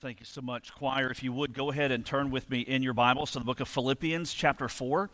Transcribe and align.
Thank 0.00 0.20
you 0.20 0.26
so 0.26 0.40
much, 0.40 0.72
choir. 0.72 1.10
If 1.10 1.24
you 1.24 1.32
would 1.32 1.52
go 1.52 1.72
ahead 1.72 1.90
and 1.90 2.06
turn 2.06 2.30
with 2.30 2.48
me 2.48 2.60
in 2.60 2.84
your 2.84 2.92
Bibles 2.92 3.32
to 3.32 3.40
the 3.40 3.44
book 3.44 3.58
of 3.58 3.66
Philippians, 3.66 4.32
chapter 4.32 4.68
4 4.68 5.10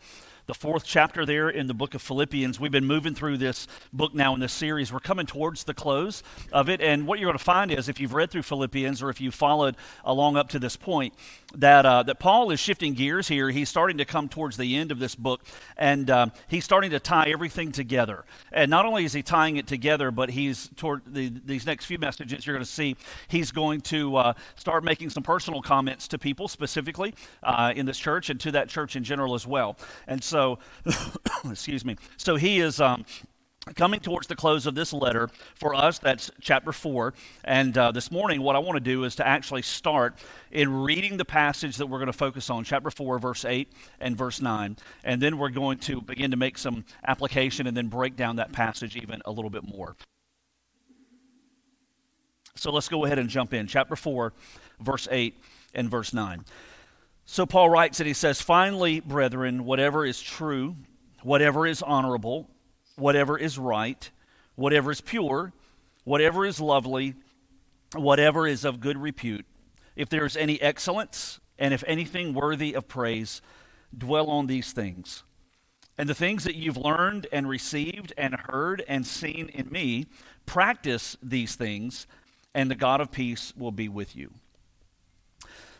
the 0.47 0.53
fourth 0.53 0.83
chapter 0.85 1.25
there 1.25 1.49
in 1.49 1.65
the 1.65 1.73
book 1.73 1.95
of 1.95 2.01
Philippians. 2.01 2.59
We've 2.59 2.71
been 2.71 2.85
moving 2.85 3.15
through 3.15 3.37
this 3.37 3.67
book 3.91 4.13
now 4.13 4.35
in 4.35 4.39
this 4.39 4.53
series. 4.53 4.93
We're 4.93 4.99
coming 4.99 5.25
towards 5.25 5.63
the 5.63 5.73
close 5.73 6.21
of 6.51 6.69
it. 6.69 6.81
And 6.81 7.07
what 7.07 7.19
you're 7.19 7.27
going 7.27 7.37
to 7.37 7.43
find 7.43 7.71
is 7.71 7.89
if 7.89 7.99
you've 7.99 8.13
read 8.13 8.29
through 8.29 8.43
Philippians 8.43 9.01
or 9.01 9.09
if 9.09 9.19
you've 9.19 9.33
followed 9.33 9.75
along 10.03 10.37
up 10.37 10.49
to 10.49 10.59
this 10.59 10.75
point, 10.75 11.15
that, 11.55 11.85
uh, 11.85 12.03
that 12.03 12.19
Paul 12.19 12.51
is 12.51 12.59
shifting 12.59 12.93
gears 12.93 13.27
here. 13.27 13.49
He's 13.49 13.69
starting 13.69 13.97
to 13.97 14.05
come 14.05 14.29
towards 14.29 14.57
the 14.57 14.75
end 14.75 14.91
of 14.91 14.99
this 14.99 15.15
book 15.15 15.41
and 15.77 16.09
uh, 16.09 16.27
he's 16.47 16.63
starting 16.63 16.91
to 16.91 16.99
tie 16.99 17.29
everything 17.29 17.71
together. 17.71 18.23
And 18.51 18.69
not 18.69 18.85
only 18.85 19.05
is 19.05 19.13
he 19.13 19.23
tying 19.23 19.57
it 19.57 19.65
together, 19.65 20.11
but 20.11 20.29
he's 20.29 20.69
toward 20.75 21.01
the, 21.07 21.31
these 21.43 21.65
next 21.65 21.85
few 21.85 21.97
messages 21.97 22.45
you're 22.45 22.55
going 22.55 22.65
to 22.65 22.69
see, 22.69 22.97
he's 23.27 23.51
going 23.51 23.81
to 23.81 24.15
uh, 24.17 24.33
start 24.55 24.74
making 24.83 25.09
some 25.09 25.23
personal 25.23 25.61
comments 25.61 26.07
to 26.09 26.19
people 26.19 26.47
specifically 26.47 27.13
uh, 27.43 27.73
in 27.75 27.85
this 27.85 27.97
church 27.97 28.29
and 28.29 28.39
to 28.41 28.51
that 28.51 28.69
church 28.69 28.95
in 28.95 29.03
general 29.03 29.33
as 29.33 29.47
well. 29.47 29.77
And 30.07 30.23
so 30.23 30.35
so, 30.35 30.59
excuse 31.49 31.85
me. 31.85 31.97
So 32.17 32.35
he 32.35 32.59
is. 32.59 32.79
Um, 32.79 33.05
coming 33.75 33.99
towards 33.99 34.27
the 34.27 34.35
close 34.35 34.67
of 34.67 34.75
this 34.75 34.93
letter 34.93 35.27
for 35.55 35.73
us 35.73 35.97
that's 35.97 36.29
chapter 36.39 36.71
4 36.71 37.15
and 37.45 37.75
uh, 37.75 37.91
this 37.91 38.11
morning 38.11 38.43
what 38.43 38.55
i 38.55 38.59
want 38.59 38.75
to 38.75 38.79
do 38.79 39.05
is 39.05 39.15
to 39.15 39.25
actually 39.25 39.63
start 39.63 40.19
in 40.51 40.71
reading 40.71 41.17
the 41.17 41.25
passage 41.25 41.77
that 41.77 41.87
we're 41.87 41.97
going 41.97 42.05
to 42.05 42.13
focus 42.13 42.51
on 42.51 42.63
chapter 42.63 42.91
4 42.91 43.17
verse 43.17 43.43
8 43.43 43.67
and 43.99 44.15
verse 44.15 44.39
9 44.39 44.77
and 45.03 45.19
then 45.19 45.39
we're 45.39 45.49
going 45.49 45.79
to 45.79 45.99
begin 45.99 46.29
to 46.29 46.37
make 46.37 46.59
some 46.59 46.85
application 47.07 47.65
and 47.65 47.75
then 47.75 47.87
break 47.87 48.15
down 48.15 48.35
that 48.35 48.51
passage 48.51 48.95
even 48.95 49.19
a 49.25 49.31
little 49.31 49.49
bit 49.49 49.63
more 49.67 49.95
so 52.55 52.71
let's 52.71 52.89
go 52.89 53.05
ahead 53.05 53.19
and 53.19 53.29
jump 53.29 53.53
in 53.53 53.67
chapter 53.67 53.95
4 53.95 54.33
verse 54.79 55.07
8 55.11 55.37
and 55.73 55.89
verse 55.89 56.13
9 56.13 56.43
so 57.25 57.47
Paul 57.47 57.69
writes 57.69 57.99
and 57.99 58.07
he 58.07 58.13
says, 58.13 58.39
Finally, 58.39 58.99
brethren, 58.99 59.65
whatever 59.65 60.05
is 60.05 60.21
true, 60.21 60.75
whatever 61.23 61.65
is 61.65 61.81
honorable, 61.81 62.49
whatever 62.97 63.37
is 63.37 63.57
right, 63.57 64.09
whatever 64.53 64.91
is 64.91 65.01
pure, 65.01 65.51
whatever 66.03 66.45
is 66.45 66.59
lovely, 66.59 67.15
whatever 67.95 68.47
is 68.47 68.63
of 68.63 68.79
good 68.79 68.97
repute, 68.97 69.45
if 69.95 70.07
there 70.07 70.25
is 70.25 70.37
any 70.37 70.61
excellence, 70.61 71.39
and 71.57 71.73
if 71.73 71.83
anything 71.87 72.33
worthy 72.33 72.73
of 72.73 72.87
praise, 72.87 73.41
dwell 73.97 74.29
on 74.29 74.45
these 74.45 74.71
things. 74.71 75.23
And 75.97 76.07
the 76.07 76.13
things 76.13 76.43
that 76.43 76.55
you've 76.55 76.77
learned 76.77 77.25
and 77.31 77.49
received 77.49 78.13
and 78.17 78.35
heard 78.35 78.83
and 78.87 79.07
seen 79.07 79.49
in 79.49 79.71
me, 79.71 80.05
practice 80.45 81.17
these 81.23 81.55
things, 81.55 82.05
and 82.55 82.71
the 82.71 82.75
God 82.75 83.01
of 83.01 83.11
peace 83.11 83.53
will 83.55 83.71
be 83.71 83.87
with 83.87 84.15
you. 84.15 84.31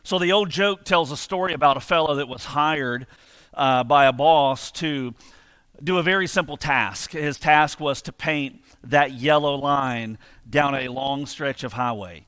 So 0.03 0.19
the 0.19 0.33
old 0.33 0.51
joke 0.51 0.83
tells 0.83 1.11
a 1.11 1.17
story 1.17 1.53
about 1.53 1.77
a 1.77 1.79
fellow 1.79 2.13
that 2.15 2.27
was 2.27 2.45
hired 2.45 3.07
uh, 3.55 3.83
by 3.83 4.05
a 4.05 4.13
boss 4.13 4.71
to 4.73 5.15
do 5.83 5.97
a 5.97 6.03
very 6.03 6.27
simple 6.27 6.57
task. 6.57 7.11
His 7.11 7.39
task 7.39 7.79
was 7.79 8.01
to 8.03 8.11
paint 8.11 8.61
that 8.83 9.13
yellow 9.13 9.55
line 9.55 10.19
down 10.47 10.75
a 10.75 10.89
long 10.89 11.25
stretch 11.25 11.63
of 11.63 11.73
highway. 11.73 12.27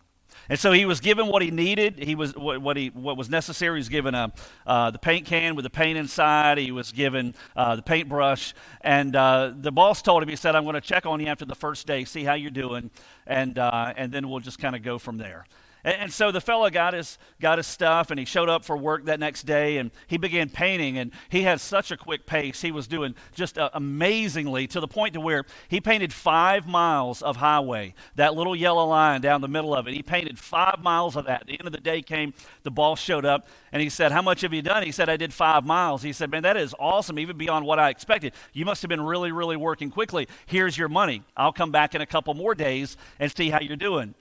And 0.50 0.60
so 0.60 0.72
he 0.72 0.86
was 0.86 1.00
given 1.00 1.28
what 1.28 1.42
he 1.42 1.52
needed. 1.52 2.00
He 2.00 2.16
was 2.16 2.36
what, 2.36 2.62
what 2.62 2.78
he 2.78 2.88
what 2.90 3.18
was 3.18 3.30
necessary. 3.30 3.78
He 3.78 3.80
was 3.80 3.90
given 3.90 4.16
a 4.16 4.32
uh, 4.66 4.92
the 4.92 5.00
paint 5.00 5.26
can 5.26 5.56
with 5.56 5.64
the 5.64 5.70
paint 5.70 5.98
inside. 5.98 6.58
He 6.58 6.72
was 6.72 6.92
given 6.92 7.36
uh, 7.56 7.76
the 7.76 7.82
paintbrush, 7.82 8.54
and 8.82 9.16
uh, 9.16 9.54
the 9.56 9.72
boss 9.72 10.02
told 10.02 10.24
him. 10.24 10.30
He 10.30 10.36
said, 10.36 10.56
"I'm 10.56 10.64
going 10.64 10.76
to 10.76 10.82
check 10.82 11.06
on 11.06 11.20
you 11.20 11.28
after 11.28 11.46
the 11.46 11.56
first 11.56 11.88
day, 11.88 12.06
see 12.06 12.24
how 12.24 12.34
you're 12.34 12.52
doing, 12.52 12.92
and 13.26 13.58
uh, 13.60 13.94
and 13.98 14.12
then 14.12 14.30
we'll 14.30 14.40
just 14.40 14.60
kind 14.60 14.76
of 14.76 14.84
go 14.84 14.98
from 14.98 15.18
there." 15.18 15.46
And, 15.88 16.12
so 16.12 16.34
the 16.34 16.42
fellow 16.42 16.70
got 16.70 16.94
his, 16.94 17.18
got 17.40 17.60
his 17.60 17.66
stuff 17.66 18.12
and 18.12 18.20
he 18.20 18.26
showed 18.26 18.50
up 18.50 18.66
for 18.66 18.76
work 18.76 19.06
that 19.06 19.22
next 19.22 19.44
day 19.44 19.78
and 19.78 19.90
he 20.08 20.18
began 20.18 20.50
painting. 20.50 20.98
And 20.98 21.14
he 21.30 21.44
had 21.44 21.62
such 21.62 21.92
a 21.92 21.98
quick 21.98 22.26
pace. 22.26 22.62
He 22.62 22.74
was 22.74 22.88
doing 22.88 23.16
just 23.34 23.58
uh, 23.58 23.70
amazingly 23.74 24.68
to 24.68 24.82
the 24.82 24.88
point 24.88 25.14
to 25.14 25.22
where 25.22 25.46
he 25.70 25.80
painted 25.80 26.12
five 26.12 26.68
miles 26.68 27.22
of 27.22 27.38
highway, 27.38 27.94
that 28.16 28.36
little 28.36 28.54
yellow 28.54 28.86
line 28.86 29.22
down 29.22 29.40
the 29.40 29.48
middle 29.48 29.74
of 29.74 29.88
it. 29.88 29.94
He 29.94 30.04
painted 30.04 30.38
five 30.38 30.84
miles 30.84 31.16
of 31.16 31.24
that. 31.26 31.42
At 31.42 31.48
the 31.48 31.58
end 31.58 31.68
of 31.68 31.72
the 31.72 31.80
day 31.80 32.02
came, 32.02 32.34
the 32.64 32.72
boss 32.72 33.00
showed 33.00 33.24
up 33.24 33.48
and 33.72 33.82
he 33.82 33.88
said, 33.88 34.12
How 34.12 34.22
much 34.22 34.42
have 34.42 34.54
you 34.54 34.62
done? 34.62 34.84
He 34.84 34.92
said, 34.92 35.08
I 35.08 35.16
did 35.16 35.34
five 35.34 35.66
miles. 35.66 36.02
He 36.02 36.12
said, 36.12 36.30
Man, 36.30 36.44
that 36.44 36.58
is 36.58 36.76
awesome, 36.78 37.18
even 37.18 37.38
beyond 37.38 37.66
what 37.66 37.80
I 37.80 37.92
expected. 37.92 38.34
You 38.52 38.66
must 38.66 38.82
have 38.82 38.90
been 38.90 39.02
really, 39.02 39.32
really 39.32 39.56
working 39.56 39.90
quickly. 39.90 40.28
Here's 40.48 40.78
your 40.78 40.90
money. 40.90 41.24
I'll 41.38 41.54
come 41.54 41.72
back 41.72 41.96
in 41.96 42.02
a 42.02 42.06
couple 42.06 42.34
more 42.34 42.56
days 42.56 42.98
and 43.22 43.32
see 43.32 43.50
how 43.50 43.62
you're 43.62 43.78
doing. 43.78 44.16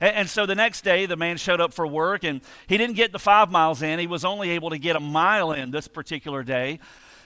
And, 0.00 0.28
so 0.28 0.46
the 0.46 0.54
next 0.54 0.82
day, 0.82 1.06
the 1.06 1.16
man 1.16 1.36
showed 1.36 1.60
up 1.60 1.72
for 1.72 1.86
work, 1.86 2.24
and 2.24 2.40
he 2.66 2.76
didn't 2.76 2.96
get 2.96 3.12
the 3.12 3.18
five 3.18 3.50
miles 3.50 3.82
in. 3.82 3.98
He 3.98 4.06
was 4.06 4.24
only 4.24 4.50
able 4.50 4.70
to 4.70 4.78
get 4.78 4.96
a 4.96 5.00
mile 5.00 5.52
in 5.52 5.70
this 5.70 5.88
particular 5.88 6.42
day. 6.42 6.80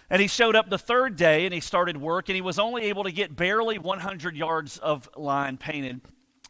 And 0.09 0.21
he 0.21 0.29
showed 0.29 0.57
up 0.57 0.71
the 0.71 0.79
third 0.79 1.17
day, 1.17 1.45
and 1.45 1.55
he 1.55 1.61
started 1.61 1.97
work, 1.97 2.29
and 2.29 2.37
he 2.37 2.43
was 2.43 2.59
only 2.59 2.83
able 2.85 3.05
to 3.05 3.13
get 3.13 3.37
barely 3.37 3.79
100 3.79 4.37
yards 4.37 4.79
of 4.79 5.09
line 5.17 5.57
painted 5.57 6.01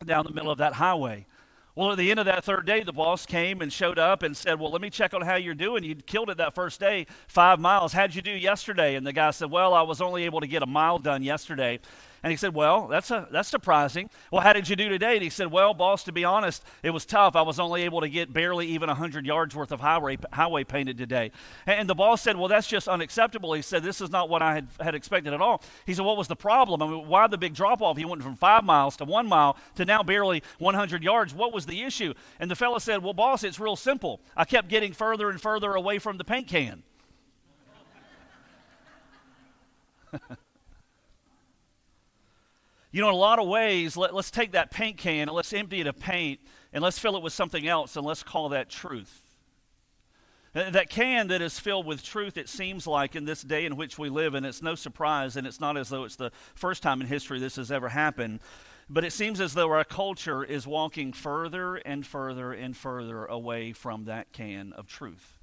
down 0.05 0.25
the 0.25 0.33
middle 0.33 0.51
of 0.51 0.59
that 0.59 0.75
highway. 0.75 1.27
Well, 1.75 1.93
at 1.93 1.99
the 1.99 2.11
end 2.11 2.19
of 2.19 2.27
that 2.27 2.45
third 2.45 2.67
day, 2.67 2.83
the 2.83 2.93
boss 2.93 3.25
came 3.25 3.61
and 3.63 3.73
showed 3.73 3.99
up 3.99 4.23
and 4.23 4.37
said, 4.37 4.59
Well, 4.59 4.71
let 4.71 4.83
me 4.83 4.91
check 4.91 5.15
on 5.15 5.23
how 5.23 5.37
you're 5.37 5.55
doing. 5.55 5.85
You 5.85 5.95
killed 5.95 6.29
it 6.29 6.39
that 6.39 6.55
first 6.55 6.81
day, 6.81 7.07
five 7.29 7.61
miles. 7.61 7.93
How'd 7.93 8.15
you 8.15 8.23
do 8.23 8.33
yesterday? 8.33 8.97
And 8.97 9.07
the 9.07 9.13
guy 9.13 9.31
said, 9.31 9.51
Well, 9.51 9.73
I 9.73 9.83
was 9.83 10.01
only 10.01 10.25
able 10.25 10.41
to 10.41 10.47
get 10.47 10.63
a 10.63 10.67
mile 10.67 10.99
done 10.99 11.23
yesterday. 11.23 11.79
And 12.23 12.31
he 12.31 12.37
said, 12.37 12.55
Well, 12.55 12.87
that's, 12.87 13.11
a, 13.11 13.29
that's 13.31 13.49
surprising. 13.49 14.11
Well, 14.31 14.43
how 14.43 14.53
did 14.53 14.69
you 14.69 14.77
do 14.77 14.89
today? 14.89 15.15
And 15.15 15.23
he 15.23 15.31
said, 15.31 15.51
Well, 15.51 15.73
boss, 15.73 16.05
to 16.05 16.13
be 16.13 16.25
honest, 16.25 16.63
it 16.83 16.91
was 16.91 17.07
tough. 17.07 17.35
I 17.35 17.43
was 17.43 17.59
only 17.59 17.83
able 17.83 18.01
to 18.03 18.09
get 18.09 18.33
barely 18.33 18.67
even 18.69 18.89
100 18.89 19.25
yards 19.25 19.55
worth 19.55 19.73
of 19.73 19.81
highway, 19.81 20.19
highway 20.33 20.65
painted 20.65 20.99
today. 20.99 21.31
And 21.67 21.89
the 21.89 21.95
boss 21.95 22.21
said, 22.21 22.37
Well, 22.37 22.49
that's 22.49 22.67
just 22.67 22.89
unacceptable. 22.89 23.55
He 23.55 23.63
said, 23.63 23.83
This 23.83 24.01
is 24.01 24.11
not 24.11 24.29
what 24.29 24.43
I 24.43 24.55
had, 24.55 24.69
had 24.81 24.95
expected 24.95 25.33
at 25.33 25.41
all. 25.41 25.63
He 25.87 25.95
said, 25.95 26.05
What 26.05 26.19
was 26.19 26.29
the 26.29 26.37
problem? 26.37 26.83
I 26.83 26.87
mean, 26.87 27.09
why 27.09 27.27
the 27.27 27.39
big 27.39 27.55
drop 27.55 27.81
off? 27.81 27.97
He 27.97 28.05
went 28.05 28.23
from 28.23 28.37
five 28.37 28.65
miles 28.65 28.97
to 28.99 29.05
one 29.05 29.27
mile 29.27 29.57
to 29.77 29.85
now 29.85 30.03
barely 30.03 30.43
100 30.59 31.03
yards. 31.03 31.33
What 31.33 31.53
was 31.53 31.67
the 31.67 31.83
issue? 31.83 32.13
And 32.39 32.51
the 32.51 32.57
fellow 32.57 32.79
said, 32.79 33.03
Well, 33.03 33.15
boss, 33.15 33.45
it's 33.45 33.59
real 33.59 33.77
simple. 33.77 34.21
I 34.37 34.45
kept 34.45 34.69
getting 34.69 34.93
further 34.93 35.31
and 35.31 35.41
further 35.41 35.75
away 35.75 35.99
from 35.99 36.19
the 36.19 36.25
paint 36.25 36.49
can. 36.49 36.83
You 42.93 43.01
know, 43.01 43.09
in 43.09 43.15
a 43.15 43.19
lot 43.19 43.39
of 43.39 43.47
ways, 43.47 43.97
let, 43.97 44.13
us 44.13 44.31
take 44.31 44.53
that 44.53 44.71
paint 44.71 44.99
can 44.99 45.29
and 45.29 45.31
let's 45.31 45.53
empty 45.53 45.81
it 45.81 45.87
of 45.87 45.99
paint 45.99 46.41
and 46.73 46.83
let's 46.83 46.99
fill 46.99 47.17
it 47.17 47.23
with 47.23 47.33
something 47.33 47.67
else 47.67 47.97
and 47.97 48.05
let's 48.05 48.23
call 48.23 48.49
that 48.51 48.69
truth. 48.69 49.23
That 50.53 50.91
can 50.91 51.29
that 51.29 51.41
is 51.41 51.61
filled 51.61 51.87
with 51.87 52.03
truth, 52.03 52.37
it 52.37 52.49
seems 52.49 52.85
like 52.85 53.15
in 53.15 53.25
this 53.25 53.43
day 53.43 53.67
in 53.67 53.77
which 53.77 54.01
we 54.01 54.09
live, 54.09 54.35
and 54.35 54.45
it's 54.45 54.63
no 54.63 54.75
surprise, 54.75 55.37
and 55.37 55.47
it's 55.47 55.61
not 55.61 55.77
as 55.77 55.91
though 55.91 56.03
it's 56.03 56.17
the 56.17 56.33
first 56.57 56.83
time 56.83 57.01
in 57.01 57.07
history 57.07 57.39
this 57.39 57.55
has 57.55 57.71
ever 57.71 57.89
happened, 57.91 58.41
but 58.89 59.05
it 59.05 59.13
seems 59.13 59.41
as 59.41 59.55
though 59.55 59.71
our 59.71 59.85
culture 59.85 60.43
is 60.43 60.67
walking 60.67 61.13
further 61.13 61.77
and 61.77 62.05
further 62.05 62.53
and 62.53 62.77
further 62.77 63.27
away 63.27 63.73
from 63.73 64.07
that 64.07 64.33
can 64.33 64.73
of 64.73 64.89
truth. 64.89 65.39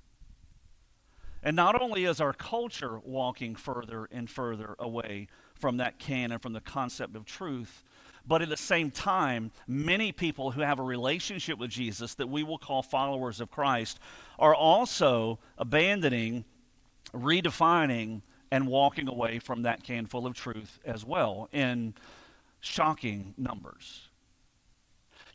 And 1.41 1.56
not 1.56 1.81
only 1.81 2.03
is 2.03 2.19
our 2.19 2.34
culture 2.34 3.00
walking 3.00 3.56
further 3.56 4.09
and 4.12 4.30
further 4.30 4.75
away 4.78 5.30
from 5.57 5.78
that 5.78 6.00
canon, 6.00 6.40
from 6.40 6.53
the 6.53 6.62
concept 6.62 7.16
of 7.16 7.25
truth. 7.25 7.84
But 8.28 8.41
at 8.41 8.50
the 8.50 8.57
same 8.57 8.91
time, 8.91 9.51
many 9.68 10.12
people 10.12 10.51
who 10.51 10.62
have 10.62 10.79
a 10.79 10.84
relationship 10.84 11.57
with 11.57 11.69
Jesus 11.69 12.16
that 12.16 12.28
we 12.28 12.44
will 12.44 12.57
call 12.57 12.84
followers 12.84 13.40
of 13.40 13.50
Christ 13.50 14.00
are 14.38 14.53
also 14.53 15.40
abandoning, 15.57 16.44
redefining, 17.13 18.22
and 18.51 18.68
walking 18.68 19.07
away 19.07 19.40
from 19.40 19.63
that 19.63 19.84
can 19.84 20.06
full 20.06 20.25
of 20.25 20.34
truth 20.34 20.79
as 20.85 21.06
well 21.06 21.50
in 21.51 21.94
shocking 22.59 23.34
numbers. 23.38 24.09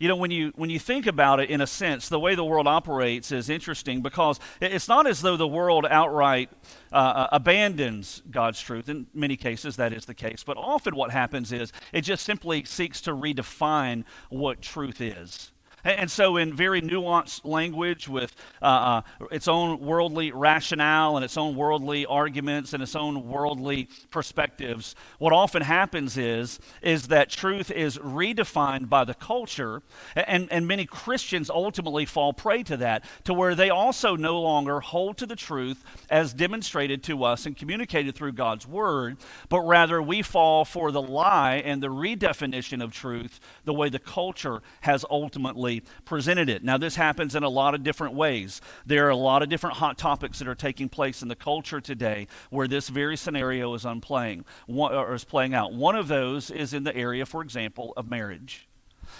You 0.02 0.08
know, 0.08 0.16
when 0.16 0.32
you, 0.32 0.52
when 0.56 0.68
you 0.68 0.80
think 0.80 1.06
about 1.06 1.38
it 1.38 1.48
in 1.48 1.60
a 1.60 1.66
sense, 1.68 2.08
the 2.08 2.18
way 2.18 2.34
the 2.34 2.44
world 2.44 2.66
operates 2.66 3.30
is 3.30 3.48
interesting 3.48 4.02
because 4.02 4.40
it's 4.60 4.88
not 4.88 5.06
as 5.06 5.22
though 5.22 5.36
the 5.36 5.46
world 5.46 5.86
outright 5.88 6.50
uh, 6.92 6.96
uh, 6.96 7.28
abandons 7.30 8.20
God's 8.28 8.60
truth. 8.60 8.88
In 8.88 9.06
many 9.14 9.36
cases, 9.36 9.76
that 9.76 9.92
is 9.92 10.06
the 10.06 10.14
case. 10.14 10.42
But 10.42 10.56
often 10.56 10.96
what 10.96 11.12
happens 11.12 11.52
is 11.52 11.72
it 11.92 12.00
just 12.00 12.24
simply 12.24 12.64
seeks 12.64 13.00
to 13.02 13.12
redefine 13.12 14.02
what 14.28 14.60
truth 14.60 15.00
is. 15.00 15.52
And 15.84 16.08
so, 16.08 16.36
in 16.36 16.54
very 16.54 16.80
nuanced 16.80 17.44
language 17.44 18.08
with 18.08 18.36
uh, 18.60 19.02
uh, 19.20 19.26
its 19.32 19.48
own 19.48 19.80
worldly 19.80 20.30
rationale 20.30 21.16
and 21.16 21.24
its 21.24 21.36
own 21.36 21.56
worldly 21.56 22.06
arguments 22.06 22.72
and 22.72 22.82
its 22.82 22.94
own 22.94 23.26
worldly 23.26 23.88
perspectives, 24.10 24.94
what 25.18 25.32
often 25.32 25.62
happens 25.62 26.16
is, 26.16 26.60
is 26.82 27.08
that 27.08 27.30
truth 27.30 27.70
is 27.72 27.98
redefined 27.98 28.88
by 28.88 29.04
the 29.04 29.14
culture, 29.14 29.82
and, 30.14 30.46
and 30.52 30.68
many 30.68 30.86
Christians 30.86 31.50
ultimately 31.50 32.06
fall 32.06 32.32
prey 32.32 32.62
to 32.62 32.76
that, 32.76 33.04
to 33.24 33.34
where 33.34 33.56
they 33.56 33.70
also 33.70 34.14
no 34.14 34.40
longer 34.40 34.78
hold 34.78 35.18
to 35.18 35.26
the 35.26 35.36
truth 35.36 35.82
as 36.08 36.32
demonstrated 36.32 37.02
to 37.04 37.24
us 37.24 37.44
and 37.44 37.56
communicated 37.56 38.14
through 38.14 38.32
God's 38.32 38.68
Word, 38.68 39.16
but 39.48 39.60
rather 39.62 40.00
we 40.00 40.22
fall 40.22 40.64
for 40.64 40.92
the 40.92 41.02
lie 41.02 41.56
and 41.56 41.82
the 41.82 41.88
redefinition 41.88 42.82
of 42.82 42.92
truth 42.92 43.40
the 43.64 43.74
way 43.74 43.88
the 43.88 43.98
culture 43.98 44.62
has 44.82 45.04
ultimately 45.10 45.71
presented 46.04 46.48
it. 46.48 46.62
Now, 46.62 46.78
this 46.78 46.96
happens 46.96 47.34
in 47.34 47.42
a 47.42 47.48
lot 47.48 47.74
of 47.74 47.82
different 47.82 48.14
ways. 48.14 48.60
There 48.84 49.06
are 49.06 49.10
a 49.10 49.16
lot 49.16 49.42
of 49.42 49.48
different 49.48 49.76
hot 49.76 49.98
topics 49.98 50.38
that 50.38 50.48
are 50.48 50.54
taking 50.54 50.88
place 50.88 51.22
in 51.22 51.28
the 51.28 51.36
culture 51.36 51.80
today 51.80 52.26
where 52.50 52.68
this 52.68 52.88
very 52.88 53.16
scenario 53.16 53.72
is 53.74 53.84
unplaying 53.84 54.44
or 54.68 55.14
is 55.14 55.24
playing 55.24 55.54
out. 55.54 55.72
One 55.72 55.96
of 55.96 56.08
those 56.08 56.50
is 56.50 56.74
in 56.74 56.84
the 56.84 56.94
area, 56.96 57.26
for 57.26 57.42
example, 57.42 57.92
of 57.96 58.10
marriage. 58.10 58.68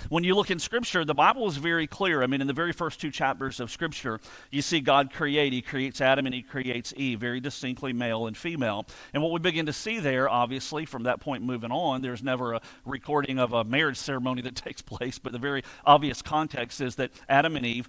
When 0.08 0.24
you 0.24 0.34
look 0.34 0.50
in 0.50 0.58
Scripture, 0.58 1.04
the 1.04 1.14
Bible 1.14 1.46
is 1.48 1.56
very 1.56 1.86
clear. 1.86 2.22
I 2.22 2.26
mean, 2.26 2.40
in 2.40 2.46
the 2.46 2.52
very 2.52 2.72
first 2.72 3.00
two 3.00 3.10
chapters 3.10 3.60
of 3.60 3.70
Scripture, 3.70 4.20
you 4.50 4.62
see 4.62 4.80
God 4.80 5.12
create. 5.12 5.52
He 5.52 5.62
creates 5.62 6.00
Adam 6.00 6.26
and 6.26 6.34
he 6.34 6.42
creates 6.42 6.92
Eve, 6.96 7.20
very 7.20 7.40
distinctly 7.40 7.92
male 7.92 8.26
and 8.26 8.36
female. 8.36 8.86
And 9.12 9.22
what 9.22 9.32
we 9.32 9.38
begin 9.38 9.66
to 9.66 9.72
see 9.72 9.98
there, 9.98 10.28
obviously, 10.28 10.86
from 10.86 11.04
that 11.04 11.20
point 11.20 11.42
moving 11.42 11.70
on, 11.70 12.02
there's 12.02 12.22
never 12.22 12.54
a 12.54 12.60
recording 12.84 13.38
of 13.38 13.52
a 13.52 13.64
marriage 13.64 13.96
ceremony 13.96 14.42
that 14.42 14.56
takes 14.62 14.82
place, 14.82 15.18
but 15.18 15.32
the 15.32 15.38
very 15.38 15.62
obvious 15.84 16.22
context 16.22 16.80
is 16.80 16.96
that 16.96 17.10
Adam 17.28 17.56
and 17.56 17.66
Eve 17.66 17.88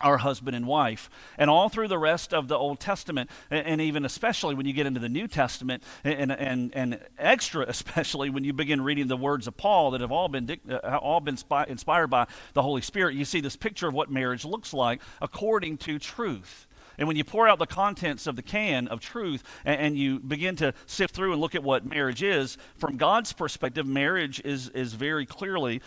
our 0.00 0.18
husband 0.18 0.56
and 0.56 0.66
wife. 0.66 1.08
And 1.38 1.48
all 1.48 1.68
through 1.68 1.88
the 1.88 1.98
rest 1.98 2.34
of 2.34 2.48
the 2.48 2.56
Old 2.56 2.80
Testament, 2.80 3.30
and 3.50 3.80
even 3.80 4.04
especially 4.04 4.54
when 4.54 4.66
you 4.66 4.72
get 4.72 4.86
into 4.86 5.00
the 5.00 5.08
New 5.08 5.28
Testament, 5.28 5.82
and, 6.02 6.32
and, 6.32 6.74
and 6.74 7.00
extra 7.18 7.64
especially 7.68 8.30
when 8.30 8.44
you 8.44 8.52
begin 8.52 8.80
reading 8.80 9.06
the 9.06 9.16
words 9.16 9.46
of 9.46 9.56
Paul 9.56 9.92
that 9.92 10.00
have 10.00 10.12
all 10.12 10.28
been, 10.28 10.58
uh, 10.68 10.98
all 10.98 11.20
been 11.20 11.38
inspired 11.68 12.08
by 12.08 12.26
the 12.54 12.62
Holy 12.62 12.82
Spirit, 12.82 13.14
you 13.14 13.24
see 13.24 13.40
this 13.40 13.56
picture 13.56 13.88
of 13.88 13.94
what 13.94 14.10
marriage 14.10 14.44
looks 14.44 14.74
like 14.74 15.00
according 15.20 15.78
to 15.78 15.98
truth. 15.98 16.66
And 16.98 17.08
when 17.08 17.16
you 17.16 17.24
pour 17.24 17.48
out 17.48 17.58
the 17.58 17.66
contents 17.66 18.26
of 18.26 18.36
the 18.36 18.42
can 18.42 18.88
of 18.88 19.00
truth 19.00 19.42
and, 19.64 19.80
and, 19.80 19.98
you 19.98 20.20
begin 20.20 20.56
to 20.56 20.74
sift 20.86 21.14
through 21.14 21.32
and 21.32 21.40
look 21.40 21.54
at 21.54 21.62
what 21.62 21.84
marriage 21.84 22.22
is, 22.22 22.56
from 22.76 22.96
God's 22.96 23.32
perspective, 23.32 23.86
marriage 23.86 24.40
is, 24.44 24.68
is 24.70 24.94
very 24.94 25.26
clearly 25.26 25.80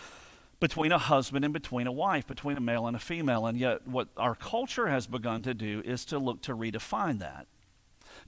between 0.60 0.92
a 0.92 0.98
husband 0.98 1.44
and 1.44 1.54
between 1.54 1.86
a 1.86 1.92
wife, 1.92 2.26
between 2.26 2.56
a 2.56 2.60
male 2.60 2.86
and 2.86 2.96
a 2.96 3.00
female. 3.00 3.46
And 3.46 3.58
yet, 3.58 3.86
what 3.86 4.08
our 4.16 4.34
culture 4.34 4.88
has 4.88 5.06
begun 5.06 5.42
to 5.42 5.54
do 5.54 5.82
is 5.84 6.04
to 6.06 6.18
look 6.18 6.42
to 6.42 6.54
redefine 6.54 7.20
that. 7.20 7.46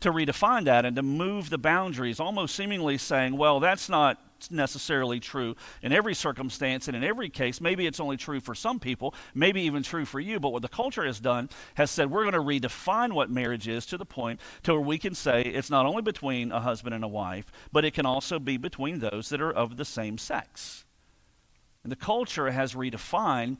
To 0.00 0.12
redefine 0.12 0.64
that 0.64 0.84
and 0.84 0.96
to 0.96 1.02
move 1.02 1.50
the 1.50 1.58
boundaries, 1.58 2.20
almost 2.20 2.54
seemingly 2.54 2.96
saying, 2.96 3.36
well, 3.36 3.60
that's 3.60 3.88
not 3.88 4.18
necessarily 4.50 5.20
true 5.20 5.54
in 5.82 5.92
every 5.92 6.14
circumstance 6.14 6.88
and 6.88 6.96
in 6.96 7.04
every 7.04 7.28
case. 7.28 7.60
Maybe 7.60 7.86
it's 7.86 8.00
only 8.00 8.16
true 8.16 8.40
for 8.40 8.54
some 8.54 8.78
people, 8.78 9.14
maybe 9.34 9.62
even 9.62 9.82
true 9.82 10.06
for 10.06 10.20
you. 10.20 10.40
But 10.40 10.50
what 10.50 10.62
the 10.62 10.68
culture 10.68 11.04
has 11.04 11.20
done 11.20 11.50
has 11.74 11.90
said 11.90 12.10
we're 12.10 12.30
going 12.30 12.60
to 12.60 12.68
redefine 12.68 13.12
what 13.12 13.28
marriage 13.28 13.68
is 13.68 13.84
to 13.86 13.98
the 13.98 14.06
point 14.06 14.40
to 14.62 14.72
where 14.72 14.80
we 14.80 14.96
can 14.96 15.14
say 15.14 15.42
it's 15.42 15.68
not 15.68 15.84
only 15.84 16.02
between 16.02 16.52
a 16.52 16.60
husband 16.60 16.94
and 16.94 17.04
a 17.04 17.08
wife, 17.08 17.50
but 17.72 17.84
it 17.84 17.92
can 17.92 18.06
also 18.06 18.38
be 18.38 18.56
between 18.56 19.00
those 19.00 19.28
that 19.28 19.42
are 19.42 19.52
of 19.52 19.76
the 19.76 19.84
same 19.84 20.16
sex. 20.16 20.84
And 21.82 21.90
the 21.90 21.96
culture 21.96 22.50
has 22.50 22.74
redefined 22.74 23.56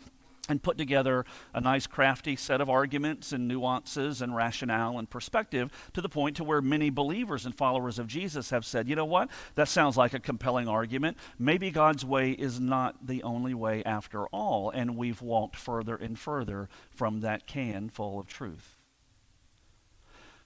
and 0.48 0.62
put 0.62 0.76
together 0.76 1.24
a 1.54 1.60
nice 1.60 1.86
crafty 1.86 2.34
set 2.34 2.60
of 2.60 2.68
arguments 2.68 3.32
and 3.32 3.46
nuances 3.46 4.20
and 4.20 4.34
rationale 4.34 4.98
and 4.98 5.08
perspective 5.08 5.70
to 5.94 6.00
the 6.00 6.08
point 6.08 6.36
to 6.36 6.44
where 6.44 6.60
many 6.60 6.90
believers 6.90 7.46
and 7.46 7.54
followers 7.54 7.98
of 7.98 8.08
Jesus 8.08 8.50
have 8.50 8.64
said, 8.64 8.88
you 8.88 8.96
know 8.96 9.04
what? 9.04 9.30
That 9.54 9.68
sounds 9.68 9.96
like 9.96 10.12
a 10.12 10.20
compelling 10.20 10.66
argument. 10.66 11.16
Maybe 11.38 11.70
God's 11.70 12.04
way 12.04 12.32
is 12.32 12.58
not 12.58 13.06
the 13.06 13.22
only 13.22 13.54
way 13.54 13.84
after 13.84 14.26
all. 14.26 14.70
And 14.70 14.96
we've 14.96 15.22
walked 15.22 15.56
further 15.56 15.94
and 15.94 16.18
further 16.18 16.68
from 16.90 17.20
that 17.20 17.46
can 17.46 17.88
full 17.88 18.18
of 18.18 18.26
truth. 18.26 18.79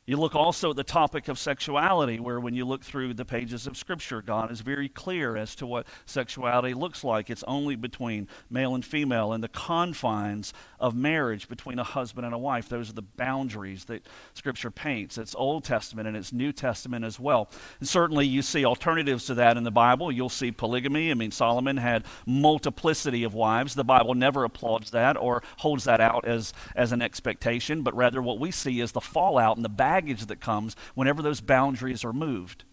You 0.06 0.18
look 0.18 0.34
also 0.34 0.68
at 0.70 0.76
the 0.76 0.84
topic 0.84 1.28
of 1.28 1.38
sexuality, 1.38 2.20
where 2.20 2.38
when 2.38 2.54
you 2.54 2.66
look 2.66 2.84
through 2.84 3.14
the 3.14 3.24
pages 3.24 3.66
of 3.66 3.74
Scripture, 3.74 4.20
God 4.20 4.52
is 4.52 4.60
very 4.60 4.86
clear 4.86 5.34
as 5.34 5.54
to 5.54 5.66
what 5.66 5.86
sexuality 6.04 6.74
looks 6.74 7.04
like. 7.04 7.30
It's 7.30 7.44
only 7.44 7.74
between 7.74 8.28
male 8.50 8.74
and 8.74 8.84
female 8.84 9.32
and 9.32 9.42
the 9.42 9.48
confines 9.48 10.52
of 10.84 10.94
marriage 10.94 11.48
between 11.48 11.78
a 11.78 11.82
husband 11.82 12.26
and 12.26 12.34
a 12.34 12.38
wife. 12.38 12.69
Those 12.69 12.90
are 12.90 12.92
the 12.92 13.00
boundaries 13.00 13.86
that 13.86 14.06
Scripture 14.34 14.70
paints. 14.70 15.16
It's 15.16 15.34
Old 15.34 15.64
Testament 15.64 16.06
and 16.06 16.14
it's 16.14 16.31
New 16.31 16.52
Testament 16.52 17.06
as 17.06 17.19
well. 17.19 17.48
And 17.81 17.88
certainly 17.88 18.26
you 18.26 18.42
see 18.42 18.66
alternatives 18.66 19.25
to 19.26 19.34
that 19.36 19.56
in 19.56 19.64
the 19.64 19.70
Bible. 19.70 20.12
You'll 20.12 20.28
see 20.28 20.52
polygamy. 20.52 21.10
I 21.10 21.14
mean, 21.14 21.31
Solomon 21.31 21.78
had 21.78 22.04
multiplicity 22.26 23.25
of 23.25 23.32
wives. 23.32 23.75
The 23.75 23.82
Bible 23.82 24.12
never 24.12 24.44
applauds 24.44 24.90
that 24.90 25.16
or 25.16 25.42
holds 25.56 25.84
that 25.84 26.02
out 26.02 26.28
as, 26.28 26.52
as 26.76 26.92
an 26.92 27.00
expectation, 27.00 27.81
but 27.81 27.96
rather 27.96 28.20
what 28.20 28.38
we 28.38 28.50
see 28.50 28.81
is 28.81 28.92
the 28.92 29.00
fallout 29.00 29.56
and 29.56 29.64
the 29.64 29.70
baggage 29.70 30.26
that 30.26 30.42
comes 30.42 30.76
whenever 30.94 31.22
those 31.22 31.40
boundaries 31.40 32.04
are 32.04 32.12
moved. 32.12 32.64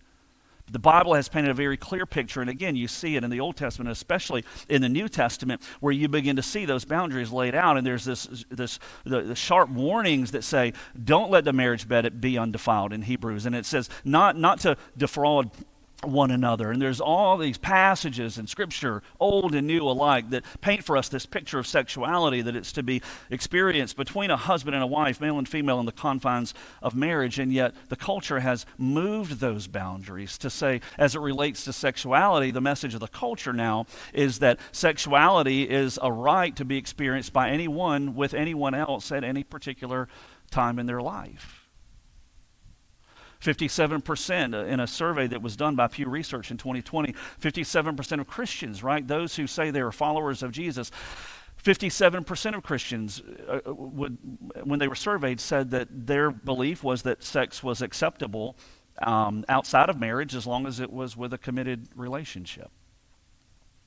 The 0.72 0.80
Bible 0.80 1.14
has 1.16 1.28
painted 1.28 1.52
a 1.52 1.54
very 1.54 1.76
clear 1.78 2.06
picture, 2.06 2.40
and 2.40 2.50
again, 2.50 2.76
you 2.76 2.88
see 2.88 3.18
it 3.18 3.24
in 3.24 3.30
the 3.30 3.42
Old 3.42 3.58
Testament, 3.58 3.92
especially 3.92 4.46
in 4.70 4.82
the 4.82 4.90
New 4.90 5.10
Testament, 5.10 5.62
where 5.82 5.92
you 5.92 6.08
begin 6.08 6.38
to 6.38 6.42
see 6.42 6.66
those 6.66 6.86
boundaries 6.86 7.32
laid 7.32 7.56
out, 7.56 7.78
and 7.78 7.86
there's 7.86 8.06
this, 8.06 8.46
this 8.50 8.80
the, 9.04 9.22
the 9.22 9.36
sharp 9.36 9.70
warnings 9.70 10.32
that 10.32 10.44
say, 10.44 10.74
"Don't 11.04 11.30
let 11.30 11.44
the 11.44 11.54
marriage 11.54 11.88
bed 11.88 12.22
be 12.22 12.38
undefiled." 12.38 12.94
In 12.94 13.02
Hebrews, 13.02 13.46
and 13.46 13.56
it 13.56 13.66
says 13.66 13.90
not 14.06 14.38
not 14.38 14.60
to 14.62 14.78
defraud 14.98 15.52
one 16.04 16.32
another. 16.32 16.72
And 16.72 16.82
there's 16.82 17.02
all 17.02 17.38
these 17.38 17.58
passages 17.58 18.38
in 18.38 18.48
Scripture, 18.48 19.04
old 19.20 19.54
and 19.56 19.68
new 19.68 19.84
alike, 19.88 20.30
that 20.32 20.44
paint 20.62 20.84
for 20.84 20.98
us 20.98 21.10
this 21.10 21.26
picture 21.26 21.60
of 21.60 21.68
sexuality 21.68 22.42
that 22.42 22.56
it's 22.56 22.72
to 22.74 22.84
be 22.84 23.02
experienced 23.30 23.98
between 23.98 24.32
a 24.32 24.38
husband 24.38 24.76
and 24.76 24.84
a 24.84 24.88
wife, 24.88 25.22
male 25.22 25.38
and 25.38 25.48
female, 25.48 25.80
in 25.80 25.86
the 25.86 25.92
confines 25.92 26.54
of 26.82 26.96
marriage. 26.96 27.40
And 27.40 27.52
yet 27.54 27.74
the 27.90 27.96
culture 27.96 28.40
has 28.40 28.66
moved 28.78 29.40
those 29.40 29.68
boundaries 29.68 30.38
to 30.40 30.50
say, 30.50 30.82
as 30.98 31.16
it 31.16 31.20
relates 31.20 31.66
to 31.66 31.74
sexuality, 31.74 32.52
the 32.52 32.62
message 32.62 32.94
of 32.94 33.00
the 33.00 33.08
culture 33.08 33.54
now 33.54 33.86
is 34.14 34.40
that 34.40 34.60
sexuality 34.72 35.70
is 35.70 36.00
a 36.02 36.12
right 36.12 36.56
to 36.56 36.66
be 36.66 36.78
experienced 36.78 37.34
by 37.34 37.50
anyone 37.50 38.16
with 38.16 38.34
anyone 38.34 38.74
else 38.74 39.12
at 39.12 39.24
any 39.24 39.44
particular 39.44 40.08
time 40.50 40.80
in 40.80 40.86
their 40.86 41.02
life. 41.02 41.61
57% 43.42 44.54
uh, 44.54 44.66
in 44.66 44.80
a 44.80 44.88
survey 44.88 45.28
that 45.28 45.42
was 45.42 45.56
done 45.56 45.76
by 45.76 45.88
Pew 45.88 46.08
Research 46.08 46.52
in 46.52 46.58
2020, 46.58 47.14
57% 47.42 48.20
of 48.20 48.28
Christians, 48.28 48.84
right, 48.84 49.08
those 49.08 49.36
who 49.36 49.48
say 49.48 49.72
they 49.72 49.82
are 49.82 49.92
followers 49.92 50.44
of 50.44 50.52
Jesus, 50.52 50.92
57% 51.64 52.56
of 52.56 52.64
Christians, 52.64 53.22
uh, 53.48 53.60
uh, 53.66 53.74
would, 53.74 54.18
when 54.64 54.80
they 54.80 54.88
were 54.88 54.96
surveyed, 54.96 55.40
said 55.40 55.72
that 55.72 55.88
their 56.08 56.32
belief 56.32 56.84
was 56.84 57.02
that 57.04 57.24
sex 57.24 57.64
was 57.64 57.82
acceptable 57.82 58.56
um, 59.02 59.44
outside 59.50 59.90
of 59.90 60.00
marriage 60.00 60.36
as 60.36 60.46
long 60.46 60.68
as 60.68 60.80
it 60.80 60.92
was 60.92 61.18
with 61.18 61.34
a 61.34 61.38
committed 61.38 61.90
relationship. 61.96 62.70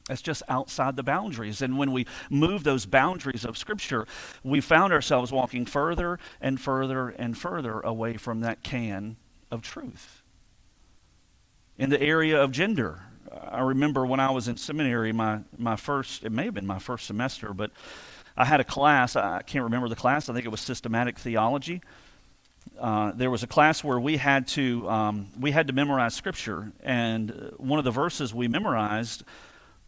That's 0.08 0.20
just 0.20 0.42
outside 0.48 0.96
the 0.96 1.02
boundaries. 1.02 1.62
And 1.62 1.78
when 1.78 1.90
we 1.92 2.06
move 2.28 2.62
those 2.62 2.84
boundaries 2.84 3.44
of 3.44 3.56
Scripture, 3.56 4.06
we 4.42 4.60
found 4.60 4.92
ourselves 4.92 5.32
walking 5.32 5.64
further 5.64 6.18
and 6.40 6.60
further 6.60 7.08
and 7.08 7.38
further 7.38 7.80
away 7.80 8.16
from 8.18 8.40
that 8.40 8.62
can 8.62 9.16
of 9.54 9.62
truth. 9.62 10.22
In 11.78 11.88
the 11.90 12.00
area 12.00 12.42
of 12.42 12.52
gender, 12.52 13.02
I 13.50 13.60
remember 13.60 14.04
when 14.04 14.20
I 14.20 14.30
was 14.30 14.48
in 14.48 14.56
seminary, 14.56 15.12
my, 15.12 15.40
my 15.56 15.76
first, 15.76 16.24
it 16.24 16.30
may 16.30 16.44
have 16.44 16.54
been 16.54 16.66
my 16.66 16.78
first 16.78 17.06
semester, 17.06 17.54
but 17.54 17.70
I 18.36 18.44
had 18.44 18.60
a 18.60 18.64
class, 18.64 19.16
I 19.16 19.42
can't 19.42 19.64
remember 19.64 19.88
the 19.88 19.96
class, 19.96 20.28
I 20.28 20.34
think 20.34 20.44
it 20.44 20.50
was 20.50 20.60
systematic 20.60 21.18
theology. 21.18 21.80
Uh, 22.78 23.12
there 23.14 23.30
was 23.30 23.42
a 23.42 23.46
class 23.46 23.84
where 23.84 24.00
we 24.00 24.16
had 24.16 24.48
to 24.48 24.88
um, 24.88 25.28
we 25.38 25.52
had 25.52 25.68
to 25.68 25.72
memorize 25.72 26.14
scripture, 26.14 26.72
and 26.82 27.52
one 27.58 27.78
of 27.78 27.84
the 27.84 27.90
verses 27.90 28.34
we 28.34 28.48
memorized, 28.48 29.22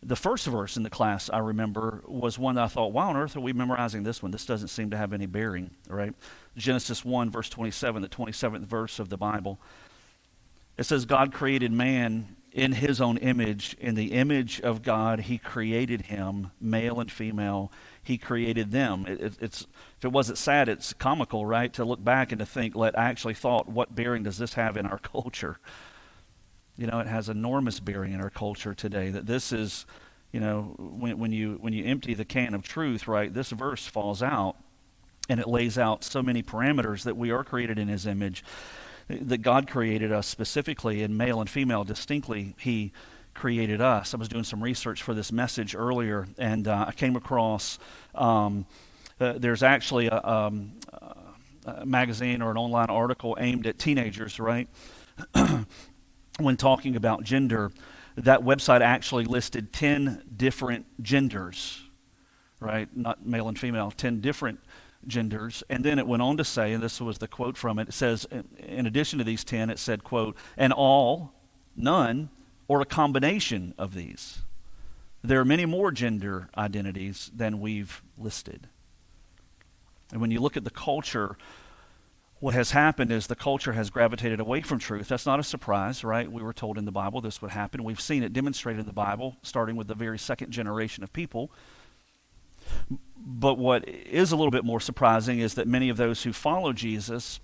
the 0.03 0.17
first 0.17 0.47
verse 0.47 0.77
in 0.77 0.83
the 0.83 0.91
class 0.91 1.31
I 1.31 1.39
remember 1.39 2.03
was 2.07 2.39
one 2.39 2.55
that 2.57 2.65
I 2.65 2.69
thought, 2.69 2.93
"Why 2.93 3.07
on 3.07 3.17
earth 3.17 3.37
are 3.37 3.41
we 3.41 3.53
memorizing 3.53 4.03
this 4.03 4.23
one? 4.23 4.31
This 4.31 4.47
doesn't 4.47 4.69
seem 4.69 4.91
to 4.91 4.97
have 4.97 5.13
any 5.13 5.27
bearing." 5.27 5.71
Right? 5.89 6.15
Genesis 6.57 7.05
1, 7.05 7.31
verse 7.31 7.49
27, 7.49 8.03
the 8.03 8.09
27th 8.09 8.67
verse 8.67 8.99
of 8.99 9.09
the 9.09 9.17
Bible. 9.17 9.59
It 10.79 10.85
says, 10.85 11.05
God 11.05 11.33
created 11.33 11.73
man 11.73 12.37
in 12.53 12.73
his 12.73 13.01
own 13.01 13.19
image. 13.19 13.77
In 13.79 13.95
the 13.95 14.13
image 14.13 14.61
of 14.63 14.83
God, 14.83 15.21
he 15.21 15.39
created 15.39 16.03
him, 16.03 16.53
male 16.61 17.01
and 17.01 17.11
female. 17.11 17.71
He 18.03 18.17
created 18.19 18.71
them. 18.71 19.05
It, 19.07 19.21
it, 19.21 19.33
it's, 19.41 19.67
if 19.99 20.05
it 20.05 20.13
wasn't 20.13 20.39
sad, 20.39 20.69
it's 20.69 20.93
comical, 20.95 21.45
right? 21.45 21.73
To 21.75 21.85
look 21.85 22.03
back 22.03 22.33
and 22.33 22.39
to 22.39 22.47
think, 22.47 22.75
let 22.75 22.99
I 22.99 23.05
actually 23.05 23.35
thought, 23.35 23.69
what 23.69 23.95
bearing 23.95 24.23
does 24.23 24.39
this 24.39 24.55
have 24.55 24.77
in 24.77 24.87
our 24.87 24.99
culture? 25.13 25.59
You 26.77 26.87
know, 26.87 27.01
it 27.01 27.07
has 27.07 27.29
enormous 27.29 27.81
bearing 27.81 28.13
in 28.13 28.21
our 28.21 28.31
culture 28.31 28.75
today. 28.75 29.11
That 29.11 29.27
this 29.27 29.53
is, 29.53 29.87
you 30.33 30.41
know, 30.41 30.75
when, 30.79 31.19
when 31.19 31.33
you 31.33 31.59
when 31.61 31.73
you 31.73 31.85
empty 31.85 32.15
the 32.15 32.25
can 32.25 32.55
of 32.55 32.63
truth, 32.63 33.09
right? 33.09 33.33
This 33.33 33.51
verse 33.51 33.87
falls 33.87 34.23
out 34.23 34.57
and 35.29 35.41
it 35.41 35.49
lays 35.49 35.79
out 35.79 36.05
so 36.05 36.23
many 36.23 36.43
parameters 36.43 37.05
that 37.05 37.17
we 37.17 37.31
are 37.31 37.45
created 37.45 37.79
in 37.79 37.89
his 37.89 38.07
image 38.07 38.45
that 39.09 39.39
god 39.39 39.69
created 39.69 40.13
us 40.13 40.27
specifically 40.27 41.03
in 41.03 41.17
male 41.17 41.41
and 41.41 41.49
female 41.49 41.85
distinctly 41.85 42.55
he 42.59 42.93
created 43.35 43.81
us 43.81 44.15
i 44.15 44.17
was 44.17 44.29
doing 44.29 44.45
some 44.45 44.63
research 44.63 45.03
for 45.03 45.15
this 45.15 45.31
message 45.31 45.75
earlier 45.75 46.27
and 46.39 46.67
uh, 46.67 46.87
i 46.89 46.93
came 46.93 47.17
across 47.17 47.79
um, 48.15 48.67
uh, 49.21 49.35
there's 49.39 49.63
actually 49.63 50.09
a, 50.09 50.27
um, 50.27 50.73
a 51.65 51.87
magazine 51.87 52.43
or 52.43 52.51
an 52.51 52.57
online 52.57 52.91
article 52.91 53.37
aimed 53.41 53.67
at 53.67 53.79
teenagers 53.79 54.41
right 54.41 54.69
when 56.39 56.57
talking 56.57 56.97
about 56.97 57.23
gender 57.25 57.71
that 58.17 58.41
website 58.41 58.81
actually 58.81 59.25
listed 59.25 59.73
10 59.73 60.23
different 60.37 61.03
genders 61.03 61.87
right? 62.61 62.89
Not 62.97 63.27
male 63.27 63.49
and 63.49 63.59
female, 63.59 63.91
10 63.91 64.21
different 64.21 64.61
genders. 65.07 65.63
And 65.69 65.85
then 65.85 65.99
it 65.99 66.07
went 66.07 66.23
on 66.23 66.37
to 66.37 66.45
say, 66.45 66.73
and 66.73 66.83
this 66.83 67.01
was 67.01 67.19
the 67.19 67.29
quote 67.29 67.57
from 67.57 67.79
it, 67.79 67.89
it 67.89 67.95
says, 67.95 68.27
in 68.59 68.87
addition 68.87 69.19
to 69.19 69.25
these 69.25 69.45
10, 69.45 69.71
it 69.71 69.79
said, 69.79 70.05
quote, 70.05 70.37
and 70.57 70.73
all, 70.73 71.33
none, 71.77 72.31
or 72.69 72.81
a 72.81 72.87
combination 72.87 73.75
of 73.79 73.95
these. 73.95 74.41
There 75.23 75.41
are 75.41 75.45
many 75.45 75.67
more 75.67 75.91
gender 75.91 76.49
identities 76.57 77.31
than 77.35 77.61
we've 77.61 78.03
listed. 78.17 78.69
And 80.13 80.21
when 80.21 80.31
you 80.31 80.41
look 80.41 80.57
at 80.57 80.65
the 80.65 80.71
culture, 80.71 81.37
what 82.39 82.55
has 82.55 82.73
happened 82.73 83.11
is 83.11 83.27
the 83.27 83.35
culture 83.35 83.73
has 83.73 83.89
gravitated 83.89 84.41
away 84.41 84.61
from 84.61 84.79
truth. 84.79 85.09
That's 85.09 85.25
not 85.25 85.41
a 85.41 85.45
surprise, 85.45 86.05
right? 86.05 86.31
We 86.31 86.43
were 86.43 86.53
told 86.53 86.77
in 86.77 86.85
the 86.85 86.93
Bible 86.93 87.21
this 87.21 87.41
would 87.41 87.53
happen. 87.53 87.83
We've 87.83 88.01
seen 88.01 88.23
it 88.23 88.33
demonstrated 88.33 88.81
in 88.81 88.87
the 88.87 88.93
Bible, 88.93 89.37
starting 89.43 89.77
with 89.77 89.89
the 89.89 89.95
very 89.95 90.19
second 90.19 90.51
generation 90.51 91.03
of 91.03 91.13
people. 91.13 91.51
But 93.17 93.59
what 93.59 93.89
is 93.89 94.33
a 94.33 94.37
little 94.37 94.51
bit 94.51 94.65
more 94.65 94.81
surprising 94.81 95.39
is 95.39 95.55
that 95.55 95.67
many 95.67 95.89
of 95.89 95.97
those 95.97 96.25
who 96.25 96.33
follow 96.33 96.73
Jesus 96.73 97.41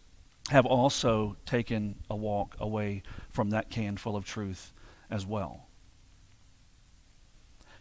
have 0.51 0.67
also 0.67 1.37
taken 1.47 1.97
a 2.11 2.17
walk 2.17 2.57
away 2.59 3.03
from 3.31 3.51
that 3.51 3.71
can 3.71 3.97
full 3.97 4.17
of 4.17 4.25
truth 4.25 4.73
as 5.11 5.25
well. 5.25 5.69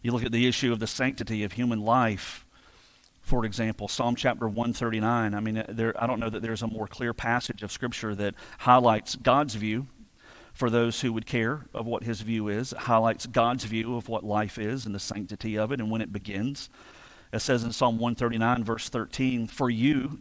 You 0.01 0.11
look 0.11 0.23
at 0.23 0.31
the 0.31 0.47
issue 0.47 0.71
of 0.71 0.79
the 0.79 0.87
sanctity 0.87 1.43
of 1.43 1.53
human 1.53 1.81
life. 1.81 2.45
For 3.31 3.45
example, 3.45 3.87
Psalm 3.87 4.17
chapter 4.17 4.45
139. 4.45 5.33
I 5.33 5.39
mean, 5.39 5.59
uh, 5.59 5.65
there, 5.69 5.93
I 5.97 6.05
don't 6.05 6.19
know 6.19 6.29
that 6.29 6.41
there's 6.41 6.63
a 6.63 6.67
more 6.67 6.85
clear 6.85 7.13
passage 7.13 7.63
of 7.63 7.71
Scripture 7.71 8.13
that 8.13 8.35
highlights 8.57 9.15
God's 9.15 9.55
view 9.55 9.87
for 10.51 10.69
those 10.69 10.99
who 10.99 11.13
would 11.13 11.25
care 11.25 11.65
of 11.73 11.85
what 11.85 12.03
his 12.03 12.19
view 12.19 12.49
is. 12.49 12.73
It 12.73 12.79
highlights 12.79 13.27
God's 13.27 13.63
view 13.63 13.95
of 13.95 14.09
what 14.09 14.25
life 14.25 14.57
is 14.57 14.85
and 14.85 14.93
the 14.93 14.99
sanctity 14.99 15.57
of 15.57 15.71
it 15.71 15.79
and 15.79 15.89
when 15.89 16.01
it 16.01 16.11
begins. 16.11 16.69
It 17.31 17.39
says 17.39 17.63
in 17.63 17.71
Psalm 17.71 17.99
139, 17.99 18.65
verse 18.65 18.89
13, 18.89 19.47
For 19.47 19.69
you, 19.69 20.19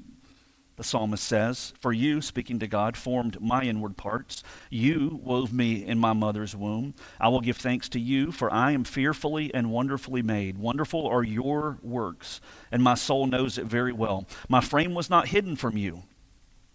the 0.81 0.85
psalmist 0.85 1.23
says, 1.23 1.75
For 1.79 1.93
you, 1.93 2.23
speaking 2.23 2.59
to 2.61 2.67
God, 2.67 2.97
formed 2.97 3.39
my 3.39 3.65
inward 3.65 3.99
parts. 3.99 4.43
You 4.71 5.21
wove 5.23 5.53
me 5.53 5.85
in 5.85 5.99
my 5.99 6.15
mother's 6.15 6.57
womb. 6.57 6.95
I 7.21 7.29
will 7.29 7.43
give 7.43 7.59
thanks 7.59 7.87
to 7.91 8.01
you, 8.01 8.33
for 8.33 8.51
I 8.51 8.73
am 8.73 8.85
fearfully 8.85 9.53
and 9.53 9.71
wonderfully 9.71 10.23
made. 10.23 10.57
Wonderful 10.57 11.07
are 11.07 11.23
your 11.23 11.77
works, 11.83 12.41
and 12.73 12.83
my 12.83 12.95
soul 12.95 13.27
knows 13.27 13.59
it 13.59 13.67
very 13.67 13.93
well. 13.93 14.27
My 14.49 14.63
frame 14.63 14.95
was 14.95 15.11
not 15.11 15.29
hidden 15.29 15.55
from 15.55 15.77
you 15.77 16.05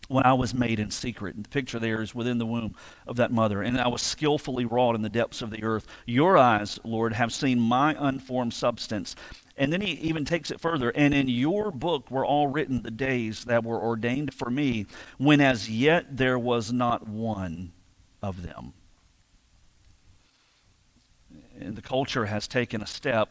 when 0.08 0.24
I 0.24 0.34
was 0.34 0.54
made 0.54 0.80
in 0.80 0.92
secret. 0.92 1.36
And 1.36 1.44
the 1.44 1.50
picture 1.50 1.80
there 1.80 2.04
is 2.04 2.14
within 2.14 2.38
the 2.38 2.46
womb 2.46 2.76
of 3.08 3.16
that 3.16 3.32
mother. 3.32 3.64
And 3.64 3.82
I 3.82 3.88
was 3.88 4.04
skillfully 4.04 4.66
wrought 4.66 4.94
in 4.94 5.02
the 5.02 5.10
depths 5.10 5.42
of 5.42 5.50
the 5.50 5.64
earth. 5.64 5.88
Your 6.06 6.38
eyes, 6.38 6.80
Lord, 6.84 7.14
have 7.14 7.34
seen 7.34 7.60
my 7.60 7.96
unformed 7.98 8.54
substance. 8.54 9.16
And 9.58 9.72
then 9.72 9.82
he 9.82 9.94
even 9.94 10.26
takes 10.26 10.52
it 10.52 10.60
further. 10.60 10.90
And 10.90 11.14
in 11.14 11.30
your 11.30 11.72
book 11.72 12.12
were 12.12 12.26
all 12.26 12.48
written 12.48 12.82
the 12.82 12.92
days 12.92 13.46
that 13.46 13.64
were 13.64 13.80
ordained 13.80 14.34
for 14.34 14.50
me, 14.50 14.86
when 15.18 15.40
as 15.40 15.70
yet 15.70 16.18
there 16.18 16.38
was 16.38 16.74
not 16.74 17.08
one 17.08 17.72
of 18.22 18.44
them. 18.44 18.74
And 21.58 21.76
the 21.76 21.82
culture 21.82 22.26
has 22.26 22.48
taken 22.48 22.82
a 22.82 22.88
step, 22.88 23.30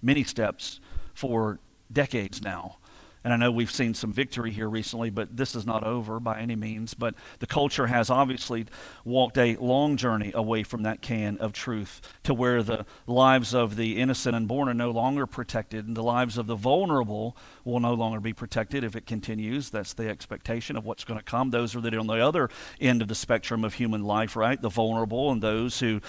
many 0.00 0.22
steps, 0.22 0.78
for 1.12 1.58
decades 1.92 2.40
now 2.40 2.78
and 3.24 3.32
I 3.32 3.36
know 3.36 3.50
we've 3.50 3.70
seen 3.70 3.94
some 3.94 4.12
victory 4.12 4.50
here 4.50 4.68
recently, 4.68 5.08
but 5.08 5.34
this 5.34 5.54
is 5.54 5.64
not 5.64 5.82
over 5.82 6.20
by 6.20 6.38
any 6.38 6.56
means. 6.56 6.92
But 6.92 7.14
the 7.38 7.46
culture 7.46 7.86
has 7.86 8.10
obviously 8.10 8.66
walked 9.02 9.38
a 9.38 9.56
long 9.56 9.96
journey 9.96 10.30
away 10.34 10.62
from 10.62 10.82
that 10.82 11.00
can 11.00 11.38
of 11.38 11.54
truth 11.54 12.02
to 12.24 12.34
where 12.34 12.62
the 12.62 12.84
lives 13.06 13.54
of 13.54 13.76
the 13.76 13.98
innocent 13.98 14.36
and 14.36 14.46
born 14.46 14.68
are 14.68 14.74
no 14.74 14.90
longer 14.90 15.26
protected, 15.26 15.86
and 15.86 15.96
the 15.96 16.02
lives 16.02 16.36
of 16.36 16.46
the 16.46 16.54
vulnerable 16.54 17.34
will 17.64 17.80
no 17.80 17.94
longer 17.94 18.20
be 18.20 18.34
protected 18.34 18.84
if 18.84 18.94
it 18.94 19.06
continues. 19.06 19.70
That's 19.70 19.94
the 19.94 20.10
expectation 20.10 20.76
of 20.76 20.84
what's 20.84 21.04
going 21.04 21.18
to 21.18 21.24
come. 21.24 21.50
Those 21.50 21.74
are 21.74 21.80
that 21.80 21.94
on 21.94 22.06
the 22.06 22.24
other 22.24 22.50
end 22.78 23.00
of 23.00 23.08
the 23.08 23.14
spectrum 23.14 23.64
of 23.64 23.74
human 23.74 24.04
life, 24.04 24.36
right? 24.36 24.60
The 24.60 24.68
vulnerable 24.68 25.32
and 25.32 25.42
those 25.42 25.80
who 25.80 26.02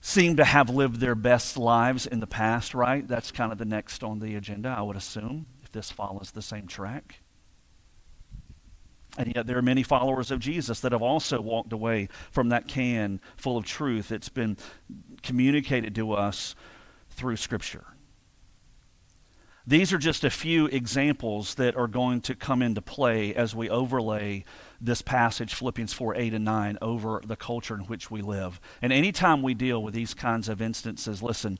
seem 0.00 0.36
to 0.36 0.44
have 0.44 0.70
lived 0.70 1.00
their 1.00 1.16
best 1.16 1.56
lives 1.56 2.06
in 2.06 2.20
the 2.20 2.26
past, 2.28 2.74
right? 2.74 3.08
That's 3.08 3.32
kind 3.32 3.50
of 3.50 3.58
the 3.58 3.64
next 3.64 4.04
on 4.04 4.20
the 4.20 4.36
agenda, 4.36 4.68
I 4.68 4.82
would 4.82 4.96
assume 4.96 5.46
this 5.72 5.90
follows 5.90 6.30
the 6.32 6.42
same 6.42 6.66
track. 6.66 7.20
And 9.16 9.32
yet, 9.34 9.46
there 9.46 9.58
are 9.58 9.62
many 9.62 9.82
followers 9.82 10.30
of 10.30 10.38
Jesus 10.38 10.80
that 10.80 10.92
have 10.92 11.02
also 11.02 11.40
walked 11.40 11.72
away 11.72 12.08
from 12.30 12.50
that 12.50 12.68
can 12.68 13.20
full 13.36 13.56
of 13.56 13.64
truth 13.64 14.08
that's 14.08 14.28
been 14.28 14.56
communicated 15.22 15.94
to 15.96 16.12
us 16.12 16.54
through 17.10 17.36
Scripture. 17.36 17.84
These 19.66 19.92
are 19.92 19.98
just 19.98 20.24
a 20.24 20.30
few 20.30 20.64
examples 20.66 21.56
that 21.56 21.76
are 21.76 21.88
going 21.88 22.22
to 22.22 22.34
come 22.34 22.62
into 22.62 22.80
play 22.80 23.34
as 23.34 23.54
we 23.54 23.68
overlay 23.68 24.44
this 24.80 25.02
passage, 25.02 25.52
Philippians 25.52 25.92
4 25.92 26.14
8 26.14 26.34
and 26.34 26.44
9, 26.44 26.78
over 26.80 27.20
the 27.22 27.36
culture 27.36 27.74
in 27.74 27.82
which 27.82 28.10
we 28.10 28.22
live. 28.22 28.60
And 28.80 28.94
anytime 28.94 29.42
we 29.42 29.52
deal 29.52 29.82
with 29.82 29.92
these 29.92 30.14
kinds 30.14 30.48
of 30.48 30.62
instances, 30.62 31.22
listen, 31.22 31.58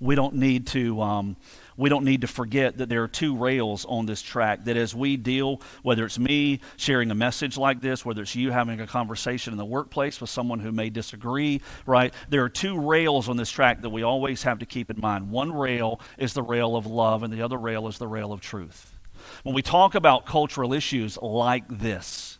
we 0.00 0.14
don't 0.14 0.34
need 0.34 0.66
to 0.68 1.00
um, 1.00 1.36
we 1.76 1.88
don't 1.88 2.04
need 2.04 2.20
to 2.20 2.26
forget 2.26 2.78
that 2.78 2.88
there 2.88 3.02
are 3.02 3.08
two 3.08 3.36
rails 3.36 3.84
on 3.84 4.06
this 4.06 4.22
track 4.22 4.64
that 4.64 4.76
as 4.76 4.94
we 4.94 5.16
deal 5.16 5.60
whether 5.82 6.04
it's 6.04 6.18
me 6.18 6.60
sharing 6.76 7.10
a 7.10 7.14
message 7.14 7.56
like 7.56 7.80
this 7.80 8.04
whether 8.04 8.22
it's 8.22 8.34
you 8.34 8.50
having 8.50 8.80
a 8.80 8.86
conversation 8.86 9.52
in 9.52 9.58
the 9.58 9.64
workplace 9.64 10.20
with 10.20 10.30
someone 10.30 10.60
who 10.60 10.72
may 10.72 10.90
disagree 10.90 11.60
right? 11.86 12.12
There 12.28 12.44
are 12.44 12.48
two 12.48 12.78
rails 12.78 13.28
on 13.28 13.36
this 13.36 13.50
track 13.50 13.82
that 13.82 13.90
we 13.90 14.02
always 14.02 14.42
have 14.42 14.58
to 14.60 14.66
keep 14.66 14.90
in 14.90 15.00
mind. 15.00 15.30
One 15.30 15.52
rail 15.52 16.00
is 16.18 16.34
the 16.34 16.42
rail 16.42 16.76
of 16.76 16.86
love 16.86 17.22
and 17.22 17.32
the 17.32 17.42
other 17.42 17.58
rail 17.58 17.88
is 17.88 17.98
the 17.98 18.08
rail 18.08 18.32
of 18.32 18.40
truth. 18.40 18.92
When 19.42 19.54
we 19.54 19.62
talk 19.62 19.94
about 19.94 20.26
cultural 20.26 20.72
issues 20.72 21.16
like 21.18 21.64
this 21.68 22.38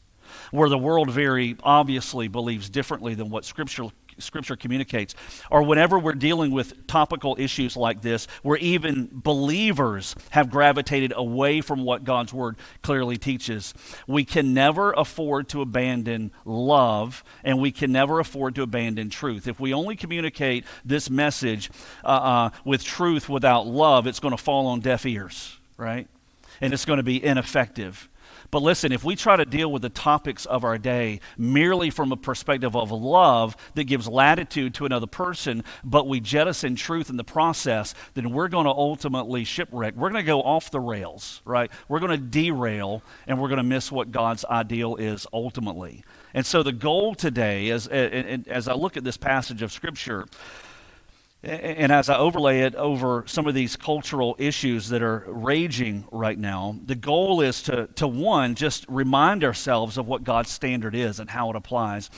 where 0.50 0.68
the 0.68 0.78
world 0.78 1.10
very 1.10 1.56
obviously 1.62 2.28
believes 2.28 2.68
differently 2.68 3.14
than 3.14 3.30
what 3.30 3.44
scripture 3.44 3.84
Scripture 4.18 4.56
communicates, 4.56 5.14
or 5.50 5.62
whenever 5.62 5.98
we're 5.98 6.12
dealing 6.12 6.50
with 6.50 6.86
topical 6.86 7.36
issues 7.38 7.76
like 7.76 8.02
this, 8.02 8.26
where 8.42 8.58
even 8.58 9.08
believers 9.12 10.14
have 10.30 10.50
gravitated 10.50 11.12
away 11.16 11.60
from 11.60 11.84
what 11.84 12.04
God's 12.04 12.32
Word 12.32 12.56
clearly 12.82 13.16
teaches, 13.16 13.74
we 14.06 14.24
can 14.24 14.54
never 14.54 14.92
afford 14.92 15.48
to 15.50 15.62
abandon 15.62 16.30
love, 16.44 17.24
and 17.42 17.58
we 17.58 17.72
can 17.72 17.92
never 17.92 18.20
afford 18.20 18.54
to 18.56 18.62
abandon 18.62 19.10
truth. 19.10 19.46
If 19.46 19.60
we 19.60 19.74
only 19.74 19.96
communicate 19.96 20.64
this 20.84 21.10
message 21.10 21.70
uh, 22.04 22.08
uh, 22.08 22.50
with 22.64 22.84
truth 22.84 23.28
without 23.28 23.66
love, 23.66 24.06
it's 24.06 24.20
going 24.20 24.36
to 24.36 24.42
fall 24.42 24.66
on 24.66 24.80
deaf 24.80 25.06
ears, 25.06 25.56
right? 25.76 26.08
And 26.60 26.72
it's 26.72 26.84
going 26.84 26.98
to 26.98 27.02
be 27.02 27.22
ineffective. 27.22 28.08
But 28.54 28.62
listen, 28.62 28.92
if 28.92 29.02
we 29.02 29.16
try 29.16 29.34
to 29.34 29.44
deal 29.44 29.72
with 29.72 29.82
the 29.82 29.88
topics 29.88 30.46
of 30.46 30.62
our 30.62 30.78
day 30.78 31.18
merely 31.36 31.90
from 31.90 32.12
a 32.12 32.16
perspective 32.16 32.76
of 32.76 32.92
love 32.92 33.56
that 33.74 33.82
gives 33.82 34.06
latitude 34.06 34.74
to 34.74 34.86
another 34.86 35.08
person, 35.08 35.64
but 35.82 36.06
we 36.06 36.20
jettison 36.20 36.76
truth 36.76 37.10
in 37.10 37.16
the 37.16 37.24
process, 37.24 37.96
then 38.14 38.30
we're 38.30 38.46
going 38.46 38.66
to 38.66 38.70
ultimately 38.70 39.42
shipwreck. 39.42 39.96
We're 39.96 40.10
going 40.10 40.22
to 40.22 40.26
go 40.26 40.40
off 40.40 40.70
the 40.70 40.78
rails, 40.78 41.42
right? 41.44 41.68
We're 41.88 41.98
going 41.98 42.12
to 42.12 42.16
derail 42.16 43.02
and 43.26 43.40
we're 43.40 43.48
going 43.48 43.56
to 43.56 43.64
miss 43.64 43.90
what 43.90 44.12
God's 44.12 44.44
ideal 44.44 44.94
is 44.94 45.26
ultimately. 45.32 46.04
And 46.32 46.46
so 46.46 46.62
the 46.62 46.70
goal 46.70 47.16
today, 47.16 47.70
as, 47.70 47.88
as 47.88 48.68
I 48.68 48.74
look 48.74 48.96
at 48.96 49.02
this 49.02 49.16
passage 49.16 49.62
of 49.62 49.72
Scripture, 49.72 50.26
and 51.44 51.92
as 51.92 52.08
I 52.08 52.16
overlay 52.16 52.60
it 52.60 52.74
over 52.74 53.24
some 53.26 53.46
of 53.46 53.54
these 53.54 53.76
cultural 53.76 54.34
issues 54.38 54.88
that 54.88 55.02
are 55.02 55.24
raging 55.26 56.04
right 56.10 56.38
now, 56.38 56.76
the 56.84 56.94
goal 56.94 57.40
is 57.40 57.62
to, 57.62 57.86
to 57.96 58.06
one, 58.06 58.54
just 58.54 58.86
remind 58.88 59.44
ourselves 59.44 59.98
of 59.98 60.06
what 60.06 60.24
God's 60.24 60.50
standard 60.50 60.94
is 60.94 61.20
and 61.20 61.30
how 61.30 61.50
it 61.50 61.56
applies. 61.56 62.10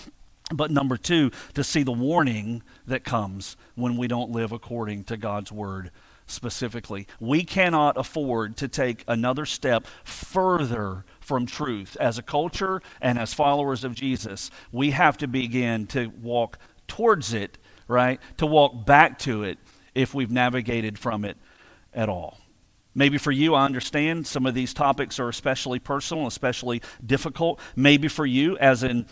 But 0.52 0.71
number 0.71 0.97
two, 0.97 1.33
to 1.54 1.64
see 1.64 1.83
the 1.83 1.92
warning 1.92 2.62
that 2.87 3.04
comes 3.04 3.56
when 3.75 3.97
we 3.97 4.06
don't 4.06 4.30
live 4.30 4.52
according 4.52 5.04
to 5.04 5.16
God's 5.16 5.50
word 5.50 5.90
specifically. 6.26 7.06
We 7.21 7.45
cannot 7.45 7.97
afford 7.97 8.56
to 8.59 8.68
take 8.68 9.04
another 9.09 9.47
step 9.47 9.87
further 10.04 11.04
from 11.21 11.47
truth. 11.47 11.97
As 11.99 12.18
a 12.18 12.23
culture 12.23 12.80
and 13.00 13.18
as 13.18 13.35
followers 13.35 13.85
of 13.85 13.95
Jesus, 13.95 14.50
we 14.71 14.90
have 14.90 15.16
to 15.18 15.26
begin 15.26 15.87
to 15.88 16.09
walk 16.21 16.59
towards 16.87 17.33
it 17.33 17.59
right? 17.88 18.21
To 18.38 18.47
walk 18.47 18.87
back 18.87 19.19
to 19.21 19.45
it 19.45 19.59
if 19.95 20.14
we've 20.14 20.31
navigated 20.31 20.99
from 20.99 21.25
it 21.25 21.37
at 21.95 22.09
all. 22.09 22.38
Maybe 22.95 23.19
for 23.19 23.31
you, 23.31 23.55
I 23.55 23.64
understand 23.64 24.26
some 24.26 24.47
of 24.47 24.55
these 24.55 24.73
topics 24.73 25.21
are 25.21 25.28
especially 25.28 25.78
personal, 25.78 26.26
especially 26.26 26.81
difficult. 27.05 27.61
Maybe 27.75 28.09
for 28.09 28.25
you, 28.25 28.57
as 28.57 28.83
in 28.83 29.07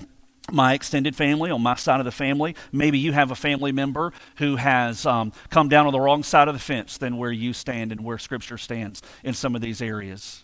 my 0.51 0.75
extended 0.75 1.17
family, 1.17 1.51
on 1.51 1.63
my 1.63 1.75
side 1.75 2.01
of 2.01 2.05
the 2.05 2.13
family, 2.13 2.55
maybe 2.73 2.99
you 2.99 3.13
have 3.13 3.31
a 3.31 3.35
family 3.35 3.73
member 3.73 4.13
who 4.37 4.57
has 4.57 5.05
um, 5.07 5.33
come 5.51 5.69
down 5.69 5.87
on 5.87 5.93
the 5.93 6.01
wrong 6.01 6.23
side 6.23 6.49
of 6.49 6.55
the 6.55 6.61
fence 6.61 6.99
than 6.99 7.17
where 7.17 7.33
you 7.33 7.53
stand 7.53 7.93
and 7.93 8.03
where 8.03 8.19
Scripture 8.19 8.59
stands 8.59 9.03
in 9.23 9.35
some 9.35 9.55
of 9.55 9.61
these 9.61 9.81
areas. 9.83 10.44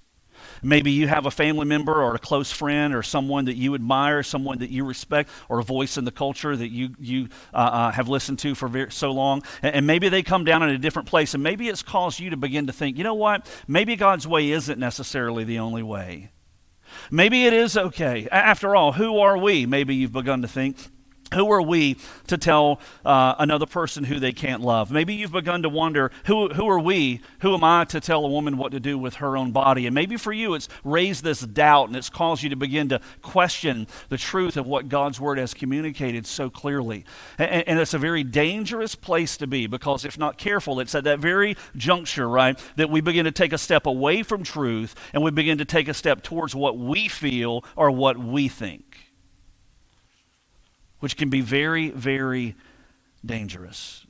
Maybe 0.63 0.91
you 0.91 1.09
have 1.09 1.27
a 1.27 1.31
family 1.31 1.67
member 1.67 2.03
or 2.03 2.15
a 2.15 2.19
close 2.19 2.51
friend 2.51 2.95
or 2.95 3.03
someone 3.03 3.47
that 3.47 3.57
you 3.57 3.75
admire, 3.75 4.23
someone 4.23 4.59
that 4.59 4.71
you 4.71 4.85
respect, 4.85 5.31
or 5.49 5.59
a 5.59 5.65
voice 5.65 5.97
in 5.97 6.05
the 6.05 6.11
culture 6.11 6.55
that 6.55 6.69
you, 6.69 6.95
you 6.99 7.29
uh, 7.55 7.57
uh, 7.57 7.91
have 7.93 8.09
listened 8.09 8.39
to 8.41 8.55
for 8.55 8.69
very, 8.69 8.91
so 8.93 9.11
long. 9.11 9.43
And, 9.63 9.75
and 9.77 9.87
maybe 9.87 10.09
they 10.09 10.23
come 10.23 10.45
down 10.45 10.63
in 10.63 10.71
a 10.71 10.79
different 10.79 11.09
place, 11.09 11.35
and 11.35 11.43
maybe 11.43 11.69
it's 11.69 11.83
caused 11.83 12.21
you 12.21 12.31
to 12.31 12.37
begin 12.37 12.67
to 12.67 12.73
think, 12.73 12.99
you 12.99 13.05
know 13.05 13.15
what? 13.15 13.49
Maybe 13.67 13.97
God's 13.97 14.27
way 14.27 14.51
isn't 14.51 14.79
necessarily 14.79 15.45
the 15.45 15.59
only 15.59 15.83
way. 15.83 16.31
Maybe 17.11 17.47
it 17.47 17.53
is 17.53 17.77
okay. 17.77 18.29
After 18.31 18.75
all, 18.75 18.93
who 18.93 19.19
are 19.21 19.39
we? 19.39 19.67
Maybe 19.67 19.95
you've 19.95 20.13
begun 20.13 20.43
to 20.43 20.49
think. 20.49 20.77
Who 21.35 21.51
are 21.53 21.63
we 21.63 21.97
to 22.27 22.37
tell 22.37 22.81
uh, 23.05 23.37
another 23.39 23.67
person 23.67 24.03
who 24.03 24.19
they 24.19 24.33
can't 24.33 24.63
love? 24.63 24.91
Maybe 24.91 25.15
you've 25.15 25.31
begun 25.31 25.63
to 25.63 25.69
wonder, 25.69 26.11
who, 26.27 26.49
who 26.49 26.69
are 26.69 26.81
we? 26.81 27.21
Who 27.41 27.55
am 27.55 27.63
I 27.63 27.85
to 27.87 28.01
tell 28.01 28.25
a 28.25 28.29
woman 28.29 28.57
what 28.57 28.73
to 28.73 28.81
do 28.81 28.99
with 28.99 29.17
her 29.17 29.37
own 29.37 29.53
body? 29.53 29.87
And 29.87 29.95
maybe 29.95 30.17
for 30.17 30.33
you, 30.33 30.55
it's 30.55 30.69
raised 30.83 31.23
this 31.23 31.41
doubt 31.41 31.87
and 31.87 31.97
it's 31.97 32.11
caused 32.11 32.43
you 32.43 32.51
to 32.51 32.57
begin 32.57 32.89
to 32.89 33.01
question 33.23 33.87
the 34.09 34.19
truth 34.19 34.57
of 34.57 34.67
what 34.67 34.89
God's 34.89 35.21
Word 35.21 35.39
has 35.39 35.55
communicated 35.55 36.27
so 36.27 36.51
clearly. 36.51 37.05
And, 37.39 37.69
and 37.69 37.79
it's 37.79 37.95
a 37.95 37.99
very 37.99 38.25
dangerous 38.25 38.97
place 38.97 39.37
to 39.37 39.47
be 39.47 39.69
because 39.69 40.05
if 40.05 40.19
not 40.19 40.37
careful, 40.37 40.81
it's 40.81 40.97
at 40.97 41.05
that 41.05 41.21
very 41.21 41.57
juncture, 41.77 42.29
right, 42.29 42.59
that 42.75 42.91
we 42.91 43.01
begin 43.01 43.25
to 43.27 43.33
take 43.33 43.53
a 43.53 43.59
step 43.59 43.87
away 43.87 44.25
from 44.25 44.43
truth 44.43 44.97
and 45.13 45.23
we 45.23 45.31
begin 45.31 45.59
to 45.59 45.65
take 45.65 45.87
a 45.87 45.95
step 45.95 46.23
towards 46.23 46.57
what 46.57 46.77
we 46.77 47.07
feel 47.07 47.65
or 47.77 47.93
what 47.93 48.19
we 48.19 48.49
think 48.49 49.10
which 51.01 51.17
can 51.17 51.29
be 51.29 51.41
very, 51.41 51.91
very 51.91 52.55
dangerous. 53.25 54.07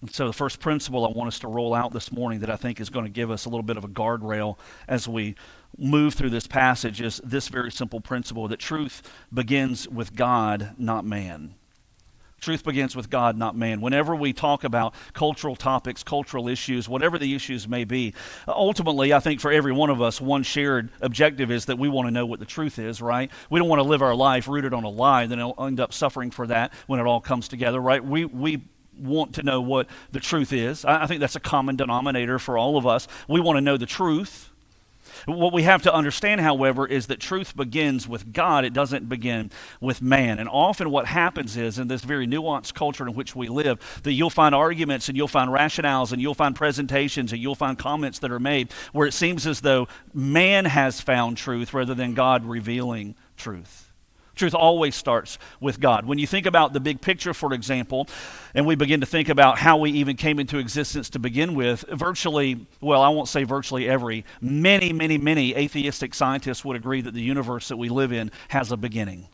And 0.00 0.10
so, 0.10 0.26
the 0.26 0.32
first 0.32 0.60
principle 0.60 1.06
I 1.06 1.10
want 1.10 1.28
us 1.28 1.38
to 1.40 1.48
roll 1.48 1.74
out 1.74 1.92
this 1.92 2.10
morning 2.10 2.40
that 2.40 2.50
I 2.50 2.56
think 2.56 2.80
is 2.80 2.88
going 2.88 3.04
to 3.04 3.10
give 3.10 3.30
us 3.30 3.44
a 3.44 3.48
little 3.50 3.62
bit 3.62 3.76
of 3.76 3.84
a 3.84 3.88
guardrail 3.88 4.56
as 4.88 5.06
we 5.06 5.34
move 5.76 6.14
through 6.14 6.30
this 6.30 6.46
passage 6.46 7.00
is 7.00 7.20
this 7.22 7.48
very 7.48 7.70
simple 7.70 8.00
principle 8.00 8.48
that 8.48 8.58
truth 8.58 9.02
begins 9.32 9.86
with 9.88 10.16
God, 10.16 10.74
not 10.78 11.04
man. 11.04 11.54
Truth 12.40 12.64
begins 12.64 12.96
with 12.96 13.10
God, 13.10 13.36
not 13.36 13.56
man. 13.56 13.80
Whenever 13.80 14.16
we 14.16 14.32
talk 14.32 14.64
about 14.64 14.94
cultural 15.12 15.56
topics, 15.56 16.02
cultural 16.02 16.48
issues, 16.48 16.88
whatever 16.88 17.18
the 17.18 17.34
issues 17.34 17.68
may 17.68 17.84
be, 17.84 18.14
ultimately, 18.48 19.12
I 19.12 19.20
think 19.20 19.40
for 19.40 19.52
every 19.52 19.72
one 19.72 19.90
of 19.90 20.00
us, 20.00 20.20
one 20.20 20.42
shared 20.42 20.90
objective 21.00 21.50
is 21.50 21.66
that 21.66 21.78
we 21.78 21.88
want 21.88 22.08
to 22.08 22.10
know 22.10 22.24
what 22.24 22.38
the 22.38 22.46
truth 22.46 22.78
is, 22.78 23.02
right? 23.02 23.30
We 23.50 23.60
don't 23.60 23.68
want 23.68 23.80
to 23.80 23.88
live 23.88 24.00
our 24.00 24.14
life 24.14 24.48
rooted 24.48 24.72
on 24.72 24.84
a 24.84 24.88
lie, 24.88 25.26
then 25.26 25.40
end 25.58 25.80
up 25.80 25.92
suffering 25.92 26.30
for 26.30 26.46
that 26.46 26.72
when 26.86 26.98
it 26.98 27.06
all 27.06 27.20
comes 27.20 27.46
together, 27.46 27.78
right? 27.78 28.02
We, 28.02 28.24
we 28.24 28.62
want 28.98 29.34
to 29.34 29.42
know 29.42 29.60
what 29.60 29.86
the 30.12 30.20
truth 30.20 30.52
is. 30.52 30.84
I, 30.84 31.04
I 31.04 31.06
think 31.06 31.20
that's 31.20 31.36
a 31.36 31.40
common 31.40 31.76
denominator 31.76 32.38
for 32.38 32.56
all 32.56 32.76
of 32.76 32.86
us. 32.86 33.06
We 33.28 33.40
want 33.40 33.56
to 33.56 33.60
know 33.60 33.76
the 33.76 33.86
truth. 33.86 34.49
What 35.26 35.52
we 35.52 35.62
have 35.64 35.82
to 35.82 35.94
understand, 35.94 36.40
however, 36.40 36.86
is 36.86 37.06
that 37.08 37.20
truth 37.20 37.56
begins 37.56 38.08
with 38.08 38.32
God. 38.32 38.64
It 38.64 38.72
doesn't 38.72 39.08
begin 39.08 39.50
with 39.80 40.00
man. 40.02 40.38
And 40.38 40.48
often 40.48 40.90
what 40.90 41.06
happens 41.06 41.56
is, 41.56 41.78
in 41.78 41.88
this 41.88 42.02
very 42.02 42.26
nuanced 42.26 42.74
culture 42.74 43.06
in 43.06 43.14
which 43.14 43.36
we 43.36 43.48
live, 43.48 44.00
that 44.02 44.12
you'll 44.12 44.30
find 44.30 44.54
arguments 44.54 45.08
and 45.08 45.16
you'll 45.16 45.28
find 45.28 45.50
rationales 45.50 46.12
and 46.12 46.20
you'll 46.20 46.34
find 46.34 46.54
presentations 46.54 47.32
and 47.32 47.40
you'll 47.40 47.54
find 47.54 47.78
comments 47.78 48.18
that 48.20 48.30
are 48.30 48.40
made 48.40 48.72
where 48.92 49.06
it 49.06 49.12
seems 49.12 49.46
as 49.46 49.60
though 49.60 49.88
man 50.14 50.64
has 50.64 51.00
found 51.00 51.36
truth 51.36 51.74
rather 51.74 51.94
than 51.94 52.14
God 52.14 52.44
revealing 52.44 53.14
truth. 53.36 53.89
Truth 54.40 54.54
always 54.54 54.96
starts 54.96 55.36
with 55.60 55.80
God. 55.80 56.06
When 56.06 56.18
you 56.18 56.26
think 56.26 56.46
about 56.46 56.72
the 56.72 56.80
big 56.80 57.02
picture, 57.02 57.34
for 57.34 57.52
example, 57.52 58.08
and 58.54 58.64
we 58.64 58.74
begin 58.74 59.00
to 59.00 59.06
think 59.06 59.28
about 59.28 59.58
how 59.58 59.76
we 59.76 59.90
even 59.90 60.16
came 60.16 60.40
into 60.40 60.56
existence 60.56 61.10
to 61.10 61.18
begin 61.18 61.54
with, 61.54 61.84
virtually, 61.92 62.66
well, 62.80 63.02
I 63.02 63.10
won't 63.10 63.28
say 63.28 63.44
virtually 63.44 63.86
every, 63.86 64.24
many, 64.40 64.94
many, 64.94 65.18
many 65.18 65.54
atheistic 65.54 66.14
scientists 66.14 66.64
would 66.64 66.74
agree 66.74 67.02
that 67.02 67.12
the 67.12 67.20
universe 67.20 67.68
that 67.68 67.76
we 67.76 67.90
live 67.90 68.14
in 68.14 68.30
has 68.48 68.72
a 68.72 68.78
beginning 68.78 69.28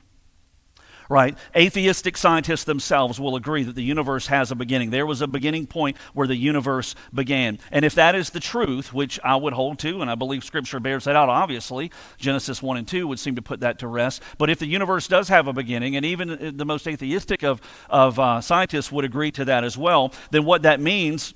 right? 1.08 1.36
Atheistic 1.56 2.16
scientists 2.16 2.64
themselves 2.64 3.20
will 3.20 3.36
agree 3.36 3.62
that 3.64 3.74
the 3.74 3.82
universe 3.82 4.26
has 4.28 4.50
a 4.50 4.54
beginning. 4.54 4.90
There 4.90 5.06
was 5.06 5.20
a 5.20 5.26
beginning 5.26 5.66
point 5.66 5.96
where 6.14 6.26
the 6.26 6.36
universe 6.36 6.94
began. 7.14 7.58
And 7.70 7.84
if 7.84 7.94
that 7.94 8.14
is 8.14 8.30
the 8.30 8.40
truth, 8.40 8.92
which 8.92 9.18
I 9.22 9.36
would 9.36 9.52
hold 9.52 9.78
to, 9.80 10.02
and 10.02 10.10
I 10.10 10.14
believe 10.14 10.44
Scripture 10.44 10.80
bears 10.80 11.04
that 11.04 11.16
out, 11.16 11.28
obviously, 11.28 11.90
Genesis 12.18 12.62
1 12.62 12.76
and 12.76 12.88
2 12.88 13.06
would 13.08 13.18
seem 13.18 13.36
to 13.36 13.42
put 13.42 13.60
that 13.60 13.78
to 13.80 13.88
rest. 13.88 14.22
But 14.38 14.50
if 14.50 14.58
the 14.58 14.66
universe 14.66 15.08
does 15.08 15.28
have 15.28 15.46
a 15.48 15.52
beginning, 15.52 15.96
and 15.96 16.04
even 16.04 16.56
the 16.56 16.66
most 16.66 16.86
atheistic 16.86 17.42
of, 17.42 17.60
of 17.88 18.18
uh, 18.18 18.40
scientists 18.40 18.90
would 18.92 19.04
agree 19.04 19.30
to 19.32 19.44
that 19.44 19.64
as 19.64 19.76
well, 19.78 20.12
then 20.30 20.44
what 20.44 20.62
that 20.62 20.80
means 20.80 21.34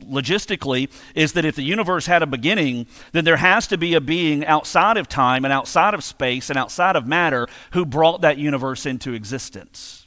logistically 0.00 0.90
is 1.14 1.32
that 1.32 1.44
if 1.44 1.56
the 1.56 1.62
universe 1.62 2.06
had 2.06 2.22
a 2.22 2.26
beginning, 2.26 2.86
then 3.12 3.24
there 3.24 3.36
has 3.36 3.66
to 3.68 3.78
be 3.78 3.94
a 3.94 4.00
being 4.00 4.44
outside 4.46 4.96
of 4.96 5.08
time 5.08 5.44
and 5.44 5.52
outside 5.52 5.94
of 5.94 6.04
space 6.04 6.50
and 6.50 6.58
outside 6.58 6.96
of 6.96 7.06
matter 7.06 7.46
who 7.72 7.84
brought 7.84 8.20
that 8.20 8.38
universe 8.38 8.86
into 8.86 9.14
existence. 9.14 10.06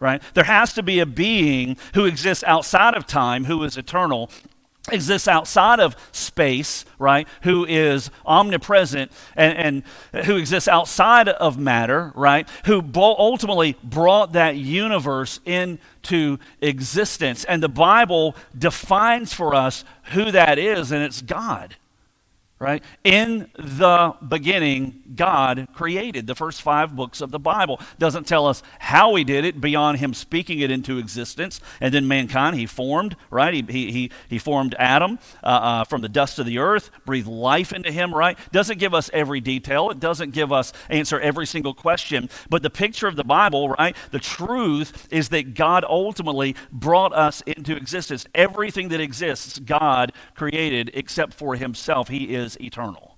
Right? 0.00 0.22
There 0.34 0.44
has 0.44 0.72
to 0.74 0.82
be 0.82 1.00
a 1.00 1.06
being 1.06 1.76
who 1.94 2.04
exists 2.04 2.44
outside 2.44 2.94
of 2.94 3.06
time, 3.06 3.44
who 3.44 3.64
is 3.64 3.76
eternal, 3.76 4.30
exists 4.92 5.28
outside 5.28 5.80
of 5.80 5.96
space, 6.12 6.84
right, 6.98 7.26
who 7.42 7.64
is 7.64 8.10
omnipresent 8.26 9.12
and, 9.36 9.84
and 10.14 10.24
who 10.24 10.36
exists 10.36 10.68
outside 10.68 11.28
of 11.28 11.58
matter, 11.58 12.12
right, 12.14 12.48
who 12.66 12.82
bo- 12.82 13.16
ultimately 13.16 13.76
brought 13.82 14.32
that 14.32 14.56
universe 14.56 15.40
into 15.44 16.38
existence. 16.60 17.44
And 17.44 17.62
the 17.62 17.68
Bible 17.68 18.34
defines 18.56 19.32
for 19.32 19.54
us 19.54 19.84
who 20.12 20.30
that 20.30 20.58
is, 20.58 20.92
and 20.92 21.02
it's 21.02 21.22
God 21.22 21.76
right? 22.58 22.82
In 23.04 23.50
the 23.56 24.14
beginning, 24.26 25.02
God 25.14 25.68
created. 25.74 26.26
The 26.26 26.34
first 26.34 26.60
five 26.60 26.96
books 26.96 27.20
of 27.20 27.30
the 27.30 27.38
Bible 27.38 27.80
doesn't 27.98 28.26
tell 28.26 28.46
us 28.46 28.62
how 28.80 29.14
he 29.14 29.22
did 29.22 29.44
it 29.44 29.60
beyond 29.60 29.98
him 29.98 30.12
speaking 30.12 30.58
it 30.60 30.70
into 30.70 30.98
existence. 30.98 31.60
And 31.80 31.94
then 31.94 32.08
mankind, 32.08 32.56
he 32.56 32.66
formed, 32.66 33.16
right? 33.30 33.54
He, 33.54 33.62
he, 33.62 33.92
he, 33.92 34.10
he 34.28 34.38
formed 34.38 34.74
Adam 34.78 35.18
uh, 35.42 35.46
uh, 35.46 35.84
from 35.84 36.00
the 36.00 36.08
dust 36.08 36.38
of 36.38 36.46
the 36.46 36.58
earth, 36.58 36.90
breathed 37.06 37.28
life 37.28 37.72
into 37.72 37.92
him, 37.92 38.12
right? 38.12 38.36
Doesn't 38.50 38.78
give 38.78 38.92
us 38.92 39.08
every 39.12 39.40
detail. 39.40 39.90
It 39.90 40.00
doesn't 40.00 40.30
give 40.30 40.52
us 40.52 40.72
answer 40.88 41.20
every 41.20 41.46
single 41.46 41.74
question. 41.74 42.28
But 42.50 42.62
the 42.62 42.70
picture 42.70 43.06
of 43.06 43.14
the 43.14 43.24
Bible, 43.24 43.68
right? 43.70 43.96
The 44.10 44.18
truth 44.18 45.06
is 45.12 45.28
that 45.28 45.54
God 45.54 45.84
ultimately 45.88 46.56
brought 46.72 47.12
us 47.12 47.40
into 47.42 47.76
existence. 47.76 48.26
Everything 48.34 48.88
that 48.88 49.00
exists, 49.00 49.58
God 49.60 50.12
created 50.34 50.90
except 50.94 51.34
for 51.34 51.54
himself. 51.54 52.08
He 52.08 52.34
is 52.34 52.47
is 52.48 52.56
eternal. 52.62 53.17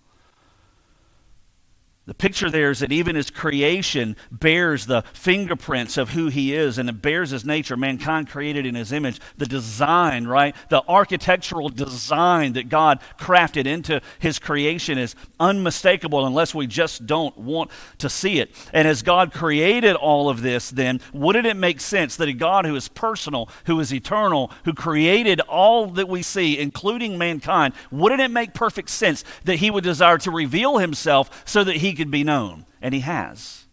The 2.10 2.14
picture 2.14 2.50
there 2.50 2.72
is 2.72 2.80
that 2.80 2.90
even 2.90 3.14
his 3.14 3.30
creation 3.30 4.16
bears 4.32 4.86
the 4.86 5.04
fingerprints 5.12 5.96
of 5.96 6.10
who 6.10 6.26
he 6.26 6.52
is 6.52 6.76
and 6.76 6.88
it 6.88 7.00
bears 7.00 7.30
his 7.30 7.44
nature. 7.44 7.76
Mankind 7.76 8.28
created 8.28 8.66
in 8.66 8.74
his 8.74 8.90
image. 8.90 9.20
The 9.36 9.46
design, 9.46 10.26
right? 10.26 10.56
The 10.70 10.82
architectural 10.88 11.68
design 11.68 12.54
that 12.54 12.68
God 12.68 12.98
crafted 13.16 13.66
into 13.66 14.00
his 14.18 14.40
creation 14.40 14.98
is 14.98 15.14
unmistakable 15.38 16.26
unless 16.26 16.52
we 16.52 16.66
just 16.66 17.06
don't 17.06 17.38
want 17.38 17.70
to 17.98 18.08
see 18.08 18.40
it. 18.40 18.50
And 18.72 18.88
as 18.88 19.02
God 19.02 19.32
created 19.32 19.94
all 19.94 20.28
of 20.28 20.42
this, 20.42 20.68
then 20.68 21.00
wouldn't 21.12 21.46
it 21.46 21.56
make 21.56 21.80
sense 21.80 22.16
that 22.16 22.28
a 22.28 22.32
God 22.32 22.64
who 22.64 22.74
is 22.74 22.88
personal, 22.88 23.48
who 23.66 23.78
is 23.78 23.94
eternal, 23.94 24.50
who 24.64 24.72
created 24.74 25.38
all 25.42 25.86
that 25.86 26.08
we 26.08 26.22
see, 26.22 26.58
including 26.58 27.18
mankind, 27.18 27.72
wouldn't 27.92 28.20
it 28.20 28.32
make 28.32 28.52
perfect 28.52 28.90
sense 28.90 29.22
that 29.44 29.60
he 29.60 29.70
would 29.70 29.84
desire 29.84 30.18
to 30.18 30.32
reveal 30.32 30.78
himself 30.78 31.44
so 31.46 31.62
that 31.62 31.76
he 31.76 31.99
could 32.00 32.10
be 32.10 32.24
known, 32.24 32.64
and 32.80 32.94
he 32.94 33.00
has, 33.00 33.66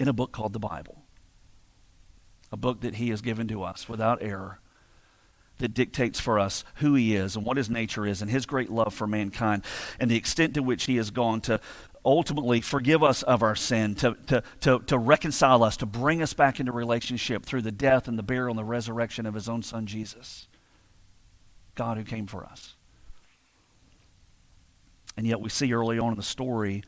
in 0.00 0.08
a 0.08 0.14
book 0.14 0.32
called 0.32 0.54
the 0.54 0.58
Bible. 0.58 1.02
A 2.50 2.56
book 2.56 2.80
that 2.80 2.94
he 2.94 3.10
has 3.10 3.20
given 3.20 3.46
to 3.48 3.62
us 3.62 3.86
without 3.86 4.22
error, 4.22 4.60
that 5.58 5.74
dictates 5.74 6.18
for 6.18 6.38
us 6.38 6.64
who 6.76 6.94
he 6.94 7.14
is 7.14 7.36
and 7.36 7.44
what 7.44 7.58
his 7.58 7.68
nature 7.68 8.06
is 8.06 8.22
and 8.22 8.30
his 8.30 8.46
great 8.46 8.70
love 8.70 8.94
for 8.94 9.06
mankind 9.06 9.62
and 10.00 10.10
the 10.10 10.16
extent 10.16 10.54
to 10.54 10.62
which 10.62 10.84
he 10.84 10.96
has 10.96 11.10
gone 11.10 11.40
to 11.42 11.60
ultimately 12.04 12.62
forgive 12.62 13.02
us 13.02 13.22
of 13.24 13.42
our 13.42 13.56
sin, 13.56 13.94
to, 13.96 14.16
to, 14.26 14.42
to, 14.60 14.78
to 14.80 14.96
reconcile 14.96 15.62
us, 15.62 15.76
to 15.76 15.86
bring 15.86 16.22
us 16.22 16.32
back 16.32 16.60
into 16.60 16.72
relationship 16.72 17.44
through 17.44 17.62
the 17.62 17.72
death 17.72 18.08
and 18.08 18.18
the 18.18 18.22
burial 18.22 18.50
and 18.50 18.58
the 18.58 18.64
resurrection 18.64 19.26
of 19.26 19.34
his 19.34 19.48
own 19.50 19.62
son 19.62 19.86
Jesus. 19.86 20.46
God 21.74 21.98
who 21.98 22.04
came 22.04 22.26
for 22.26 22.44
us. 22.44 22.75
And 25.16 25.26
yet 25.26 25.40
we 25.40 25.48
see 25.48 25.72
early 25.72 25.98
on 25.98 26.12
in 26.12 26.16
the 26.16 26.22
story 26.22 26.82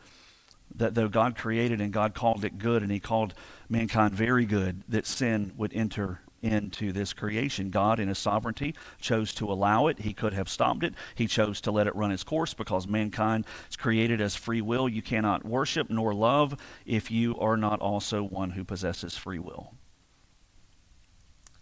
that 0.74 0.94
though 0.94 1.08
God 1.08 1.36
created 1.36 1.80
and 1.80 1.92
God 1.92 2.14
called 2.14 2.44
it 2.44 2.58
good 2.58 2.82
and 2.82 2.92
he 2.92 3.00
called 3.00 3.34
mankind 3.68 4.14
very 4.14 4.44
good, 4.44 4.82
that 4.88 5.06
sin 5.06 5.52
would 5.56 5.72
enter 5.72 6.20
into 6.42 6.92
this 6.92 7.12
creation. 7.12 7.70
God, 7.70 7.98
in 7.98 8.08
his 8.08 8.18
sovereignty, 8.18 8.74
chose 9.00 9.34
to 9.34 9.50
allow 9.50 9.88
it. 9.88 10.00
He 10.00 10.12
could 10.12 10.32
have 10.34 10.48
stopped 10.48 10.84
it. 10.84 10.94
He 11.14 11.26
chose 11.26 11.60
to 11.62 11.72
let 11.72 11.86
it 11.86 11.96
run 11.96 12.12
its 12.12 12.22
course 12.22 12.54
because 12.54 12.86
mankind 12.86 13.44
is 13.68 13.76
created 13.76 14.20
as 14.20 14.36
free 14.36 14.60
will. 14.60 14.88
You 14.88 15.02
cannot 15.02 15.44
worship 15.44 15.90
nor 15.90 16.14
love 16.14 16.56
if 16.86 17.10
you 17.10 17.36
are 17.38 17.56
not 17.56 17.80
also 17.80 18.22
one 18.22 18.50
who 18.50 18.64
possesses 18.64 19.16
free 19.16 19.38
will. 19.38 19.74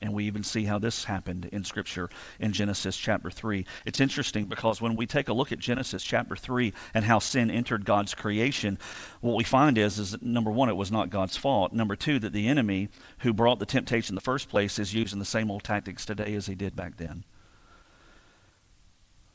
And 0.02 0.12
we 0.12 0.24
even 0.24 0.42
see 0.42 0.64
how 0.64 0.78
this 0.78 1.04
happened 1.04 1.46
in 1.52 1.64
Scripture 1.64 2.10
in 2.38 2.52
Genesis 2.52 2.96
chapter 2.96 3.30
3. 3.30 3.64
It's 3.86 4.00
interesting 4.00 4.44
because 4.44 4.80
when 4.80 4.94
we 4.94 5.06
take 5.06 5.28
a 5.28 5.32
look 5.32 5.52
at 5.52 5.58
Genesis 5.58 6.02
chapter 6.02 6.36
3 6.36 6.72
and 6.92 7.04
how 7.06 7.18
sin 7.18 7.50
entered 7.50 7.86
God's 7.86 8.14
creation, 8.14 8.78
what 9.22 9.36
we 9.36 9.44
find 9.44 9.78
is, 9.78 9.98
is 9.98 10.10
that 10.10 10.22
number 10.22 10.50
one, 10.50 10.68
it 10.68 10.76
was 10.76 10.92
not 10.92 11.08
God's 11.08 11.36
fault. 11.36 11.72
Number 11.72 11.96
two, 11.96 12.18
that 12.18 12.34
the 12.34 12.46
enemy 12.46 12.90
who 13.20 13.32
brought 13.32 13.58
the 13.58 13.66
temptation 13.66 14.12
in 14.12 14.16
the 14.16 14.20
first 14.20 14.50
place 14.50 14.78
is 14.78 14.92
using 14.92 15.18
the 15.18 15.24
same 15.24 15.50
old 15.50 15.64
tactics 15.64 16.04
today 16.04 16.34
as 16.34 16.46
he 16.46 16.54
did 16.54 16.76
back 16.76 16.98
then. 16.98 17.24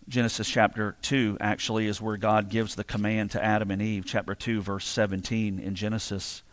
Genesis 0.08 0.48
chapter 0.48 0.98
2 1.02 1.38
actually 1.40 1.88
is 1.88 2.02
where 2.02 2.18
God 2.18 2.50
gives 2.50 2.76
the 2.76 2.84
command 2.84 3.32
to 3.32 3.44
Adam 3.44 3.72
and 3.72 3.82
Eve. 3.82 4.04
Chapter 4.06 4.36
2, 4.36 4.62
verse 4.62 4.86
17 4.86 5.58
in 5.58 5.74
Genesis. 5.74 6.44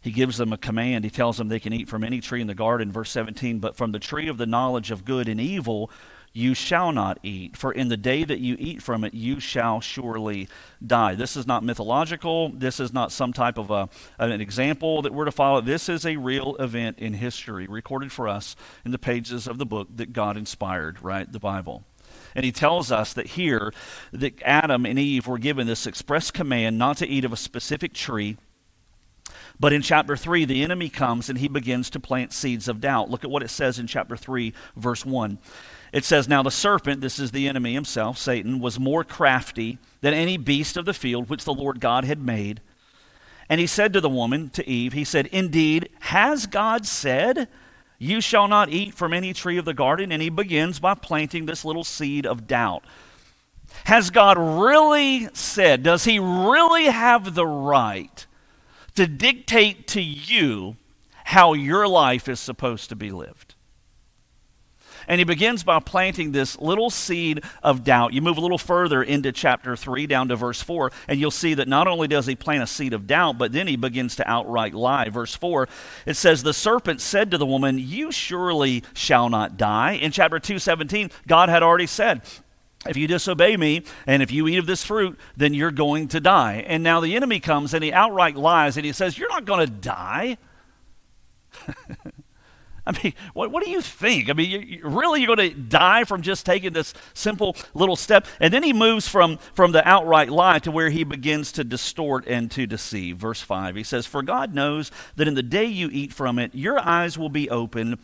He 0.00 0.10
gives 0.10 0.38
them 0.38 0.52
a 0.52 0.58
command. 0.58 1.04
He 1.04 1.10
tells 1.10 1.36
them 1.36 1.48
they 1.48 1.60
can 1.60 1.72
eat 1.72 1.88
from 1.88 2.04
any 2.04 2.20
tree 2.20 2.40
in 2.40 2.46
the 2.46 2.54
garden. 2.54 2.90
Verse 2.90 3.10
17, 3.10 3.58
but 3.58 3.76
from 3.76 3.92
the 3.92 3.98
tree 3.98 4.28
of 4.28 4.38
the 4.38 4.46
knowledge 4.46 4.90
of 4.90 5.04
good 5.04 5.28
and 5.28 5.40
evil 5.40 5.90
you 6.32 6.54
shall 6.54 6.92
not 6.92 7.18
eat, 7.22 7.56
for 7.56 7.72
in 7.72 7.88
the 7.88 7.96
day 7.96 8.22
that 8.22 8.38
you 8.38 8.56
eat 8.58 8.82
from 8.82 9.02
it, 9.02 9.14
you 9.14 9.40
shall 9.40 9.80
surely 9.80 10.48
die. 10.84 11.14
This 11.14 11.36
is 11.36 11.46
not 11.46 11.64
mythological. 11.64 12.50
This 12.50 12.78
is 12.78 12.92
not 12.92 13.10
some 13.10 13.32
type 13.32 13.58
of 13.58 13.70
a, 13.70 13.88
an 14.18 14.40
example 14.40 15.02
that 15.02 15.12
we're 15.12 15.24
to 15.24 15.32
follow. 15.32 15.60
This 15.60 15.88
is 15.88 16.06
a 16.06 16.16
real 16.16 16.54
event 16.56 16.98
in 17.00 17.14
history, 17.14 17.66
recorded 17.66 18.12
for 18.12 18.28
us 18.28 18.54
in 18.84 18.92
the 18.92 18.98
pages 18.98 19.48
of 19.48 19.58
the 19.58 19.66
book 19.66 19.88
that 19.96 20.12
God 20.12 20.36
inspired, 20.36 21.02
right? 21.02 21.30
The 21.30 21.40
Bible. 21.40 21.82
And 22.34 22.44
he 22.44 22.52
tells 22.52 22.92
us 22.92 23.12
that 23.14 23.28
here, 23.28 23.72
that 24.12 24.40
Adam 24.42 24.86
and 24.86 24.98
Eve 24.98 25.26
were 25.26 25.38
given 25.38 25.66
this 25.66 25.86
express 25.86 26.30
command 26.30 26.78
not 26.78 26.96
to 26.98 27.08
eat 27.08 27.24
of 27.24 27.32
a 27.32 27.36
specific 27.36 27.92
tree 27.92 28.36
but 29.60 29.74
in 29.74 29.82
chapter 29.82 30.16
3, 30.16 30.46
the 30.46 30.62
enemy 30.62 30.88
comes 30.88 31.28
and 31.28 31.38
he 31.38 31.46
begins 31.46 31.90
to 31.90 32.00
plant 32.00 32.32
seeds 32.32 32.66
of 32.66 32.80
doubt. 32.80 33.10
Look 33.10 33.24
at 33.24 33.30
what 33.30 33.42
it 33.42 33.50
says 33.50 33.78
in 33.78 33.86
chapter 33.86 34.16
3, 34.16 34.54
verse 34.74 35.04
1. 35.04 35.38
It 35.92 36.04
says, 36.04 36.26
Now 36.26 36.42
the 36.42 36.50
serpent, 36.50 37.02
this 37.02 37.18
is 37.18 37.30
the 37.30 37.46
enemy 37.46 37.74
himself, 37.74 38.16
Satan, 38.16 38.58
was 38.58 38.80
more 38.80 39.04
crafty 39.04 39.78
than 40.00 40.14
any 40.14 40.38
beast 40.38 40.78
of 40.78 40.86
the 40.86 40.94
field 40.94 41.28
which 41.28 41.44
the 41.44 41.52
Lord 41.52 41.78
God 41.78 42.04
had 42.04 42.22
made. 42.22 42.62
And 43.50 43.60
he 43.60 43.66
said 43.66 43.92
to 43.92 44.00
the 44.00 44.08
woman, 44.08 44.48
to 44.50 44.66
Eve, 44.66 44.94
He 44.94 45.04
said, 45.04 45.26
Indeed, 45.26 45.90
has 46.00 46.46
God 46.46 46.86
said, 46.86 47.46
You 47.98 48.22
shall 48.22 48.48
not 48.48 48.70
eat 48.70 48.94
from 48.94 49.12
any 49.12 49.34
tree 49.34 49.58
of 49.58 49.66
the 49.66 49.74
garden? 49.74 50.10
And 50.10 50.22
he 50.22 50.30
begins 50.30 50.80
by 50.80 50.94
planting 50.94 51.44
this 51.44 51.66
little 51.66 51.84
seed 51.84 52.24
of 52.24 52.46
doubt. 52.46 52.82
Has 53.84 54.10
God 54.10 54.38
really 54.38 55.28
said, 55.32 55.82
does 55.82 56.04
he 56.04 56.18
really 56.18 56.86
have 56.86 57.34
the 57.34 57.46
right 57.46 58.26
to 58.94 59.06
dictate 59.06 59.86
to 59.88 60.00
you 60.00 60.76
how 61.24 61.52
your 61.52 61.86
life 61.86 62.28
is 62.28 62.40
supposed 62.40 62.88
to 62.88 62.96
be 62.96 63.10
lived. 63.10 63.54
And 65.08 65.18
he 65.18 65.24
begins 65.24 65.64
by 65.64 65.80
planting 65.80 66.32
this 66.32 66.58
little 66.58 66.90
seed 66.90 67.42
of 67.62 67.84
doubt. 67.84 68.12
You 68.12 68.22
move 68.22 68.36
a 68.36 68.40
little 68.40 68.58
further 68.58 69.02
into 69.02 69.32
chapter 69.32 69.74
3, 69.74 70.06
down 70.06 70.28
to 70.28 70.36
verse 70.36 70.62
4, 70.62 70.92
and 71.08 71.18
you'll 71.18 71.30
see 71.30 71.54
that 71.54 71.68
not 71.68 71.88
only 71.88 72.06
does 72.06 72.26
he 72.26 72.36
plant 72.36 72.62
a 72.62 72.66
seed 72.66 72.92
of 72.92 73.06
doubt, 73.06 73.38
but 73.38 73.52
then 73.52 73.66
he 73.66 73.76
begins 73.76 74.16
to 74.16 74.30
outright 74.30 74.74
lie. 74.74 75.08
Verse 75.08 75.34
4, 75.34 75.68
it 76.06 76.14
says, 76.14 76.42
The 76.42 76.54
serpent 76.54 77.00
said 77.00 77.30
to 77.30 77.38
the 77.38 77.46
woman, 77.46 77.78
You 77.78 78.12
surely 78.12 78.84
shall 78.94 79.28
not 79.28 79.56
die. 79.56 79.92
In 79.92 80.12
chapter 80.12 80.38
2, 80.38 80.58
17, 80.58 81.10
God 81.26 81.48
had 81.48 81.62
already 81.62 81.86
said, 81.86 82.22
if 82.88 82.96
you 82.96 83.06
disobey 83.06 83.56
me 83.56 83.82
and 84.06 84.22
if 84.22 84.32
you 84.32 84.48
eat 84.48 84.58
of 84.58 84.66
this 84.66 84.84
fruit, 84.84 85.18
then 85.36 85.52
you're 85.52 85.70
going 85.70 86.08
to 86.08 86.20
die. 86.20 86.64
And 86.66 86.82
now 86.82 87.00
the 87.00 87.14
enemy 87.14 87.38
comes 87.38 87.74
and 87.74 87.84
he 87.84 87.92
outright 87.92 88.36
lies 88.36 88.76
and 88.76 88.86
he 88.86 88.92
says, 88.92 89.18
You're 89.18 89.28
not 89.28 89.44
going 89.44 89.66
to 89.66 89.72
die. 89.72 90.38
I 92.86 92.92
mean, 93.02 93.12
what, 93.34 93.50
what 93.50 93.62
do 93.62 93.70
you 93.70 93.82
think? 93.82 94.30
I 94.30 94.32
mean, 94.32 94.50
you, 94.50 94.58
you, 94.60 94.80
really, 94.82 95.20
you're 95.20 95.36
going 95.36 95.50
to 95.50 95.54
die 95.54 96.04
from 96.04 96.22
just 96.22 96.46
taking 96.46 96.72
this 96.72 96.94
simple 97.12 97.54
little 97.74 97.96
step? 97.96 98.26
And 98.40 98.52
then 98.52 98.62
he 98.62 98.72
moves 98.72 99.06
from, 99.06 99.36
from 99.52 99.72
the 99.72 99.86
outright 99.86 100.30
lie 100.30 100.58
to 100.60 100.70
where 100.70 100.90
he 100.90 101.04
begins 101.04 101.52
to 101.52 101.64
distort 101.64 102.26
and 102.26 102.50
to 102.52 102.66
deceive. 102.66 103.18
Verse 103.18 103.42
5, 103.42 103.76
he 103.76 103.84
says, 103.84 104.06
For 104.06 104.22
God 104.22 104.54
knows 104.54 104.90
that 105.16 105.28
in 105.28 105.34
the 105.34 105.42
day 105.42 105.66
you 105.66 105.90
eat 105.92 106.12
from 106.12 106.38
it, 106.38 106.54
your 106.54 106.80
eyes 106.80 107.18
will 107.18 107.28
be 107.28 107.50
open, 107.50 107.98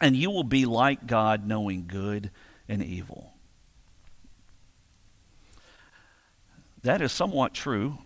and 0.00 0.16
you 0.16 0.30
will 0.30 0.44
be 0.44 0.64
like 0.64 1.06
God, 1.06 1.46
knowing 1.46 1.86
good 1.86 2.30
and 2.68 2.82
evil. 2.82 3.34
That 6.82 7.00
is 7.00 7.12
somewhat 7.12 7.54
true, 7.54 7.98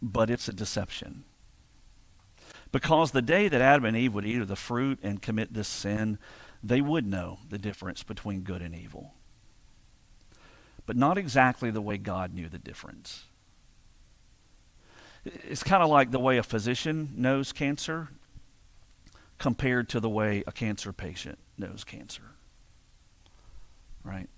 but 0.00 0.30
it's 0.30 0.48
a 0.48 0.52
deception. 0.52 1.24
Because 2.72 3.10
the 3.10 3.22
day 3.22 3.48
that 3.48 3.60
Adam 3.60 3.84
and 3.84 3.96
Eve 3.96 4.14
would 4.14 4.26
eat 4.26 4.40
of 4.40 4.48
the 4.48 4.56
fruit 4.56 4.98
and 5.02 5.22
commit 5.22 5.54
this 5.54 5.68
sin, 5.68 6.18
they 6.62 6.80
would 6.80 7.06
know 7.06 7.38
the 7.48 7.58
difference 7.58 8.02
between 8.02 8.42
good 8.42 8.62
and 8.62 8.74
evil. 8.74 9.14
But 10.84 10.96
not 10.96 11.18
exactly 11.18 11.70
the 11.70 11.80
way 11.80 11.98
God 11.98 12.32
knew 12.32 12.48
the 12.48 12.58
difference. 12.58 13.24
It's 15.24 15.64
kind 15.64 15.82
of 15.82 15.90
like 15.90 16.12
the 16.12 16.20
way 16.20 16.38
a 16.38 16.42
physician 16.42 17.12
knows 17.16 17.52
cancer 17.52 18.08
compared 19.38 19.88
to 19.88 20.00
the 20.00 20.08
way 20.08 20.44
a 20.46 20.52
cancer 20.52 20.92
patient 20.92 21.38
knows 21.58 21.82
cancer. 21.82 22.22
Right? 24.04 24.28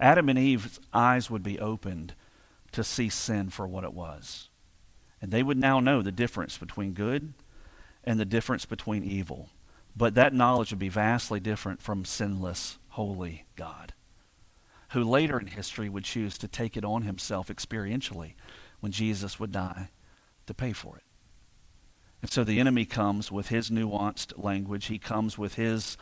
Adam 0.00 0.28
and 0.28 0.38
Eve's 0.38 0.78
eyes 0.92 1.30
would 1.30 1.42
be 1.42 1.58
opened 1.58 2.14
to 2.72 2.84
see 2.84 3.08
sin 3.08 3.50
for 3.50 3.66
what 3.66 3.84
it 3.84 3.92
was. 3.92 4.48
And 5.20 5.32
they 5.32 5.42
would 5.42 5.58
now 5.58 5.80
know 5.80 6.02
the 6.02 6.12
difference 6.12 6.58
between 6.58 6.92
good 6.92 7.32
and 8.04 8.20
the 8.20 8.24
difference 8.24 8.64
between 8.64 9.02
evil. 9.02 9.50
But 9.96 10.14
that 10.14 10.34
knowledge 10.34 10.70
would 10.70 10.78
be 10.78 10.88
vastly 10.88 11.40
different 11.40 11.82
from 11.82 12.04
sinless, 12.04 12.78
holy 12.90 13.46
God, 13.56 13.94
who 14.90 15.02
later 15.02 15.40
in 15.40 15.48
history 15.48 15.88
would 15.88 16.04
choose 16.04 16.38
to 16.38 16.48
take 16.48 16.76
it 16.76 16.84
on 16.84 17.02
himself 17.02 17.48
experientially 17.48 18.34
when 18.80 18.92
Jesus 18.92 19.40
would 19.40 19.50
die 19.50 19.90
to 20.46 20.54
pay 20.54 20.72
for 20.72 20.96
it. 20.96 21.02
And 22.22 22.30
so 22.30 22.44
the 22.44 22.60
enemy 22.60 22.84
comes 22.84 23.30
with 23.30 23.48
his 23.48 23.70
nuanced 23.70 24.42
language. 24.42 24.86
He 24.86 24.98
comes 24.98 25.38
with 25.38 25.54
his 25.54 25.96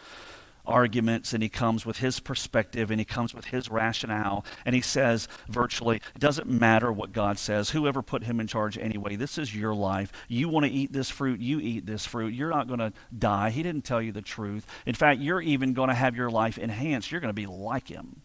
arguments 0.67 1.33
and 1.33 1.43
he 1.43 1.49
comes 1.49 1.87
with 1.87 1.99
his 1.99 2.21
perspective 2.21 2.91
and 2.91 3.01
he 3.01 3.05
comes 3.05 3.35
with 3.35 3.47
his 3.47 3.71
rationale 3.71 4.45
and 4.65 4.75
he 4.75 4.81
says 4.81 5.29
virtually 5.49 5.97
it 5.97 6.21
doesn't 6.21 6.49
matter 6.49 6.93
what 6.93 7.13
god 7.13 7.39
says. 7.39 7.71
Whoever 7.71 8.03
put 8.03 8.25
him 8.25 8.41
in 8.41 8.47
charge 8.47 8.79
anyway 8.79 9.17
this 9.17 9.39
is 9.39 9.55
your 9.55 9.75
life. 9.75 10.13
You 10.29 10.49
want 10.49 10.67
to 10.67 10.73
eat 10.73 10.93
this 10.93 11.11
fruit 11.11 11.41
you 11.41 11.61
eat 11.61 11.87
this 11.87 12.07
fruit. 12.07 12.35
You're 12.35 12.51
not 12.51 12.69
going 12.69 12.81
to 12.81 12.93
die. 13.17 13.51
He 13.51 13.63
didn't 13.63 13.85
tell 13.85 14.03
you 14.03 14.13
the 14.13 14.23
truth. 14.23 14.67
In 14.85 14.95
fact 14.95 15.21
you're 15.21 15.43
even 15.43 15.73
going 15.73 15.89
to 15.89 15.95
have 15.95 16.17
your 16.17 16.31
life 16.31 16.59
enhanced. 16.59 17.11
You're 17.11 17.21
going 17.21 17.29
to 17.29 17.35
be 17.35 17.47
like 17.47 17.89
him. 17.89 18.23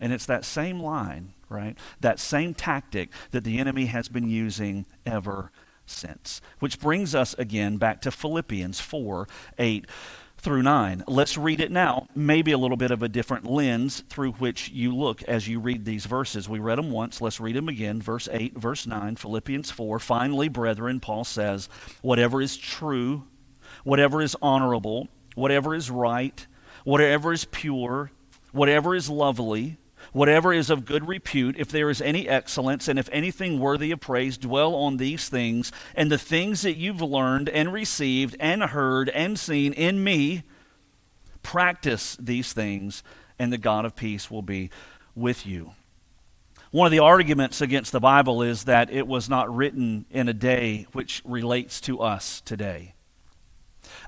And 0.00 0.12
it's 0.12 0.26
that 0.26 0.44
same 0.44 0.80
line 0.80 1.34
right? 1.48 1.76
That 2.00 2.18
same 2.18 2.54
tactic 2.54 3.10
that 3.30 3.44
the 3.44 3.58
enemy 3.58 3.86
has 3.86 4.08
been 4.08 4.28
using 4.28 4.86
ever 5.06 5.50
since. 5.86 6.40
Which 6.58 6.80
brings 6.80 7.14
us 7.14 7.34
again 7.34 7.76
back 7.78 8.00
to 8.02 8.10
philippians 8.10 8.80
4 8.80 9.28
8 9.58 9.86
through 10.38 10.62
9. 10.62 11.04
Let's 11.06 11.36
read 11.36 11.60
it 11.60 11.70
now, 11.70 12.06
maybe 12.14 12.52
a 12.52 12.58
little 12.58 12.76
bit 12.76 12.90
of 12.90 13.02
a 13.02 13.08
different 13.08 13.44
lens 13.44 14.02
through 14.08 14.32
which 14.32 14.70
you 14.70 14.94
look 14.94 15.22
as 15.24 15.48
you 15.48 15.60
read 15.60 15.84
these 15.84 16.06
verses. 16.06 16.48
We 16.48 16.58
read 16.58 16.78
them 16.78 16.90
once, 16.90 17.20
let's 17.20 17.40
read 17.40 17.56
them 17.56 17.68
again. 17.68 18.00
Verse 18.00 18.28
8, 18.30 18.56
verse 18.56 18.86
9, 18.86 19.16
Philippians 19.16 19.70
4. 19.70 19.98
Finally, 19.98 20.48
brethren, 20.48 21.00
Paul 21.00 21.24
says, 21.24 21.68
whatever 22.02 22.40
is 22.40 22.56
true, 22.56 23.24
whatever 23.84 24.22
is 24.22 24.36
honorable, 24.40 25.08
whatever 25.34 25.74
is 25.74 25.90
right, 25.90 26.46
whatever 26.84 27.32
is 27.32 27.44
pure, 27.44 28.10
whatever 28.52 28.94
is 28.94 29.10
lovely, 29.10 29.76
Whatever 30.12 30.52
is 30.52 30.70
of 30.70 30.84
good 30.84 31.06
repute, 31.06 31.56
if 31.58 31.68
there 31.68 31.90
is 31.90 32.00
any 32.00 32.28
excellence, 32.28 32.88
and 32.88 32.98
if 32.98 33.08
anything 33.12 33.58
worthy 33.58 33.90
of 33.90 34.00
praise, 34.00 34.38
dwell 34.38 34.74
on 34.74 34.96
these 34.96 35.28
things, 35.28 35.70
and 35.94 36.10
the 36.10 36.18
things 36.18 36.62
that 36.62 36.76
you've 36.76 37.02
learned 37.02 37.48
and 37.48 37.72
received 37.72 38.36
and 38.40 38.62
heard 38.62 39.08
and 39.10 39.38
seen 39.38 39.72
in 39.72 40.02
me, 40.02 40.42
practice 41.42 42.16
these 42.20 42.52
things, 42.52 43.02
and 43.38 43.52
the 43.52 43.58
God 43.58 43.84
of 43.84 43.96
peace 43.96 44.30
will 44.30 44.42
be 44.42 44.70
with 45.14 45.46
you. 45.46 45.72
One 46.70 46.86
of 46.86 46.92
the 46.92 46.98
arguments 46.98 47.60
against 47.60 47.92
the 47.92 48.00
Bible 48.00 48.42
is 48.42 48.64
that 48.64 48.90
it 48.90 49.06
was 49.06 49.28
not 49.28 49.54
written 49.54 50.04
in 50.10 50.28
a 50.28 50.34
day 50.34 50.86
which 50.92 51.22
relates 51.24 51.80
to 51.82 52.00
us 52.00 52.42
today. 52.42 52.94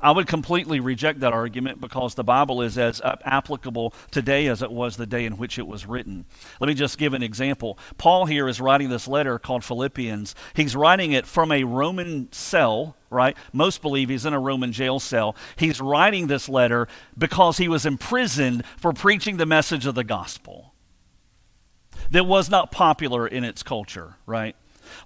I 0.03 0.13
would 0.13 0.27
completely 0.27 0.81
reject 0.81 1.21
that 1.21 1.33
argument 1.33 1.81
because 1.81 2.15
the 2.15 2.25
Bible 2.25 2.63
is 2.63 2.79
as 2.79 3.01
applicable 3.05 3.95
today 4.11 4.47
as 4.47 4.63
it 4.63 4.71
was 4.71 4.97
the 4.97 5.07
day 5.07 5.25
in 5.25 5.37
which 5.37 5.59
it 5.59 5.67
was 5.67 5.87
written. 5.87 6.25
Let 6.61 6.69
me 6.69 6.75
just 6.75 6.99
give 6.99 7.15
an 7.15 7.23
example. 7.23 7.79
Paul 7.99 8.27
here 8.27 8.49
is 8.49 8.61
writing 8.61 8.89
this 8.89 9.07
letter 9.07 9.39
called 9.39 9.65
Philippians. 9.65 10.35
He's 10.55 10.75
writing 10.75 11.13
it 11.13 11.27
from 11.27 11.53
a 11.53 11.65
Roman 11.65 12.33
cell, 12.33 12.97
right? 13.11 13.37
Most 13.53 13.83
believe 13.83 14.09
he's 14.09 14.27
in 14.27 14.33
a 14.33 14.41
Roman 14.41 14.73
jail 14.73 15.01
cell. 15.01 15.37
He's 15.57 15.81
writing 15.81 16.27
this 16.27 16.49
letter 16.49 16.89
because 17.17 17.59
he 17.59 17.69
was 17.69 17.85
imprisoned 17.85 18.65
for 18.77 18.93
preaching 18.93 19.37
the 19.37 19.47
message 19.47 19.87
of 19.87 19.95
the 19.95 20.05
gospel 20.05 20.75
that 22.11 22.25
was 22.25 22.51
not 22.51 22.73
popular 22.73 23.27
in 23.27 23.45
its 23.45 23.63
culture, 23.63 24.17
right? 24.27 24.57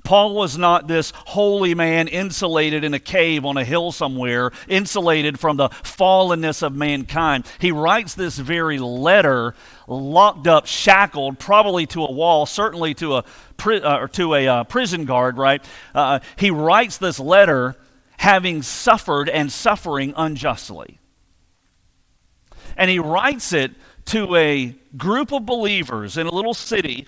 Paul 0.03 0.35
was 0.35 0.59
not 0.59 0.89
this 0.89 1.13
holy 1.15 1.75
man 1.75 2.09
insulated 2.09 2.85
in 2.85 2.95
a 2.95 2.99
cave 2.99 3.45
on 3.45 3.57
a 3.57 3.65
hill 3.65 3.93
somewhere, 3.93 4.51
insulated 4.69 5.39
from 5.39 5.57
the 5.57 5.69
fallenness 5.69 6.63
of 6.63 6.75
mankind. 6.75 7.47
He 7.59 7.73
writes 7.73 8.15
this 8.15 8.39
very 8.39 8.79
letter 8.79 9.55
locked 9.87 10.47
up, 10.47 10.67
shackled, 10.67 11.39
probably 11.39 11.87
to 11.87 12.05
a 12.05 12.13
wall, 12.13 12.47
certainly 12.47 12.95
to 12.95 13.17
a, 13.17 13.25
uh, 13.67 13.99
or 14.01 14.09
to 14.09 14.35
a 14.35 14.49
uh, 14.49 14.65
prison 14.65 15.05
guard, 15.05 15.39
right? 15.39 15.65
Uh, 15.95 16.21
he 16.37 16.51
writes 16.51 16.99
this 16.99 17.21
letter 17.21 17.77
having 18.19 18.63
suffered 18.63 19.29
and 19.29 19.53
suffering 19.53 20.15
unjustly. 20.17 20.99
And 22.77 22.91
he 22.91 22.99
writes 22.99 23.53
it 23.53 23.73
to 24.07 24.35
a 24.37 24.75
group 24.97 25.33
of 25.33 25.47
believers 25.47 26.17
in 26.17 26.27
a 26.27 26.35
little 26.35 26.55
city 26.55 27.07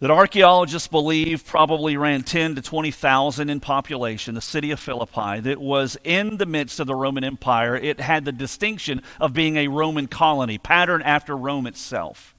that 0.00 0.10
archaeologists 0.10 0.88
believe 0.88 1.44
probably 1.44 1.96
ran 1.96 2.22
10 2.22 2.54
to 2.54 2.62
20,000 2.62 3.50
in 3.50 3.60
population, 3.60 4.34
the 4.34 4.40
city 4.40 4.70
of 4.70 4.80
Philippi, 4.80 5.40
that 5.40 5.60
was 5.60 5.98
in 6.04 6.38
the 6.38 6.46
midst 6.46 6.80
of 6.80 6.86
the 6.86 6.94
Roman 6.94 7.22
Empire. 7.22 7.76
It 7.76 8.00
had 8.00 8.24
the 8.24 8.32
distinction 8.32 9.02
of 9.20 9.34
being 9.34 9.56
a 9.56 9.68
Roman 9.68 10.06
colony, 10.06 10.56
patterned 10.56 11.04
after 11.04 11.36
Rome 11.36 11.66
itself. 11.66 12.34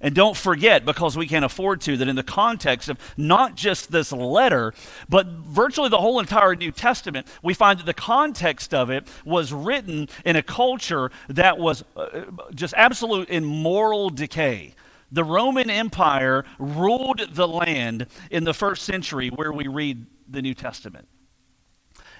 And 0.00 0.16
don't 0.16 0.36
forget, 0.36 0.84
because 0.84 1.16
we 1.16 1.28
can't 1.28 1.44
afford 1.44 1.80
to, 1.82 1.96
that 1.96 2.08
in 2.08 2.16
the 2.16 2.24
context 2.24 2.88
of 2.88 2.98
not 3.16 3.54
just 3.54 3.92
this 3.92 4.10
letter, 4.12 4.74
but 5.08 5.26
virtually 5.26 5.88
the 5.88 6.00
whole 6.00 6.18
entire 6.18 6.56
New 6.56 6.72
Testament, 6.72 7.26
we 7.40 7.54
find 7.54 7.78
that 7.78 7.86
the 7.86 7.94
context 7.94 8.74
of 8.74 8.90
it 8.90 9.06
was 9.24 9.52
written 9.52 10.08
in 10.24 10.34
a 10.34 10.42
culture 10.42 11.10
that 11.28 11.58
was 11.58 11.84
uh, 11.96 12.22
just 12.52 12.74
absolute 12.76 13.28
in 13.28 13.44
moral 13.44 14.10
decay 14.10 14.74
the 15.12 15.22
Roman 15.22 15.70
Empire 15.70 16.44
ruled 16.58 17.20
the 17.34 17.46
land 17.46 18.06
in 18.30 18.44
the 18.44 18.54
first 18.54 18.82
century 18.82 19.28
where 19.28 19.52
we 19.52 19.68
read 19.68 20.06
the 20.26 20.42
New 20.42 20.54
Testament. 20.54 21.06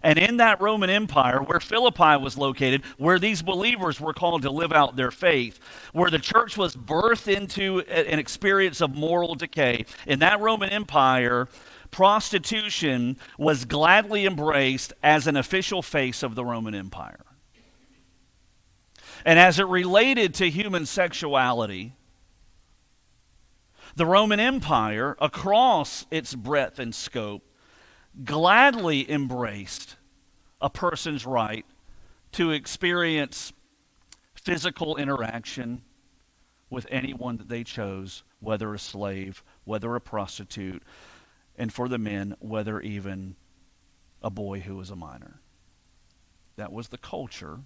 And 0.04 0.18
in 0.18 0.38
that 0.38 0.60
Roman 0.60 0.90
Empire, 0.90 1.40
where 1.40 1.60
Philippi 1.60 2.16
was 2.16 2.36
located, 2.36 2.82
where 2.98 3.18
these 3.18 3.40
believers 3.40 4.00
were 4.00 4.12
called 4.12 4.42
to 4.42 4.50
live 4.50 4.72
out 4.72 4.96
their 4.96 5.12
faith, 5.12 5.60
where 5.92 6.10
the 6.10 6.18
church 6.18 6.56
was 6.56 6.74
birthed 6.76 7.32
into 7.32 7.80
an 7.80 8.18
experience 8.18 8.80
of 8.80 8.96
moral 8.96 9.36
decay, 9.36 9.86
in 10.06 10.18
that 10.18 10.40
Roman 10.40 10.70
Empire, 10.70 11.48
prostitution 11.92 13.16
was 13.38 13.64
gladly 13.64 14.26
embraced 14.26 14.92
as 15.02 15.26
an 15.26 15.36
official 15.36 15.82
face 15.82 16.22
of 16.22 16.34
the 16.34 16.44
Roman 16.44 16.74
Empire. 16.74 17.24
And 19.24 19.38
as 19.38 19.60
it 19.60 19.66
related 19.66 20.34
to 20.34 20.50
human 20.50 20.84
sexuality, 20.84 21.94
the 23.94 24.06
Roman 24.06 24.40
Empire, 24.40 25.16
across 25.20 26.06
its 26.10 26.34
breadth 26.34 26.78
and 26.78 26.94
scope, 26.94 27.42
gladly 28.24 29.10
embraced 29.10 29.96
a 30.60 30.70
person's 30.70 31.26
right 31.26 31.66
to 32.32 32.50
experience 32.50 33.52
physical 34.34 34.96
interaction 34.96 35.82
with 36.70 36.86
anyone 36.90 37.36
that 37.36 37.48
they 37.48 37.62
chose, 37.62 38.24
whether 38.40 38.72
a 38.72 38.78
slave, 38.78 39.44
whether 39.64 39.94
a 39.94 40.00
prostitute, 40.00 40.82
and 41.56 41.72
for 41.72 41.88
the 41.88 41.98
men, 41.98 42.34
whether 42.40 42.80
even 42.80 43.36
a 44.22 44.30
boy 44.30 44.60
who 44.60 44.76
was 44.76 44.90
a 44.90 44.96
minor. 44.96 45.40
That 46.56 46.72
was 46.72 46.88
the 46.88 46.98
culture 46.98 47.60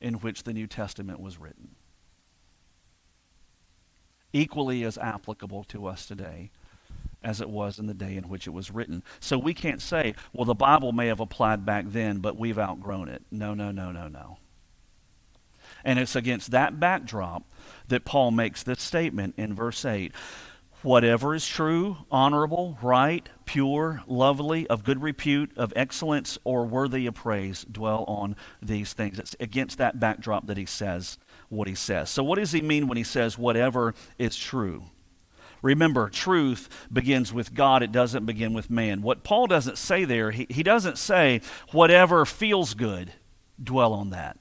in 0.00 0.14
which 0.14 0.44
the 0.44 0.52
New 0.52 0.66
Testament 0.66 1.20
was 1.20 1.38
written 1.38 1.76
equally 4.32 4.84
as 4.84 4.98
applicable 4.98 5.64
to 5.64 5.86
us 5.86 6.06
today 6.06 6.50
as 7.24 7.40
it 7.40 7.48
was 7.48 7.78
in 7.78 7.86
the 7.86 7.94
day 7.94 8.16
in 8.16 8.28
which 8.28 8.46
it 8.46 8.50
was 8.50 8.70
written. 8.70 9.02
So 9.20 9.38
we 9.38 9.54
can't 9.54 9.80
say, 9.80 10.14
well, 10.32 10.44
the 10.44 10.54
Bible 10.54 10.92
may 10.92 11.06
have 11.06 11.20
applied 11.20 11.64
back 11.64 11.84
then, 11.88 12.18
but 12.18 12.36
we've 12.36 12.58
outgrown 12.58 13.08
it. 13.08 13.22
No, 13.30 13.54
no, 13.54 13.70
no, 13.70 13.92
no, 13.92 14.08
no. 14.08 14.38
And 15.84 15.98
it's 15.98 16.16
against 16.16 16.50
that 16.50 16.78
backdrop 16.78 17.44
that 17.88 18.04
Paul 18.04 18.30
makes 18.30 18.62
this 18.62 18.82
statement 18.82 19.34
in 19.36 19.54
verse 19.54 19.84
8 19.84 20.12
Whatever 20.82 21.32
is 21.32 21.46
true, 21.46 21.98
honorable, 22.10 22.76
right, 22.82 23.28
pure, 23.44 24.02
lovely, 24.08 24.66
of 24.66 24.82
good 24.82 25.00
repute, 25.00 25.52
of 25.56 25.72
excellence, 25.76 26.38
or 26.42 26.66
worthy 26.66 27.06
of 27.06 27.14
praise, 27.14 27.64
dwell 27.70 28.04
on 28.08 28.34
these 28.60 28.92
things. 28.92 29.20
It's 29.20 29.36
against 29.38 29.78
that 29.78 30.00
backdrop 30.00 30.48
that 30.48 30.56
he 30.56 30.66
says 30.66 31.18
what 31.52 31.68
he 31.68 31.74
says. 31.74 32.08
So, 32.10 32.24
what 32.24 32.38
does 32.38 32.52
he 32.52 32.62
mean 32.62 32.88
when 32.88 32.96
he 32.96 33.04
says 33.04 33.36
whatever 33.36 33.94
is 34.18 34.36
true? 34.36 34.84
Remember, 35.60 36.08
truth 36.08 36.68
begins 36.92 37.32
with 37.32 37.54
God, 37.54 37.82
it 37.82 37.92
doesn't 37.92 38.26
begin 38.26 38.52
with 38.52 38.68
man. 38.68 39.02
What 39.02 39.22
Paul 39.22 39.46
doesn't 39.46 39.78
say 39.78 40.04
there, 40.04 40.32
he, 40.32 40.46
he 40.50 40.62
doesn't 40.64 40.98
say 40.98 41.40
whatever 41.70 42.24
feels 42.24 42.74
good, 42.74 43.12
dwell 43.62 43.92
on 43.92 44.10
that. 44.10 44.38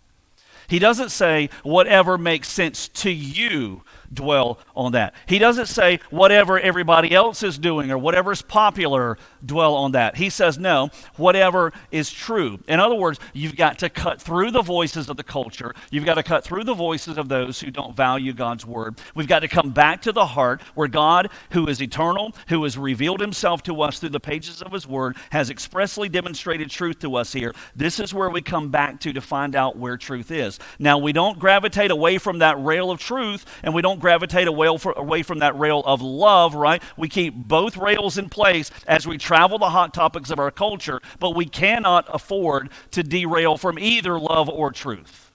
He 0.67 0.80
doesn't 0.80 1.10
say 1.10 1.50
whatever 1.63 2.17
makes 2.17 2.47
sense 2.47 2.88
to 2.88 3.12
you, 3.12 3.84
dwell 4.13 4.60
on 4.76 4.91
that. 4.93 5.13
He 5.26 5.39
doesn't 5.39 5.67
say 5.67 6.00
whatever 6.10 6.60
everybody 6.60 7.12
else 7.12 7.43
is 7.43 7.58
doing 7.58 7.91
or 7.91 7.97
whatever 7.97 8.32
is 8.32 8.41
popular, 8.41 9.17
dwell 9.45 9.76
on 9.76 9.93
that. 9.93 10.17
He 10.17 10.30
says, 10.30 10.58
no, 10.58 10.89
whatever 11.15 11.74
is 11.91 12.12
true. 12.12 12.60
In 12.67 12.80
other 12.80 12.95
words, 12.95 13.19
you've 13.34 13.56
got 13.56 13.80
to 13.80 13.89
cut 13.89 14.21
through 14.21 14.52
the 14.52 14.62
voices 14.62 15.10
of 15.10 15.17
the 15.17 15.24
culture. 15.24 15.74
You've 15.89 16.06
got 16.06 16.15
to 16.15 16.24
cut 16.24 16.43
through 16.43 16.63
the 16.65 16.74
voices 16.74 17.17
of 17.17 17.30
those 17.30 17.60
who 17.60 17.71
don't 17.71 17.95
value 17.95 18.34
God's 18.34 18.65
word. 18.65 19.00
We've 19.15 19.28
got 19.28 19.39
to 19.39 19.47
come 19.47 19.71
back 19.71 20.02
to 20.04 20.12
the 20.12 20.26
heart 20.26 20.62
where 20.76 20.88
God, 20.88 21.30
who 21.52 21.67
is 21.67 21.82
eternal, 21.82 22.34
who 22.50 22.63
has 22.63 22.78
revealed 22.78 23.21
himself 23.21 23.63
to 23.63 23.82
us 23.82 24.00
through 24.00 24.10
the 24.10 24.19
pages 24.19 24.62
of 24.62 24.71
his 24.71 24.88
word, 24.88 25.17
has 25.32 25.50
expressly 25.50 26.10
demonstrated 26.10 26.69
truth 26.69 27.00
to 27.00 27.15
us 27.15 27.34
here. 27.34 27.54
This 27.76 28.00
is 28.00 28.13
where 28.13 28.30
we 28.30 28.41
come 28.41 28.69
back 28.69 29.00
to 29.02 29.13
to 29.13 29.21
find 29.21 29.56
out 29.56 29.78
where 29.78 29.97
truth 29.97 30.32
is. 30.32 30.60
Now, 30.80 30.97
we 30.97 31.13
don't 31.13 31.39
gravitate 31.39 31.91
away 31.91 32.17
from 32.17 32.39
that 32.39 32.62
rail 32.62 32.91
of 32.91 33.00
truth 33.00 33.45
and 33.63 33.74
we 33.74 33.82
don't 33.82 34.01
gravitate 34.02 34.48
away 34.48 35.24
from 35.24 35.40
that 35.40 35.58
rail 35.58 35.82
of 35.86 36.02
love, 36.02 36.56
right? 36.56 36.84
We 36.98 37.08
keep 37.08 37.34
both 37.34 37.78
rails 37.78 38.18
in 38.18 38.30
place 38.30 38.72
as 38.88 39.08
we 39.08 39.18
travel 39.18 39.58
the 39.58 39.70
hot 39.70 39.94
topics 39.94 40.30
of 40.30 40.40
our 40.40 40.52
culture, 40.52 41.00
but 41.20 41.36
we 41.36 41.46
cannot 41.46 42.08
afford 42.14 42.70
to 42.92 43.04
derail 43.04 43.58
from 43.58 43.80
either 43.80 44.20
love 44.20 44.50
or 44.50 44.72
truth. 44.72 45.32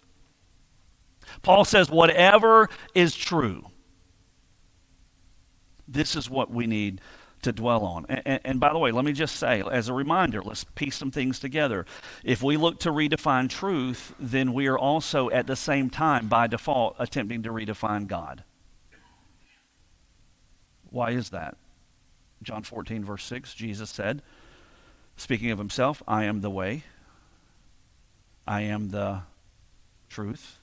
Paul 1.43 1.65
says, 1.65 1.89
whatever 1.89 2.69
is 2.95 3.15
true, 3.15 3.67
this 5.87 6.17
is 6.17 6.29
what 6.29 6.51
we 6.51 6.67
need 6.67 7.01
to 7.43 7.53
dwell 7.53 7.85
on. 7.85 8.07
And, 8.09 8.41
and, 8.45 8.61
by 8.61 8.73
the 8.73 8.79
way, 8.79 8.91
let 8.91 9.05
me 9.05 9.13
just 9.13 9.37
say, 9.37 9.63
as 9.71 9.89
a 9.89 9.95
reminder, 9.95 10.43
let's 10.43 10.65
piece 10.65 10.97
some 10.97 11.13
things 11.13 11.39
together. 11.39 11.87
If 12.25 12.43
we 12.43 12.57
look 12.57 12.81
to 12.81 12.91
redefine 12.91 13.49
truth, 13.49 14.15
then 14.19 14.53
we 14.53 14.67
are 14.67 14.79
also 14.79 15.31
at 15.31 15.47
the 15.47 15.55
same 15.55 15.89
time, 15.91 16.27
by 16.27 16.49
default, 16.49 16.97
attempting 16.99 17.45
to 17.45 17.51
redefine 17.51 18.09
God. 18.09 18.43
Why 20.97 21.11
is 21.11 21.29
that? 21.29 21.59
John 22.43 22.63
14, 22.63 23.05
verse 23.05 23.23
6, 23.25 23.53
Jesus 23.53 23.91
said, 23.91 24.23
speaking 25.19 25.51
of 25.51 25.59
himself, 25.59 26.03
I 26.09 26.25
am 26.25 26.41
the 26.41 26.49
way, 26.49 26.85
I 28.49 28.63
am 28.63 28.89
the 28.89 29.21
truth, 30.09 30.57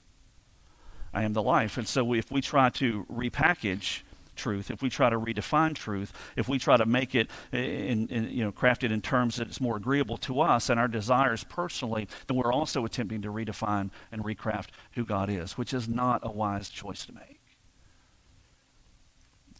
I 1.12 1.22
am 1.22 1.34
the 1.34 1.42
life. 1.42 1.78
And 1.78 1.86
so 1.86 2.12
if 2.14 2.32
we 2.32 2.40
try 2.40 2.68
to 2.70 3.06
repackage 3.08 4.00
truth, 4.34 4.72
if 4.72 4.82
we 4.82 4.90
try 4.90 5.08
to 5.08 5.20
redefine 5.20 5.72
truth, 5.72 6.12
if 6.34 6.48
we 6.48 6.58
try 6.58 6.76
to 6.78 6.84
make 6.84 7.14
it 7.14 7.30
in, 7.52 8.08
in, 8.08 8.28
you 8.28 8.42
know 8.42 8.50
crafted 8.50 8.90
in 8.90 9.02
terms 9.02 9.36
that 9.36 9.46
it's 9.46 9.60
more 9.60 9.76
agreeable 9.76 10.16
to 10.16 10.40
us 10.40 10.68
and 10.68 10.80
our 10.80 10.88
desires 10.88 11.44
personally, 11.44 12.08
then 12.26 12.36
we're 12.36 12.52
also 12.52 12.84
attempting 12.84 13.22
to 13.22 13.28
redefine 13.28 13.90
and 14.10 14.24
recraft 14.24 14.70
who 14.94 15.04
God 15.04 15.30
is, 15.30 15.56
which 15.56 15.72
is 15.72 15.88
not 15.88 16.22
a 16.24 16.32
wise 16.32 16.70
choice 16.70 17.06
to 17.06 17.14
make. 17.14 17.43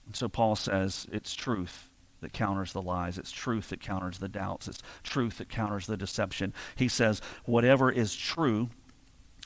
And 0.07 0.17
so 0.17 0.29
Paul 0.29 0.57
says 0.57 1.07
it's 1.13 1.35
truth 1.35 1.91
that 2.25 2.33
counters 2.33 2.73
the 2.73 2.83
lies. 2.83 3.19
It's 3.19 3.31
truth 3.31 3.69
that 3.69 3.81
counters 3.81 4.19
the 4.19 4.29
doubts. 4.29 4.67
It's 4.67 4.83
truth 5.03 5.39
that 5.39 5.49
counters 5.49 5.87
the 5.87 5.97
deception. 5.97 6.53
He 6.75 6.89
says, 6.89 7.21
whatever 7.45 7.93
is 7.93 8.17
true, 8.17 8.71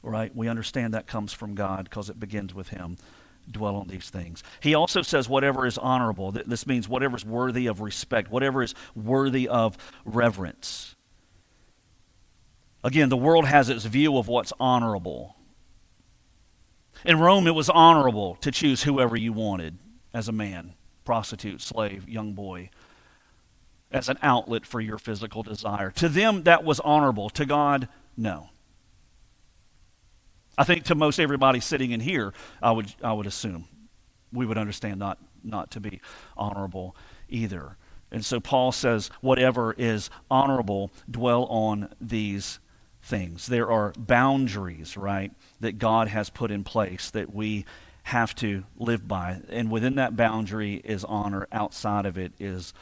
right, 0.02 0.34
we 0.34 0.48
understand 0.48 0.94
that 0.94 1.06
comes 1.06 1.32
from 1.32 1.54
God 1.54 1.84
because 1.84 2.08
it 2.08 2.20
begins 2.20 2.54
with 2.54 2.68
Him. 2.68 2.96
Dwell 3.50 3.76
on 3.76 3.88
these 3.88 4.10
things. 4.10 4.44
He 4.60 4.74
also 4.74 5.00
says, 5.02 5.28
whatever 5.28 5.66
is 5.66 5.78
honorable. 5.78 6.32
This 6.32 6.66
means 6.66 6.86
whatever 6.86 7.16
is 7.16 7.24
worthy 7.24 7.66
of 7.66 7.80
respect, 7.80 8.30
whatever 8.30 8.62
is 8.62 8.74
worthy 8.94 9.48
of 9.48 9.78
reverence. 10.04 10.94
Again, 12.84 13.08
the 13.08 13.16
world 13.16 13.46
has 13.46 13.70
its 13.70 13.86
view 13.86 14.18
of 14.18 14.28
what's 14.28 14.52
honorable. 14.60 15.34
In 17.06 17.18
Rome, 17.18 17.46
it 17.46 17.54
was 17.54 17.70
honorable 17.70 18.34
to 18.42 18.50
choose 18.50 18.82
whoever 18.82 19.16
you 19.16 19.32
wanted 19.32 19.78
as 20.12 20.28
a 20.28 20.32
man, 20.32 20.74
prostitute, 21.04 21.60
slave, 21.60 22.08
young 22.08 22.32
boy, 22.32 22.70
as 23.90 24.08
an 24.08 24.18
outlet 24.22 24.66
for 24.66 24.80
your 24.80 24.98
physical 24.98 25.42
desire. 25.42 25.90
To 25.92 26.08
them, 26.08 26.42
that 26.44 26.64
was 26.64 26.80
honorable. 26.80 27.30
To 27.30 27.46
God, 27.46 27.88
no. 28.16 28.50
I 30.56 30.64
think 30.64 30.84
to 30.84 30.94
most 30.94 31.18
everybody 31.18 31.60
sitting 31.60 31.92
in 31.92 32.00
here, 32.00 32.32
I 32.60 32.72
would, 32.72 32.92
I 33.02 33.12
would 33.12 33.26
assume 33.26 33.66
we 34.32 34.44
would 34.44 34.58
understand 34.58 34.98
not, 34.98 35.18
not 35.42 35.70
to 35.72 35.80
be 35.80 36.00
honorable 36.36 36.96
either. 37.28 37.76
And 38.10 38.24
so 38.24 38.40
Paul 38.40 38.72
says, 38.72 39.10
whatever 39.20 39.74
is 39.78 40.10
honorable, 40.30 40.90
dwell 41.10 41.44
on 41.44 41.88
these 42.00 42.58
things. 43.02 43.46
There 43.46 43.70
are 43.70 43.92
boundaries, 43.96 44.96
right, 44.96 45.32
that 45.60 45.78
God 45.78 46.08
has 46.08 46.30
put 46.30 46.50
in 46.50 46.64
place 46.64 47.10
that 47.10 47.34
we 47.34 47.64
have 48.08 48.34
to 48.34 48.64
live 48.78 49.06
by. 49.06 49.38
And 49.50 49.70
within 49.70 49.96
that 49.96 50.16
boundary 50.16 50.76
is 50.82 51.04
honor, 51.04 51.46
outside 51.52 52.06
of 52.06 52.16
it 52.16 52.32
is 52.40 52.72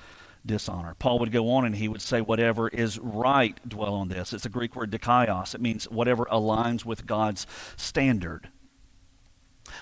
dishonor. 0.47 0.95
Paul 1.01 1.19
would 1.19 1.33
go 1.33 1.51
on 1.51 1.65
and 1.65 1.75
he 1.75 1.89
would 1.89 2.01
say, 2.01 2.21
whatever 2.21 2.69
is 2.69 2.97
right, 3.01 3.59
dwell 3.69 3.95
on 3.95 4.07
this. 4.07 4.33
It's 4.33 4.47
a 4.47 4.49
Greek 4.49 4.77
word, 4.77 4.93
dikaios. 4.93 5.53
It 5.53 5.61
means 5.61 5.91
whatever 5.91 6.27
aligns 6.27 6.85
with 6.85 7.07
God's 7.07 7.47
standard 7.77 8.49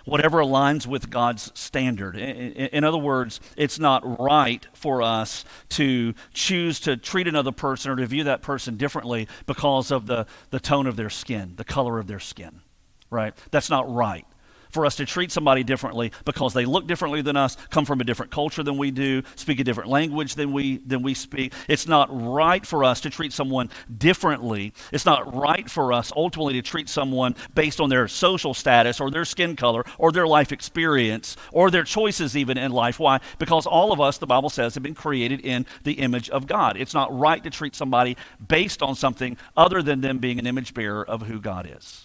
whatever 0.06 0.38
aligns 0.38 0.86
with 0.86 1.10
God's 1.10 1.52
standard. 1.54 2.16
In, 2.16 2.52
in, 2.52 2.84
other 2.84 2.98
words, 2.98 3.38
it's 3.54 3.78
not 3.78 4.18
right 4.18 4.66
for 4.72 5.02
us 5.02 5.44
to 5.70 6.14
choose 6.32 6.80
to 6.80 6.96
treat 6.96 7.28
another 7.28 7.52
person 7.52 7.90
or 7.90 7.96
to 7.96 8.06
view 8.06 8.24
that 8.24 8.40
person 8.40 8.78
differently 8.78 9.28
because 9.44 9.90
of 9.90 10.06
the, 10.06 10.26
the 10.48 10.58
tone 10.58 10.86
of 10.86 10.96
their 10.96 11.10
skin, 11.10 11.52
the 11.56 11.64
color 11.64 11.98
of 11.98 12.06
their 12.06 12.18
skin, 12.18 12.62
right? 13.10 13.34
That's 13.50 13.68
not 13.68 13.92
right 13.94 14.26
for 14.74 14.84
us 14.84 14.96
to 14.96 15.06
treat 15.06 15.32
somebody 15.32 15.64
differently 15.64 16.12
because 16.24 16.52
they 16.52 16.66
look 16.66 16.86
differently 16.86 17.22
than 17.22 17.36
us, 17.36 17.56
come 17.70 17.84
from 17.84 18.00
a 18.00 18.04
different 18.04 18.32
culture 18.32 18.62
than 18.62 18.76
we 18.76 18.90
do, 18.90 19.22
speak 19.36 19.60
a 19.60 19.64
different 19.64 19.88
language 19.88 20.34
than 20.34 20.52
we 20.52 20.78
than 20.78 21.02
we 21.02 21.14
speak. 21.14 21.54
It's 21.68 21.86
not 21.86 22.08
right 22.10 22.66
for 22.66 22.84
us 22.84 23.00
to 23.02 23.10
treat 23.10 23.32
someone 23.32 23.70
differently. 23.96 24.74
It's 24.92 25.06
not 25.06 25.34
right 25.34 25.70
for 25.70 25.92
us 25.92 26.12
ultimately 26.14 26.54
to 26.54 26.62
treat 26.62 26.88
someone 26.88 27.36
based 27.54 27.80
on 27.80 27.88
their 27.88 28.08
social 28.08 28.52
status 28.52 29.00
or 29.00 29.10
their 29.10 29.24
skin 29.24 29.56
color 29.56 29.84
or 29.96 30.12
their 30.12 30.26
life 30.26 30.52
experience 30.52 31.36
or 31.52 31.70
their 31.70 31.84
choices 31.84 32.36
even 32.36 32.58
in 32.58 32.72
life. 32.72 32.98
Why? 32.98 33.20
Because 33.38 33.66
all 33.66 33.92
of 33.92 34.00
us, 34.00 34.18
the 34.18 34.26
Bible 34.26 34.50
says, 34.50 34.74
have 34.74 34.82
been 34.82 34.94
created 34.94 35.40
in 35.40 35.66
the 35.84 35.94
image 35.94 36.28
of 36.30 36.46
God. 36.46 36.76
It's 36.76 36.94
not 36.94 37.16
right 37.16 37.42
to 37.44 37.50
treat 37.50 37.76
somebody 37.76 38.16
based 38.46 38.82
on 38.82 38.96
something 38.96 39.36
other 39.56 39.82
than 39.82 40.00
them 40.00 40.18
being 40.18 40.38
an 40.38 40.46
image 40.46 40.74
bearer 40.74 41.08
of 41.08 41.22
who 41.22 41.40
God 41.40 41.70
is. 41.70 42.03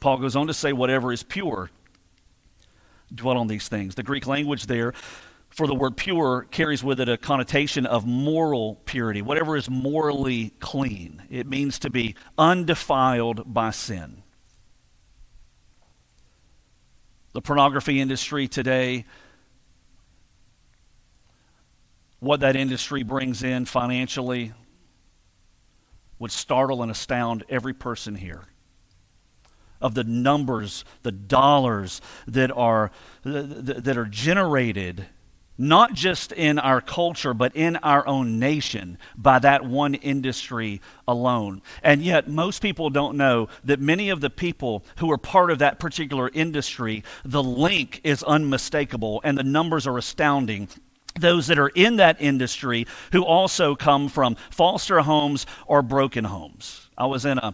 Paul 0.00 0.16
goes 0.16 0.34
on 0.34 0.46
to 0.46 0.54
say, 0.54 0.72
whatever 0.72 1.12
is 1.12 1.22
pure, 1.22 1.70
dwell 3.14 3.36
on 3.36 3.46
these 3.46 3.68
things. 3.68 3.94
The 3.94 4.02
Greek 4.02 4.26
language 4.26 4.66
there 4.66 4.94
for 5.50 5.66
the 5.66 5.74
word 5.74 5.96
pure 5.96 6.46
carries 6.50 6.82
with 6.82 7.00
it 7.00 7.08
a 7.08 7.18
connotation 7.18 7.84
of 7.84 8.06
moral 8.06 8.76
purity, 8.86 9.20
whatever 9.20 9.56
is 9.56 9.68
morally 9.68 10.54
clean. 10.60 11.22
It 11.28 11.46
means 11.46 11.78
to 11.80 11.90
be 11.90 12.14
undefiled 12.38 13.52
by 13.52 13.72
sin. 13.72 14.22
The 17.32 17.42
pornography 17.42 18.00
industry 18.00 18.48
today, 18.48 19.04
what 22.20 22.40
that 22.40 22.56
industry 22.56 23.02
brings 23.02 23.42
in 23.42 23.66
financially, 23.66 24.52
would 26.18 26.30
startle 26.30 26.82
and 26.82 26.90
astound 26.90 27.44
every 27.48 27.72
person 27.74 28.14
here 28.14 28.49
of 29.80 29.94
the 29.94 30.04
numbers, 30.04 30.84
the 31.02 31.12
dollars 31.12 32.00
that 32.26 32.50
are, 32.50 32.90
that 33.24 33.96
are 33.96 34.06
generated 34.06 35.06
not 35.60 35.92
just 35.92 36.32
in 36.32 36.58
our 36.58 36.80
culture, 36.80 37.34
but 37.34 37.54
in 37.54 37.76
our 37.76 38.06
own 38.06 38.38
nation 38.38 38.96
by 39.14 39.38
that 39.38 39.62
one 39.62 39.92
industry 39.94 40.80
alone. 41.06 41.60
And 41.82 42.00
yet, 42.00 42.28
most 42.28 42.62
people 42.62 42.88
don't 42.88 43.18
know 43.18 43.48
that 43.64 43.78
many 43.78 44.08
of 44.08 44.22
the 44.22 44.30
people 44.30 44.82
who 44.96 45.12
are 45.12 45.18
part 45.18 45.50
of 45.50 45.58
that 45.58 45.78
particular 45.78 46.30
industry, 46.32 47.04
the 47.26 47.42
link 47.42 48.00
is 48.02 48.22
unmistakable 48.22 49.20
and 49.22 49.36
the 49.36 49.42
numbers 49.42 49.86
are 49.86 49.98
astounding 49.98 50.68
those 51.18 51.48
that 51.48 51.58
are 51.58 51.68
in 51.74 51.96
that 51.96 52.16
industry 52.22 52.86
who 53.12 53.22
also 53.22 53.74
come 53.74 54.08
from 54.08 54.36
foster 54.48 55.00
homes 55.00 55.44
or 55.66 55.82
broken 55.82 56.24
homes. 56.24 56.88
I 56.96 57.06
was 57.06 57.26
in 57.26 57.36
a 57.36 57.52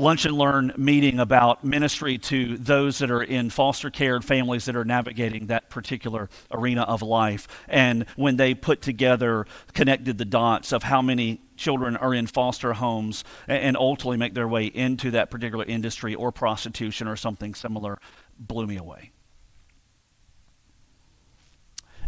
lunch 0.00 0.24
and 0.24 0.36
learn 0.36 0.72
meeting 0.78 1.20
about 1.20 1.62
ministry 1.62 2.16
to 2.16 2.56
those 2.56 2.98
that 2.98 3.10
are 3.10 3.22
in 3.22 3.50
foster 3.50 3.90
care 3.90 4.16
and 4.16 4.24
families 4.24 4.64
that 4.64 4.74
are 4.74 4.84
navigating 4.84 5.48
that 5.48 5.68
particular 5.68 6.30
arena 6.50 6.82
of 6.82 7.02
life. 7.02 7.46
And 7.68 8.06
when 8.16 8.36
they 8.36 8.54
put 8.54 8.80
together, 8.80 9.46
connected 9.74 10.16
the 10.16 10.24
dots 10.24 10.72
of 10.72 10.84
how 10.84 11.02
many 11.02 11.42
children 11.56 11.98
are 11.98 12.14
in 12.14 12.26
foster 12.26 12.72
homes 12.72 13.24
and 13.46 13.76
ultimately 13.76 14.16
make 14.16 14.32
their 14.32 14.48
way 14.48 14.64
into 14.64 15.10
that 15.10 15.30
particular 15.30 15.66
industry 15.66 16.14
or 16.14 16.32
prostitution 16.32 17.06
or 17.06 17.16
something 17.16 17.54
similar, 17.54 17.98
blew 18.38 18.66
me 18.66 18.78
away. 18.78 19.12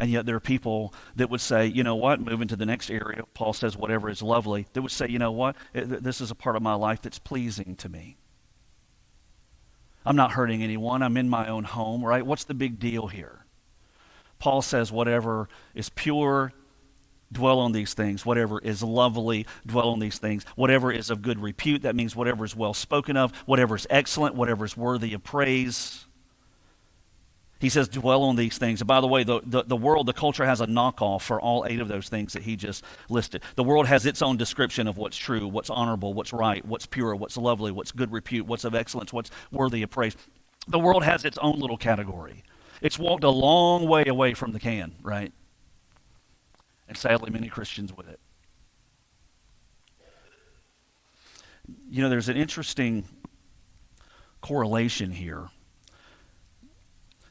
And 0.03 0.11
yet 0.11 0.27
there 0.27 0.35
are 0.35 0.41
people 0.41 0.93
that 1.15 1.31
would 1.31 1.41
say, 1.41 1.65
you 1.69 1.85
know 1.85 1.95
what, 1.95 2.21
moving 2.21 2.49
to 2.49 2.57
the 2.57 2.67
next 2.67 2.91
area, 2.91 3.23
Paul 3.35 3.53
says, 3.53 3.77
whatever 3.77 4.11
is 4.11 4.21
lovely, 4.21 4.67
that 4.73 4.83
would 4.83 4.91
say, 4.91 5.07
you 5.07 5.21
know 5.21 5.31
what, 5.31 5.55
eh, 5.77 5.85
this 5.87 6.21
is 6.21 6.33
a 6.33 6.35
part 6.35 6.57
of 6.57 6.63
my 6.63 6.75
life 6.75 7.01
that's 7.03 7.21
pleasing 7.21 7.77
to 7.77 7.89
me. 7.89 8.17
I'm 10.05 10.17
not 10.17 10.33
hurting 10.33 10.61
anyone. 10.61 11.05
I'm 11.05 11.17
in 11.17 11.29
my 11.29 11.47
own 11.47 11.63
home, 11.63 12.05
right? 12.05 12.27
What's 12.27 12.43
the 12.43 12.53
big 12.53 12.81
deal 12.81 13.07
here? 13.07 13.47
Paul 14.41 14.61
says, 14.61 14.91
whatever 14.91 15.49
is 15.73 15.89
pure, 15.89 16.53
dwell 17.31 17.61
on 17.61 17.71
these 17.71 17.95
things. 17.95 18.27
Whatever 18.27 18.59
is 18.59 18.83
lovely, 18.83 19.47
dwell 19.65 19.91
on 19.91 20.01
these 20.01 20.19
things. 20.19 20.45
Whatever 20.57 20.91
is 20.91 21.11
of 21.11 21.23
good 21.23 21.39
repute, 21.39 21.83
that 21.83 21.95
means 21.95 22.17
whatever 22.17 22.45
is 22.45 22.57
well 22.57 22.75
spoken 22.75 23.17
of, 23.17 23.31
whatever 23.47 23.77
is 23.77 23.87
excellent, 23.89 24.35
whatever 24.35 24.65
is 24.65 24.77
worthy 24.77 25.15
of 25.15 25.23
praise. 25.23 26.07
He 27.63 27.69
says, 27.69 27.87
dwell 27.87 28.25
on 28.25 28.35
these 28.35 28.59
things. 28.59 28.81
And 28.81 28.89
by 28.89 29.01
the 29.01 29.07
way, 29.07 29.23
the, 29.23 29.41
the, 29.47 29.63
the, 29.63 29.77
world, 29.77 30.07
the 30.07 30.13
culture 30.13 30.45
has 30.45 30.61
a 30.61 30.67
knockoff 30.67 31.23
for 31.23 31.41
all 31.41 31.65
eight 31.65 31.79
of 31.79 31.87
those 31.87 32.09
things 32.09 32.33
that 32.33 32.43
he 32.43 32.57
just 32.57 32.83
listed. 33.09 33.41
The 33.55 33.63
world 33.63 33.87
has 33.87 34.05
its 34.05 34.21
own 34.21 34.37
description 34.37 34.89
of 34.89 34.97
what's 34.99 35.17
true, 35.17 35.47
what's 35.47 35.71
honorable, 35.71 36.13
what's 36.13 36.33
right, 36.33 36.65
what's 36.67 36.87
pure, 36.87 37.15
what's 37.15 37.37
lovely, 37.37 37.71
what's 37.71 37.93
good 37.93 38.11
repute, 38.11 38.47
what's 38.47 38.65
of 38.65 38.75
excellence, 38.75 39.13
what's 39.13 39.31
worthy 39.53 39.85
of 39.85 39.91
praise. 39.91 40.17
The 40.67 40.81
world 40.81 41.05
has 41.05 41.25
its 41.25 41.39
own 41.39 41.61
little 41.61 41.77
category. 41.77 42.43
It's 42.81 42.99
walked 42.99 43.23
a 43.23 43.31
long 43.31 43.87
way 43.87 44.07
away 44.07 44.35
from 44.35 44.51
the 44.51 44.59
can, 44.59 44.97
right? 45.01 45.33
And 46.89 46.99
sadly, 46.99 47.31
many 47.31 47.47
Christians 47.47 47.97
with 47.97 48.09
it. 48.09 48.19
You 51.89 52.03
know, 52.03 52.09
there's 52.09 52.29
an 52.29 52.37
interesting 52.37 53.05
correlation 54.41 55.13
here 55.13 55.49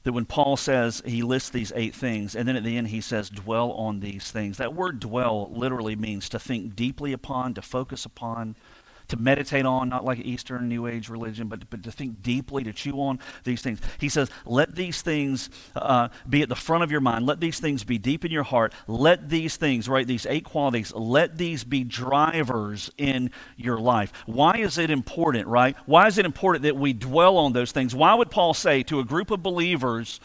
that 0.03 0.13
when 0.13 0.25
Paul 0.25 0.57
says 0.57 1.01
he 1.05 1.21
lists 1.21 1.49
these 1.49 1.71
eight 1.75 1.93
things, 1.93 2.35
and 2.35 2.47
then 2.47 2.55
at 2.55 2.63
the 2.63 2.77
end 2.77 2.87
he 2.87 3.01
says, 3.01 3.29
dwell 3.29 3.71
on 3.73 3.99
these 3.99 4.31
things, 4.31 4.57
that 4.57 4.73
word 4.73 4.99
dwell 4.99 5.49
literally 5.51 5.95
means 5.95 6.27
to 6.29 6.39
think 6.39 6.75
deeply 6.75 7.13
upon, 7.13 7.53
to 7.53 7.61
focus 7.61 8.05
upon, 8.05 8.55
to 9.11 9.17
meditate 9.17 9.65
on, 9.65 9.89
not 9.89 10.03
like 10.03 10.19
Eastern 10.19 10.67
New 10.67 10.87
Age 10.87 11.09
religion, 11.09 11.47
but, 11.47 11.69
but 11.69 11.83
to 11.83 11.91
think 11.91 12.21
deeply, 12.21 12.63
to 12.63 12.73
chew 12.73 12.99
on 13.01 13.19
these 13.43 13.61
things. 13.61 13.79
He 13.99 14.09
says, 14.09 14.29
let 14.45 14.75
these 14.75 15.01
things 15.01 15.49
uh, 15.75 16.09
be 16.27 16.41
at 16.41 16.49
the 16.49 16.55
front 16.55 16.83
of 16.83 16.91
your 16.91 17.01
mind. 17.01 17.25
Let 17.25 17.39
these 17.39 17.59
things 17.59 17.83
be 17.83 17.97
deep 17.97 18.25
in 18.25 18.31
your 18.31 18.43
heart. 18.43 18.73
Let 18.87 19.29
these 19.29 19.57
things, 19.57 19.87
right, 19.87 20.07
these 20.07 20.25
eight 20.25 20.45
qualities, 20.45 20.93
let 20.93 21.37
these 21.37 21.63
be 21.63 21.83
drivers 21.83 22.91
in 22.97 23.31
your 23.55 23.79
life. 23.79 24.11
Why 24.25 24.57
is 24.57 24.77
it 24.77 24.89
important, 24.89 25.47
right? 25.47 25.75
Why 25.85 26.07
is 26.07 26.17
it 26.17 26.25
important 26.25 26.63
that 26.63 26.75
we 26.75 26.93
dwell 26.93 27.37
on 27.37 27.53
those 27.53 27.71
things? 27.71 27.93
Why 27.93 28.13
would 28.13 28.31
Paul 28.31 28.53
say 28.53 28.83
to 28.83 28.99
a 28.99 29.05
group 29.05 29.31
of 29.31 29.43
believers, 29.43 30.19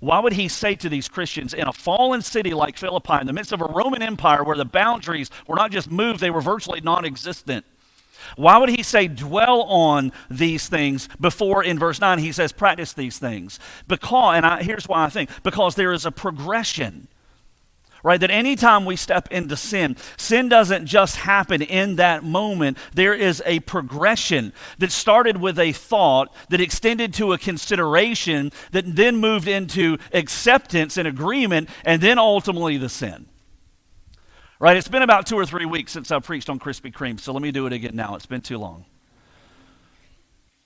why 0.00 0.18
would 0.18 0.32
he 0.32 0.48
say 0.48 0.74
to 0.74 0.88
these 0.88 1.08
Christians 1.08 1.54
in 1.54 1.68
a 1.68 1.72
fallen 1.72 2.22
city 2.22 2.54
like 2.54 2.76
Philippi, 2.76 3.18
in 3.20 3.26
the 3.28 3.32
midst 3.32 3.52
of 3.52 3.60
a 3.60 3.66
Roman 3.66 4.02
Empire 4.02 4.42
where 4.42 4.56
the 4.56 4.64
boundaries 4.64 5.30
were 5.46 5.54
not 5.54 5.70
just 5.70 5.92
moved, 5.92 6.18
they 6.18 6.30
were 6.30 6.40
virtually 6.40 6.80
non 6.80 7.04
existent? 7.04 7.64
Why 8.36 8.58
would 8.58 8.70
he 8.70 8.82
say 8.82 9.08
dwell 9.08 9.62
on 9.62 10.12
these 10.30 10.68
things 10.68 11.08
before 11.20 11.62
in 11.62 11.78
verse 11.78 12.00
9 12.00 12.18
he 12.18 12.32
says 12.32 12.52
practice 12.52 12.92
these 12.92 13.18
things? 13.18 13.58
Because, 13.88 14.36
and 14.36 14.46
I, 14.46 14.62
here's 14.62 14.88
why 14.88 15.04
I 15.04 15.08
think, 15.08 15.30
because 15.42 15.74
there 15.74 15.92
is 15.92 16.06
a 16.06 16.12
progression. 16.12 17.08
Right? 18.04 18.18
That 18.18 18.32
anytime 18.32 18.84
we 18.84 18.96
step 18.96 19.30
into 19.30 19.56
sin, 19.56 19.96
sin 20.16 20.48
doesn't 20.48 20.86
just 20.86 21.16
happen 21.16 21.62
in 21.62 21.96
that 21.96 22.24
moment. 22.24 22.76
There 22.92 23.14
is 23.14 23.40
a 23.46 23.60
progression 23.60 24.52
that 24.78 24.90
started 24.90 25.40
with 25.40 25.56
a 25.56 25.70
thought, 25.70 26.34
that 26.48 26.60
extended 26.60 27.14
to 27.14 27.32
a 27.32 27.38
consideration, 27.38 28.50
that 28.72 28.96
then 28.96 29.18
moved 29.18 29.46
into 29.46 29.98
acceptance 30.12 30.96
and 30.96 31.06
agreement, 31.06 31.68
and 31.84 32.02
then 32.02 32.18
ultimately 32.18 32.76
the 32.76 32.88
sin. 32.88 33.26
Right? 34.62 34.76
It's 34.76 34.86
been 34.86 35.02
about 35.02 35.26
two 35.26 35.34
or 35.34 35.44
three 35.44 35.66
weeks 35.66 35.90
since 35.90 36.12
I 36.12 36.20
preached 36.20 36.48
on 36.48 36.60
Krispy 36.60 36.92
Kreme, 36.92 37.18
so 37.18 37.32
let 37.32 37.42
me 37.42 37.50
do 37.50 37.66
it 37.66 37.72
again 37.72 37.96
now. 37.96 38.14
It's 38.14 38.26
been 38.26 38.42
too 38.42 38.58
long. 38.58 38.84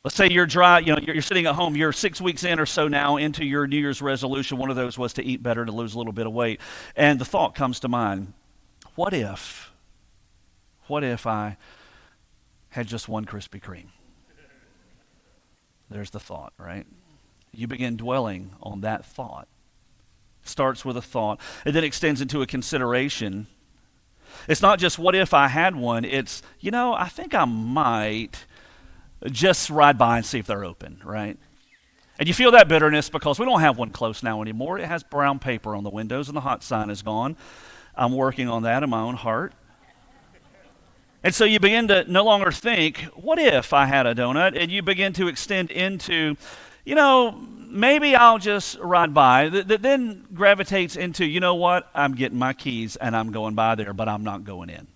Let's 0.05 0.15
say 0.15 0.29
you're 0.29 0.45
dry, 0.45 0.81
you 0.81 0.93
know, 0.93 0.99
you're, 1.01 1.15
you're, 1.15 1.23
sitting 1.23 1.47
at 1.47 1.55
home, 1.55 1.75
you're 1.75 1.95
six 1.95 2.21
weeks 2.21 2.45
in 2.45 2.61
or 2.61 2.67
so 2.67 2.89
now 2.89 3.17
into 3.17 3.43
your 3.43 3.67
New 3.67 3.79
Year's 3.79 4.03
resolution. 4.03 4.59
One 4.59 4.69
of 4.69 4.77
those 4.77 4.99
was 4.99 5.15
to 5.15 5.25
eat 5.25 5.43
better, 5.43 5.65
to 5.65 5.73
lose 5.73 5.95
a 5.95 5.99
little 5.99 6.13
bit 6.13 6.27
of 6.27 6.35
weight. 6.35 6.61
And 6.95 7.19
the 7.19 7.25
thought 7.25 7.55
comes 7.55 7.81
to 7.81 7.89
mind 7.89 8.35
what 8.97 9.15
if, 9.15 9.73
what 10.89 11.03
if 11.03 11.27
I 11.27 11.57
had 12.69 12.89
just 12.89 13.09
one 13.09 13.25
Krispy 13.25 13.63
Kreme? 13.63 13.89
There's 15.89 16.11
the 16.11 16.21
thought, 16.21 16.53
right? 16.59 16.87
You 17.51 17.67
begin 17.67 17.97
dwelling 17.97 18.51
on 18.63 18.83
that 18.83 19.07
thought 19.07 19.49
starts 20.49 20.85
with 20.85 20.97
a 20.97 21.03
thought. 21.03 21.41
It 21.65 21.73
then 21.73 21.85
extends 21.85 22.21
into 22.21 22.43
a 22.43 22.47
consideration. 22.47 23.47
It's 24.49 24.63
not 24.63 24.79
just 24.79 24.99
what 24.99 25.15
if 25.15 25.35
I 25.35 25.49
had 25.49 25.77
one, 25.77 26.05
it's, 26.05 26.43
you 26.61 26.71
know, 26.71 26.95
I 26.95 27.09
think 27.09 27.35
I 27.35 27.45
might 27.45 28.45
just 29.25 29.71
ride 29.71 29.99
by 29.99 30.19
and 30.19 30.27
see 30.27 30.39
if 30.39 30.47
they're 30.47 30.65
open, 30.65 31.01
right? 31.05 31.39
And 32.19 32.29
you 32.29 32.35
feel 32.35 32.51
that 32.53 32.69
bitterness 32.69 33.11
because 33.11 33.39
we 33.39 33.45
don't 33.45 33.61
have 33.61 33.77
one 33.77 33.91
close 33.91 34.23
now 34.23 34.41
anymore. 34.41 34.79
It 34.79 34.87
has 34.87 35.03
brown 35.03 35.39
paper 35.39 35.75
on 35.75 35.85
the 35.85 35.91
windows 35.91 36.29
and 36.29 36.37
the 36.37 36.41
hot 36.41 36.63
sign 36.63 36.89
is 36.91 37.03
gone. 37.03 37.37
I'm 37.95 38.13
working 38.15 38.49
on 38.49 38.63
that 38.63 38.83
in 38.83 38.91
my 38.91 39.01
own 39.01 39.17
heart. 39.17 39.53
And 41.23 41.35
so 41.35 41.45
you 41.45 41.59
begin 41.59 41.89
to 41.89 42.11
no 42.11 42.25
longer 42.25 42.53
think, 42.53 43.01
what 43.15 43.39
if 43.39 43.73
I 43.73 43.87
had 43.87 44.07
a 44.07 44.15
donut? 44.15 44.57
And 44.57 44.71
you 44.71 44.83
begin 44.83 45.13
to 45.15 45.29
extend 45.29 45.71
into, 45.71 46.37
you 46.85 46.95
know, 46.95 47.33
maybe 47.77 48.17
I'll 48.17 48.39
just 48.39 48.79
ride 48.79 49.15
by. 49.15 49.49
That 49.49 49.83
then 49.83 50.27
gravitates 50.35 50.97
into, 50.97 51.25
you 51.25 51.41
know 51.41 51.55
what? 51.55 51.89
I'm 51.95 52.15
getting 52.15 52.39
my 52.39 52.53
keys 52.53 52.97
and 52.97 53.17
I'm 53.17 53.33
going 53.33 53.55
by 53.55 53.75
there, 53.75 53.93
but 53.93 54.09
I'm 54.09 54.25
not 54.25 54.45
going 54.45 54.71
in. 54.71 54.87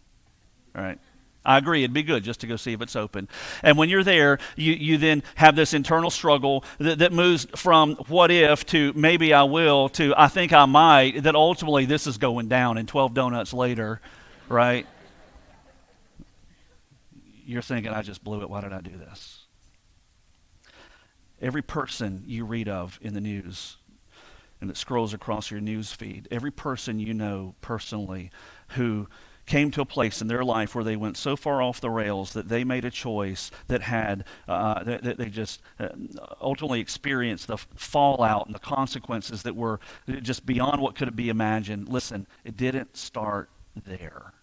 All 0.74 0.82
right? 0.82 0.98
I 1.42 1.56
agree, 1.56 1.82
it'd 1.82 1.94
be 1.94 2.02
good 2.02 2.22
just 2.22 2.40
to 2.40 2.46
go 2.46 2.56
see 2.56 2.74
if 2.74 2.82
it's 2.82 2.94
open. 2.94 3.26
And 3.62 3.78
when 3.78 3.88
you're 3.88 4.04
there, 4.04 4.38
you, 4.56 4.74
you 4.74 4.98
then 4.98 5.22
have 5.36 5.56
this 5.56 5.72
internal 5.72 6.10
struggle 6.10 6.64
that, 6.78 6.98
that 6.98 7.12
moves 7.12 7.46
from 7.56 7.94
what 8.08 8.30
if 8.30 8.66
to 8.66 8.92
maybe 8.94 9.32
I 9.32 9.44
will 9.44 9.88
to 9.90 10.12
I 10.16 10.28
think 10.28 10.52
I 10.52 10.66
might, 10.66 11.22
that 11.22 11.34
ultimately 11.34 11.86
this 11.86 12.06
is 12.06 12.18
going 12.18 12.48
down. 12.48 12.76
And 12.76 12.86
12 12.86 13.14
donuts 13.14 13.54
later, 13.54 14.02
right? 14.50 14.86
you're 17.50 17.62
thinking, 17.62 17.92
I 17.92 18.02
just 18.02 18.22
blew 18.22 18.42
it. 18.42 18.48
Why 18.48 18.60
did 18.60 18.72
I 18.72 18.80
do 18.80 18.96
this? 18.96 19.39
Every 21.40 21.62
person 21.62 22.24
you 22.26 22.44
read 22.44 22.68
of 22.68 22.98
in 23.02 23.14
the 23.14 23.20
news 23.20 23.76
and 24.60 24.68
that 24.68 24.76
scrolls 24.76 25.14
across 25.14 25.50
your 25.50 25.60
news 25.60 25.92
feed, 25.92 26.28
every 26.30 26.50
person 26.50 26.98
you 26.98 27.14
know 27.14 27.54
personally 27.60 28.30
who 28.70 29.08
came 29.46 29.70
to 29.72 29.80
a 29.80 29.86
place 29.86 30.20
in 30.20 30.28
their 30.28 30.44
life 30.44 30.74
where 30.74 30.84
they 30.84 30.94
went 30.94 31.16
so 31.16 31.34
far 31.34 31.60
off 31.60 31.80
the 31.80 31.90
rails 31.90 32.34
that 32.34 32.48
they 32.48 32.62
made 32.62 32.84
a 32.84 32.90
choice 32.90 33.50
that 33.66 33.82
had 33.82 34.24
uh, 34.46 34.84
that, 34.84 35.02
that, 35.02 35.18
they 35.18 35.28
just 35.28 35.60
uh, 35.80 35.88
ultimately 36.40 36.78
experienced 36.78 37.48
the 37.48 37.56
fallout 37.56 38.46
and 38.46 38.54
the 38.54 38.60
consequences 38.60 39.42
that 39.42 39.56
were 39.56 39.80
just 40.22 40.46
beyond 40.46 40.80
what 40.80 40.94
could 40.94 41.16
be 41.16 41.28
imagined. 41.28 41.88
Listen, 41.88 42.26
it 42.44 42.56
didn't 42.56 42.96
start 42.96 43.50
there. 43.74 44.34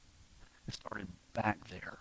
It 0.67 0.73
started 0.73 1.07
back 1.33 1.69
there. 1.69 1.99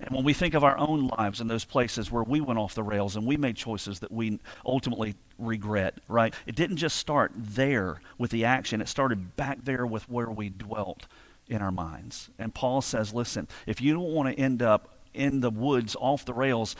And 0.00 0.14
when 0.14 0.24
we 0.24 0.32
think 0.32 0.54
of 0.54 0.64
our 0.64 0.76
own 0.76 1.08
lives 1.18 1.40
in 1.40 1.48
those 1.48 1.64
places 1.64 2.10
where 2.10 2.22
we 2.22 2.40
went 2.40 2.58
off 2.58 2.74
the 2.74 2.82
rails 2.82 3.16
and 3.16 3.26
we 3.26 3.36
made 3.36 3.56
choices 3.56 4.00
that 4.00 4.12
we 4.12 4.40
ultimately 4.66 5.14
regret, 5.38 5.98
right? 6.08 6.34
It 6.46 6.56
didn't 6.56 6.76
just 6.78 6.96
start 6.96 7.32
there 7.34 8.00
with 8.18 8.30
the 8.30 8.44
action, 8.44 8.80
it 8.80 8.88
started 8.88 9.36
back 9.36 9.64
there 9.64 9.86
with 9.86 10.08
where 10.08 10.30
we 10.30 10.48
dwelt 10.48 11.06
in 11.48 11.62
our 11.62 11.72
minds. 11.72 12.30
And 12.38 12.54
Paul 12.54 12.80
says, 12.80 13.14
listen, 13.14 13.48
if 13.66 13.80
you 13.80 13.94
don't 13.94 14.12
want 14.12 14.34
to 14.34 14.40
end 14.40 14.62
up 14.62 14.98
in 15.12 15.40
the 15.40 15.50
woods 15.50 15.96
off 15.98 16.24
the 16.24 16.34
rails, 16.34 16.74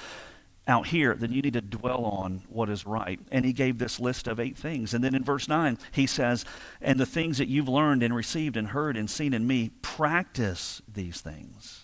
out 0.66 0.86
here, 0.86 1.14
then 1.14 1.30
you 1.30 1.42
need 1.42 1.52
to 1.52 1.60
dwell 1.60 2.04
on 2.06 2.42
what 2.48 2.70
is 2.70 2.86
right. 2.86 3.20
And 3.30 3.44
he 3.44 3.52
gave 3.52 3.78
this 3.78 4.00
list 4.00 4.26
of 4.26 4.40
eight 4.40 4.56
things. 4.56 4.94
And 4.94 5.04
then 5.04 5.14
in 5.14 5.22
verse 5.22 5.46
9, 5.46 5.76
he 5.92 6.06
says, 6.06 6.46
And 6.80 6.98
the 6.98 7.04
things 7.04 7.36
that 7.36 7.48
you've 7.48 7.68
learned 7.68 8.02
and 8.02 8.14
received 8.14 8.56
and 8.56 8.68
heard 8.68 8.96
and 8.96 9.10
seen 9.10 9.34
in 9.34 9.46
me, 9.46 9.72
practice 9.82 10.80
these 10.90 11.20
things 11.20 11.83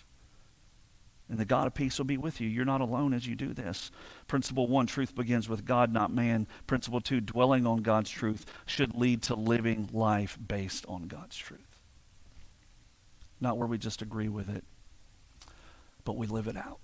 and 1.31 1.39
the 1.39 1.45
God 1.45 1.65
of 1.65 1.73
peace 1.73 1.97
will 1.97 2.05
be 2.05 2.17
with 2.17 2.41
you. 2.41 2.49
You're 2.49 2.65
not 2.65 2.81
alone 2.81 3.13
as 3.13 3.25
you 3.25 3.35
do 3.35 3.53
this. 3.53 3.89
Principle 4.27 4.67
one 4.67 4.85
truth 4.85 5.15
begins 5.15 5.47
with 5.47 5.63
God, 5.63 5.93
not 5.93 6.13
man. 6.13 6.45
Principle 6.67 6.99
two 6.99 7.21
dwelling 7.21 7.65
on 7.65 7.77
God's 7.77 8.09
truth 8.09 8.45
should 8.65 8.93
lead 8.93 9.23
to 9.23 9.35
living 9.35 9.89
life 9.93 10.37
based 10.45 10.85
on 10.89 11.07
God's 11.07 11.37
truth. 11.37 11.79
Not 13.39 13.57
where 13.57 13.67
we 13.67 13.77
just 13.77 14.01
agree 14.01 14.27
with 14.27 14.49
it, 14.49 14.65
but 16.03 16.17
we 16.17 16.27
live 16.27 16.47
it 16.47 16.57
out. 16.57 16.79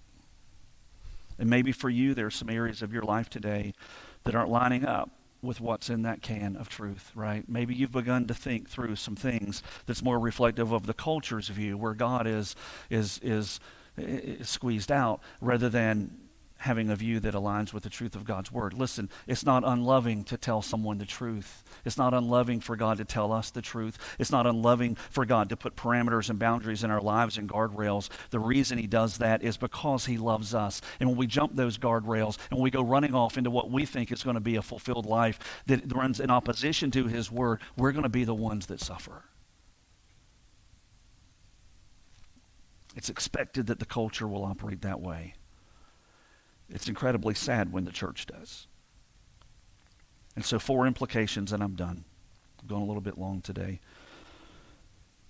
And 1.37 1.49
maybe 1.49 1.73
for 1.73 1.89
you, 1.89 2.13
there 2.13 2.27
are 2.27 2.31
some 2.31 2.49
areas 2.49 2.81
of 2.81 2.93
your 2.93 3.03
life 3.03 3.29
today 3.29 3.73
that 4.23 4.33
aren't 4.33 4.49
lining 4.49 4.85
up 4.85 5.09
with 5.41 5.59
what's 5.59 5.89
in 5.89 6.03
that 6.03 6.21
can 6.21 6.55
of 6.55 6.69
truth, 6.69 7.11
right? 7.15 7.43
Maybe 7.49 7.75
you've 7.75 7.91
begun 7.91 8.27
to 8.27 8.33
think 8.33 8.69
through 8.69 8.95
some 8.95 9.17
things 9.17 9.61
that's 9.85 10.01
more 10.01 10.17
reflective 10.17 10.71
of 10.71 10.85
the 10.85 10.93
culture's 10.93 11.49
view, 11.49 11.77
where 11.77 11.93
God 11.93 12.25
is 12.25 12.55
is 12.89 13.19
is 13.21 13.59
squeezed 14.41 14.91
out 14.91 15.21
rather 15.41 15.69
than 15.69 16.27
having 16.59 16.89
a 16.89 16.95
view 16.95 17.19
that 17.19 17.33
aligns 17.33 17.71
with 17.71 17.83
the 17.83 17.89
truth 17.89 18.15
of 18.15 18.25
God's 18.25 18.51
word. 18.51 18.73
Listen, 18.73 19.09
it's 19.27 19.45
not 19.45 19.63
unloving 19.65 20.23
to 20.25 20.37
tell 20.37 20.61
someone 20.61 20.97
the 20.97 21.05
truth. 21.05 21.63
It's 21.85 21.97
not 21.97 22.13
unloving 22.13 22.61
for 22.61 22.75
God 22.75 22.97
to 22.97 23.05
tell 23.05 23.31
us 23.31 23.51
the 23.51 23.61
truth. 23.61 23.97
It's 24.17 24.31
not 24.31 24.47
unloving 24.47 24.95
for 24.95 25.25
God 25.25 25.49
to 25.49 25.57
put 25.57 25.75
parameters 25.75 26.29
and 26.29 26.39
boundaries 26.39 26.83
in 26.83 26.91
our 26.91 27.01
lives 27.01 27.37
and 27.37 27.47
guardrails. 27.47 28.09
The 28.31 28.39
reason 28.39 28.77
He 28.77 28.87
does 28.87 29.19
that 29.19 29.43
is 29.43 29.57
because 29.57 30.05
He 30.05 30.17
loves 30.17 30.55
us. 30.55 30.81
And 30.99 31.09
when 31.09 31.17
we 31.17 31.27
jump 31.27 31.55
those 31.55 31.77
guardrails 31.77 32.37
and 32.49 32.59
we 32.59 32.71
go 32.71 32.81
running 32.81 33.13
off 33.13 33.37
into 33.37 33.51
what 33.51 33.69
we 33.69 33.85
think 33.85 34.11
is 34.11 34.23
going 34.23 34.35
to 34.35 34.39
be 34.39 34.55
a 34.55 34.61
fulfilled 34.61 35.05
life 35.05 35.39
that 35.67 35.93
runs 35.93 36.19
in 36.19 36.31
opposition 36.31 36.91
to 36.91 37.07
His 37.07 37.31
word, 37.31 37.61
we're 37.77 37.91
going 37.91 38.03
to 38.03 38.09
be 38.09 38.23
the 38.23 38.35
ones 38.35 38.65
that 38.67 38.81
suffer. 38.81 39.23
It's 42.97 43.09
expected 43.09 43.67
that 43.67 43.77
the 43.77 43.85
culture 43.85 44.27
will 44.27 44.43
operate 44.43 44.81
that 44.81 44.99
way. 44.99 45.35
It's 46.67 46.89
incredibly 46.89 47.35
sad 47.35 47.71
when 47.71 47.85
the 47.85 47.91
church 47.91 48.25
does. 48.25 48.65
And 50.35 50.43
so, 50.43 50.57
four 50.57 50.87
implications, 50.87 51.53
and 51.53 51.61
I'm 51.61 51.75
done. 51.75 52.05
I'm 52.59 52.67
going 52.67 52.81
a 52.81 52.85
little 52.85 53.01
bit 53.01 53.19
long 53.19 53.41
today. 53.41 53.81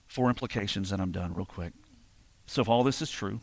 Four 0.07 0.29
implications, 0.29 0.93
and 0.93 1.01
I'm 1.01 1.11
done, 1.11 1.33
real 1.33 1.45
quick. 1.45 1.73
So, 2.45 2.61
if 2.61 2.69
all 2.69 2.85
this 2.85 3.01
is 3.01 3.11
true, 3.11 3.41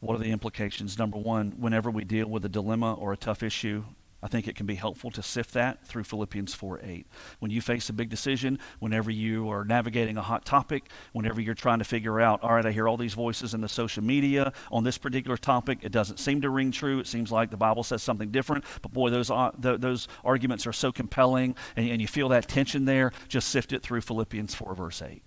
what 0.00 0.14
are 0.14 0.22
the 0.22 0.32
implications? 0.32 0.98
Number 0.98 1.18
one, 1.18 1.52
whenever 1.58 1.90
we 1.90 2.04
deal 2.04 2.28
with 2.28 2.46
a 2.46 2.48
dilemma 2.48 2.94
or 2.94 3.12
a 3.12 3.16
tough 3.18 3.42
issue 3.42 3.84
I 4.20 4.26
think 4.26 4.48
it 4.48 4.56
can 4.56 4.66
be 4.66 4.74
helpful 4.74 5.12
to 5.12 5.22
sift 5.22 5.54
that 5.54 5.86
through 5.86 6.02
Philippians 6.02 6.52
4 6.52 6.80
8. 6.82 7.06
When 7.38 7.52
you 7.52 7.60
face 7.60 7.88
a 7.88 7.92
big 7.92 8.08
decision, 8.08 8.58
whenever 8.80 9.12
you 9.12 9.48
are 9.48 9.64
navigating 9.64 10.16
a 10.16 10.22
hot 10.22 10.44
topic, 10.44 10.90
whenever 11.12 11.40
you're 11.40 11.54
trying 11.54 11.78
to 11.78 11.84
figure 11.84 12.20
out, 12.20 12.42
all 12.42 12.54
right, 12.54 12.66
I 12.66 12.72
hear 12.72 12.88
all 12.88 12.96
these 12.96 13.14
voices 13.14 13.54
in 13.54 13.60
the 13.60 13.68
social 13.68 14.02
media 14.02 14.52
on 14.72 14.82
this 14.82 14.98
particular 14.98 15.36
topic, 15.36 15.78
it 15.82 15.92
doesn't 15.92 16.18
seem 16.18 16.40
to 16.40 16.50
ring 16.50 16.72
true. 16.72 16.98
It 16.98 17.06
seems 17.06 17.30
like 17.30 17.50
the 17.50 17.56
Bible 17.56 17.84
says 17.84 18.02
something 18.02 18.32
different, 18.32 18.64
but 18.82 18.92
boy, 18.92 19.10
those, 19.10 19.30
uh, 19.30 19.52
th- 19.62 19.80
those 19.80 20.08
arguments 20.24 20.66
are 20.66 20.72
so 20.72 20.90
compelling, 20.90 21.54
and, 21.76 21.88
and 21.88 22.00
you 22.00 22.08
feel 22.08 22.28
that 22.30 22.48
tension 22.48 22.86
there. 22.86 23.12
Just 23.28 23.50
sift 23.50 23.72
it 23.72 23.82
through 23.82 24.00
Philippians 24.00 24.52
4, 24.52 24.74
verse 24.74 25.00
8. 25.00 25.22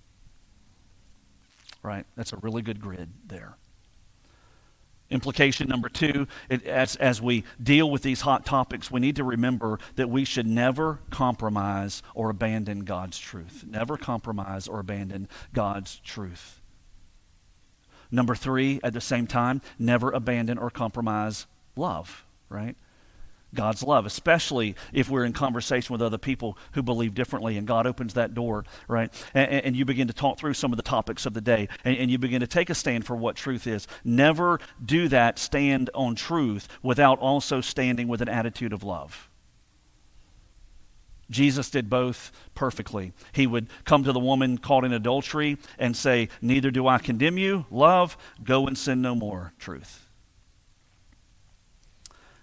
Right? 1.81 2.05
That's 2.17 2.33
a 2.33 2.37
really 2.37 2.61
good 2.61 2.81
grid 2.81 3.09
there. 3.25 3.55
Implication 5.11 5.67
number 5.67 5.89
two, 5.89 6.25
it, 6.49 6.65
as, 6.65 6.95
as 6.95 7.21
we 7.21 7.43
deal 7.61 7.91
with 7.91 8.01
these 8.01 8.21
hot 8.21 8.45
topics, 8.45 8.89
we 8.89 9.01
need 9.01 9.17
to 9.17 9.25
remember 9.25 9.77
that 9.97 10.09
we 10.09 10.23
should 10.23 10.47
never 10.47 10.99
compromise 11.09 12.01
or 12.15 12.29
abandon 12.29 12.85
God's 12.85 13.19
truth. 13.19 13.65
Never 13.67 13.97
compromise 13.97 14.69
or 14.69 14.79
abandon 14.79 15.27
God's 15.53 15.99
truth. 15.99 16.61
Number 18.09 18.35
three, 18.35 18.79
at 18.83 18.93
the 18.93 19.01
same 19.01 19.27
time, 19.27 19.61
never 19.77 20.11
abandon 20.11 20.57
or 20.57 20.69
compromise 20.69 21.45
love, 21.75 22.25
right? 22.47 22.77
God's 23.53 23.83
love, 23.83 24.05
especially 24.05 24.75
if 24.93 25.09
we're 25.09 25.25
in 25.25 25.33
conversation 25.33 25.93
with 25.93 26.01
other 26.01 26.17
people 26.17 26.57
who 26.73 26.81
believe 26.81 27.13
differently, 27.13 27.57
and 27.57 27.67
God 27.67 27.85
opens 27.85 28.13
that 28.13 28.33
door, 28.33 28.63
right? 28.87 29.11
And, 29.33 29.65
and 29.65 29.75
you 29.75 29.85
begin 29.85 30.07
to 30.07 30.13
talk 30.13 30.39
through 30.39 30.53
some 30.53 30.71
of 30.71 30.77
the 30.77 30.83
topics 30.83 31.25
of 31.25 31.33
the 31.33 31.41
day, 31.41 31.67
and, 31.83 31.97
and, 31.97 32.11
you 32.11 32.17
begin 32.17 32.41
to 32.41 32.47
take 32.47 32.69
a 32.69 32.75
stand 32.75 33.05
for 33.05 33.15
what 33.15 33.35
truth 33.35 33.67
is. 33.67 33.87
Never 34.03 34.59
do 34.83 35.07
that 35.09 35.39
stand 35.39 35.89
on 35.93 36.15
truth 36.15 36.67
without 36.81 37.19
also 37.19 37.61
standing 37.61 38.07
with 38.07 38.21
an 38.21 38.29
attitude 38.29 38.73
of 38.73 38.83
love. 38.83 39.29
Jesus 41.29 41.69
did 41.69 41.89
both 41.89 42.31
perfectly. 42.53 43.13
He 43.31 43.47
would 43.47 43.67
come 43.85 44.03
to 44.03 44.11
the 44.11 44.19
woman 44.19 44.57
caught 44.57 44.83
in 44.83 44.91
adultery 44.91 45.57
and 45.79 45.95
say, 45.95 46.27
Neither 46.41 46.71
do 46.71 46.87
I 46.87 46.97
condemn 46.97 47.37
you. 47.37 47.65
Love, 47.71 48.17
go 48.43 48.67
and 48.67 48.77
sin 48.77 49.01
no 49.01 49.15
more. 49.15 49.53
Truth. 49.57 50.10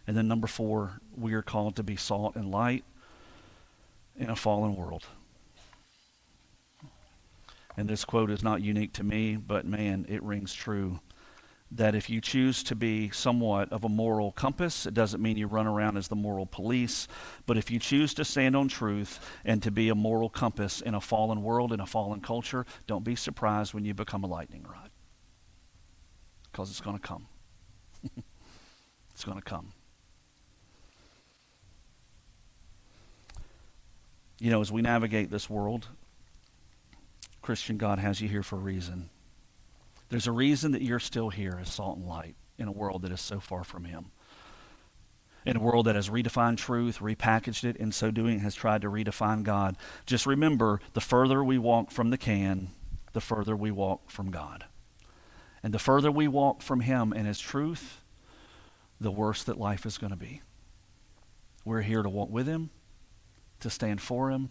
And 0.08 0.16
then 0.16 0.26
number 0.26 0.46
four, 0.46 1.02
we 1.14 1.34
are 1.34 1.42
called 1.42 1.76
to 1.76 1.82
be 1.82 1.94
salt 1.94 2.34
and 2.34 2.50
light 2.50 2.82
in 4.16 4.30
a 4.30 4.36
fallen 4.36 4.74
world. 4.74 5.04
And 7.76 7.86
this 7.86 8.06
quote 8.06 8.30
is 8.30 8.42
not 8.42 8.62
unique 8.62 8.94
to 8.94 9.04
me, 9.04 9.36
but 9.36 9.66
man, 9.66 10.06
it 10.08 10.22
rings 10.22 10.54
true. 10.54 11.00
That 11.70 11.94
if 11.94 12.08
you 12.08 12.22
choose 12.22 12.62
to 12.62 12.74
be 12.74 13.10
somewhat 13.10 13.70
of 13.70 13.84
a 13.84 13.90
moral 13.90 14.32
compass, 14.32 14.86
it 14.86 14.94
doesn't 14.94 15.22
mean 15.22 15.36
you 15.36 15.46
run 15.46 15.66
around 15.66 15.98
as 15.98 16.08
the 16.08 16.16
moral 16.16 16.46
police, 16.46 17.06
but 17.44 17.58
if 17.58 17.70
you 17.70 17.78
choose 17.78 18.14
to 18.14 18.24
stand 18.24 18.56
on 18.56 18.68
truth 18.68 19.20
and 19.44 19.62
to 19.62 19.70
be 19.70 19.90
a 19.90 19.94
moral 19.94 20.30
compass 20.30 20.80
in 20.80 20.94
a 20.94 21.02
fallen 21.02 21.42
world, 21.42 21.70
in 21.70 21.80
a 21.80 21.86
fallen 21.86 22.22
culture, 22.22 22.64
don't 22.86 23.04
be 23.04 23.14
surprised 23.14 23.74
when 23.74 23.84
you 23.84 23.92
become 23.92 24.24
a 24.24 24.26
lightning 24.26 24.64
rod. 24.66 24.88
Because 26.50 26.70
it's 26.70 26.80
going 26.80 26.96
to 26.96 27.06
come. 27.06 27.26
it's 29.12 29.26
going 29.26 29.36
to 29.36 29.44
come. 29.44 29.74
You 34.40 34.50
know, 34.50 34.60
as 34.60 34.70
we 34.70 34.82
navigate 34.82 35.30
this 35.30 35.50
world, 35.50 35.88
Christian, 37.42 37.76
God 37.76 37.98
has 37.98 38.20
you 38.20 38.28
here 38.28 38.42
for 38.42 38.56
a 38.56 38.60
reason. 38.60 39.10
There's 40.10 40.26
a 40.26 40.32
reason 40.32 40.72
that 40.72 40.82
you're 40.82 41.00
still 41.00 41.30
here 41.30 41.58
as 41.60 41.72
salt 41.72 41.98
and 41.98 42.06
light 42.06 42.36
in 42.56 42.68
a 42.68 42.72
world 42.72 43.02
that 43.02 43.12
is 43.12 43.20
so 43.20 43.40
far 43.40 43.64
from 43.64 43.84
Him. 43.84 44.06
In 45.44 45.56
a 45.56 45.60
world 45.60 45.86
that 45.86 45.94
has 45.94 46.10
redefined 46.10 46.58
truth, 46.58 46.98
repackaged 46.98 47.64
it, 47.64 47.76
in 47.76 47.90
so 47.90 48.10
doing 48.10 48.40
has 48.40 48.54
tried 48.54 48.82
to 48.82 48.90
redefine 48.90 49.42
God. 49.42 49.76
Just 50.06 50.26
remember 50.26 50.80
the 50.92 51.00
further 51.00 51.42
we 51.42 51.58
walk 51.58 51.90
from 51.90 52.10
the 52.10 52.18
can, 52.18 52.68
the 53.12 53.20
further 53.20 53.56
we 53.56 53.70
walk 53.70 54.10
from 54.10 54.30
God. 54.30 54.66
And 55.62 55.74
the 55.74 55.78
further 55.78 56.12
we 56.12 56.28
walk 56.28 56.62
from 56.62 56.80
Him 56.80 57.12
and 57.12 57.26
His 57.26 57.40
truth, 57.40 58.02
the 59.00 59.10
worse 59.10 59.42
that 59.44 59.58
life 59.58 59.86
is 59.86 59.98
going 59.98 60.10
to 60.10 60.16
be. 60.16 60.42
We're 61.64 61.82
here 61.82 62.02
to 62.02 62.08
walk 62.08 62.30
with 62.30 62.46
Him, 62.46 62.70
to 63.60 63.70
stand 63.70 64.00
for 64.00 64.30
Him, 64.30 64.50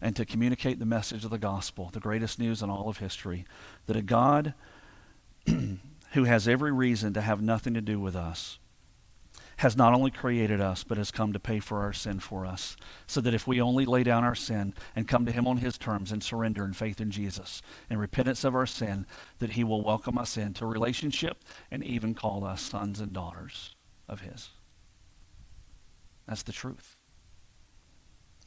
and 0.00 0.16
to 0.16 0.24
communicate 0.24 0.78
the 0.78 0.86
message 0.86 1.24
of 1.24 1.30
the 1.30 1.38
gospel, 1.38 1.90
the 1.92 2.00
greatest 2.00 2.38
news 2.38 2.62
in 2.62 2.70
all 2.70 2.88
of 2.88 2.98
history, 2.98 3.44
that 3.86 3.96
a 3.96 4.02
God 4.02 4.54
who 5.46 6.24
has 6.24 6.48
every 6.48 6.72
reason 6.72 7.12
to 7.14 7.20
have 7.20 7.42
nothing 7.42 7.74
to 7.74 7.80
do 7.80 8.00
with 8.00 8.16
us 8.16 8.58
has 9.60 9.76
not 9.76 9.92
only 9.92 10.10
created 10.10 10.58
us, 10.58 10.84
but 10.84 10.96
has 10.96 11.10
come 11.10 11.34
to 11.34 11.38
pay 11.38 11.60
for 11.60 11.80
our 11.82 11.92
sin 11.92 12.18
for 12.18 12.46
us. 12.46 12.76
So 13.06 13.20
that 13.20 13.34
if 13.34 13.46
we 13.46 13.60
only 13.60 13.84
lay 13.84 14.02
down 14.02 14.24
our 14.24 14.34
sin 14.34 14.72
and 14.96 15.06
come 15.06 15.26
to 15.26 15.32
Him 15.32 15.46
on 15.46 15.58
His 15.58 15.76
terms 15.76 16.12
and 16.12 16.22
surrender 16.22 16.64
in 16.64 16.72
faith 16.72 16.98
in 16.98 17.10
Jesus 17.10 17.60
and 17.90 18.00
repentance 18.00 18.42
of 18.42 18.54
our 18.54 18.64
sin, 18.64 19.04
that 19.38 19.52
He 19.52 19.62
will 19.62 19.82
welcome 19.82 20.16
us 20.16 20.38
into 20.38 20.64
relationship 20.64 21.44
and 21.70 21.84
even 21.84 22.14
call 22.14 22.42
us 22.42 22.62
sons 22.62 23.00
and 23.00 23.12
daughters 23.12 23.74
of 24.08 24.22
His. 24.22 24.48
That's 26.26 26.42
the 26.42 26.52
truth. 26.52 26.96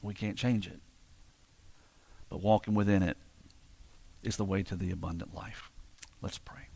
We 0.04 0.14
can't 0.14 0.38
change 0.38 0.68
it. 0.68 0.80
But 2.30 2.42
walking 2.42 2.76
within 2.76 3.02
it 3.02 3.18
is 4.22 4.38
the 4.38 4.46
way 4.46 4.62
to 4.64 4.76
the 4.76 4.92
abundant 4.92 5.34
life. 5.34 5.72
Let's 6.22 6.38
pray. 6.38 6.68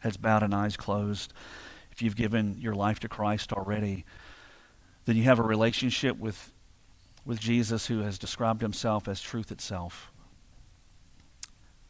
Heads 0.00 0.16
bowed 0.16 0.42
and 0.42 0.54
eyes 0.54 0.76
closed 0.76 1.34
if 1.98 2.02
you've 2.02 2.14
given 2.14 2.56
your 2.60 2.76
life 2.76 3.00
to 3.00 3.08
Christ 3.08 3.52
already, 3.52 4.04
then 5.04 5.16
you 5.16 5.24
have 5.24 5.40
a 5.40 5.42
relationship 5.42 6.16
with, 6.16 6.52
with 7.24 7.40
Jesus 7.40 7.88
who 7.88 8.02
has 8.02 8.18
described 8.18 8.62
himself 8.62 9.08
as 9.08 9.20
truth 9.20 9.50
itself. 9.50 10.12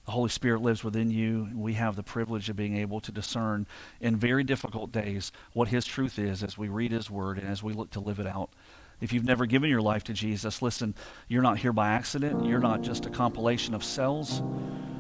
The 0.07 0.13
Holy 0.13 0.31
Spirit 0.31 0.63
lives 0.63 0.83
within 0.83 1.11
you, 1.11 1.49
and 1.51 1.61
we 1.61 1.75
have 1.75 1.95
the 1.95 2.03
privilege 2.03 2.49
of 2.49 2.57
being 2.57 2.75
able 2.79 3.01
to 3.01 3.13
discern 3.13 3.67
in 4.01 4.17
very 4.17 4.45
difficult 4.45 4.93
days 4.93 5.31
what 5.53 5.69
His 5.69 5.85
truth 5.85 6.19
is 6.19 6.43
as 6.43 6.57
we 6.57 6.69
read 6.71 6.91
His 6.91 7.11
Word 7.11 7.37
and 7.37 7.47
as 7.47 7.63
we 7.63 7.75
look 7.75 7.91
to 7.91 8.01
live 8.01 8.19
it 8.19 8.27
out. 8.27 8.49
If 9.01 9.13
you've 9.13 9.25
never 9.25 9.47
given 9.47 9.71
your 9.71 9.83
life 9.83 10.05
to 10.05 10.13
Jesus, 10.13 10.61
listen, 10.61 10.95
you're 11.29 11.43
not 11.43 11.59
here 11.59 11.73
by 11.73 11.91
accident. 11.91 12.45
You're 12.45 12.59
not 12.59 12.83
just 12.83 13.07
a 13.07 13.11
compilation 13.11 13.75
of 13.75 13.85
cells 13.85 14.43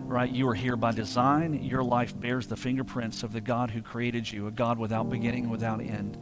right? 0.08 0.30
You 0.30 0.48
are 0.48 0.54
here 0.54 0.76
by 0.76 0.92
design. 0.92 1.62
Your 1.62 1.84
life 1.84 2.18
bears 2.18 2.46
the 2.46 2.56
fingerprints 2.56 3.22
of 3.22 3.32
the 3.32 3.40
God 3.40 3.70
who 3.70 3.82
created 3.82 4.30
you, 4.30 4.46
a 4.46 4.50
God 4.50 4.78
without 4.78 5.10
beginning, 5.10 5.50
without 5.50 5.80
end. 5.80 6.16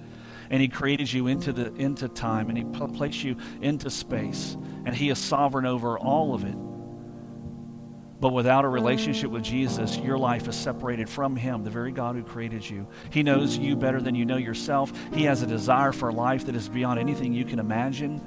And 0.50 0.60
he 0.60 0.68
created 0.68 1.12
you 1.12 1.28
into 1.28 1.52
the 1.52 1.72
into 1.74 2.08
time 2.08 2.48
and 2.48 2.58
he 2.58 2.64
placed 2.64 3.22
you 3.22 3.36
into 3.62 3.90
space. 3.90 4.56
And 4.84 4.94
he 4.94 5.08
is 5.10 5.18
sovereign 5.18 5.66
over 5.66 5.98
all 5.98 6.34
of 6.34 6.44
it. 6.44 6.56
But 8.20 8.32
without 8.32 8.64
a 8.64 8.68
relationship 8.68 9.30
with 9.30 9.42
Jesus, 9.42 9.98
your 9.98 10.16
life 10.16 10.48
is 10.48 10.56
separated 10.56 11.08
from 11.08 11.36
Him, 11.36 11.64
the 11.64 11.70
very 11.70 11.92
God 11.92 12.16
who 12.16 12.22
created 12.22 12.68
you. 12.68 12.86
He 13.10 13.22
knows 13.22 13.58
you 13.58 13.76
better 13.76 14.00
than 14.00 14.14
you 14.14 14.24
know 14.24 14.38
yourself. 14.38 14.92
He 15.12 15.24
has 15.24 15.42
a 15.42 15.46
desire 15.46 15.92
for 15.92 16.10
life 16.12 16.46
that 16.46 16.56
is 16.56 16.68
beyond 16.68 16.98
anything 16.98 17.34
you 17.34 17.44
can 17.44 17.58
imagine. 17.58 18.20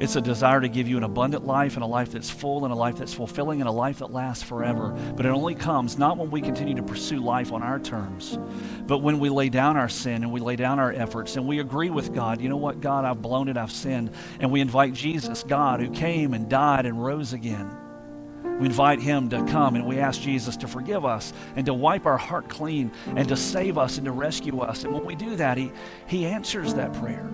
It's 0.00 0.16
a 0.16 0.20
desire 0.20 0.62
to 0.62 0.68
give 0.68 0.88
you 0.88 0.96
an 0.96 1.02
abundant 1.02 1.46
life 1.46 1.74
and 1.74 1.84
a 1.84 1.86
life 1.86 2.12
that's 2.12 2.30
full 2.30 2.64
and 2.64 2.72
a 2.72 2.76
life 2.76 2.96
that's 2.96 3.12
fulfilling 3.12 3.60
and 3.60 3.68
a 3.68 3.72
life 3.72 3.98
that 3.98 4.10
lasts 4.10 4.42
forever. 4.42 4.96
But 5.14 5.26
it 5.26 5.28
only 5.28 5.54
comes 5.54 5.98
not 5.98 6.16
when 6.16 6.30
we 6.30 6.40
continue 6.40 6.74
to 6.76 6.82
pursue 6.82 7.18
life 7.18 7.52
on 7.52 7.62
our 7.62 7.78
terms, 7.78 8.38
but 8.86 8.98
when 8.98 9.18
we 9.18 9.28
lay 9.28 9.50
down 9.50 9.76
our 9.76 9.90
sin 9.90 10.22
and 10.22 10.32
we 10.32 10.40
lay 10.40 10.56
down 10.56 10.78
our 10.78 10.90
efforts 10.90 11.36
and 11.36 11.46
we 11.46 11.60
agree 11.60 11.90
with 11.90 12.14
God, 12.14 12.40
you 12.40 12.48
know 12.48 12.56
what, 12.56 12.80
God, 12.80 13.04
I've 13.04 13.20
blown 13.20 13.48
it, 13.48 13.58
I've 13.58 13.70
sinned. 13.70 14.10
And 14.40 14.50
we 14.50 14.62
invite 14.62 14.94
Jesus, 14.94 15.42
God, 15.42 15.80
who 15.80 15.90
came 15.90 16.32
and 16.32 16.48
died 16.48 16.86
and 16.86 17.04
rose 17.04 17.34
again. 17.34 17.70
We 18.60 18.66
invite 18.66 19.00
him 19.00 19.28
to 19.30 19.44
come 19.46 19.74
and 19.74 19.86
we 19.86 19.98
ask 19.98 20.20
Jesus 20.20 20.56
to 20.58 20.68
forgive 20.68 21.04
us 21.04 21.32
and 21.56 21.66
to 21.66 21.74
wipe 21.74 22.06
our 22.06 22.18
heart 22.18 22.48
clean 22.48 22.92
and 23.16 23.26
to 23.28 23.36
save 23.36 23.78
us 23.78 23.96
and 23.96 24.04
to 24.04 24.12
rescue 24.12 24.60
us. 24.60 24.84
And 24.84 24.92
when 24.92 25.04
we 25.04 25.16
do 25.16 25.34
that, 25.36 25.58
he, 25.58 25.72
he 26.06 26.26
answers 26.26 26.74
that 26.74 26.92
prayer 26.92 27.28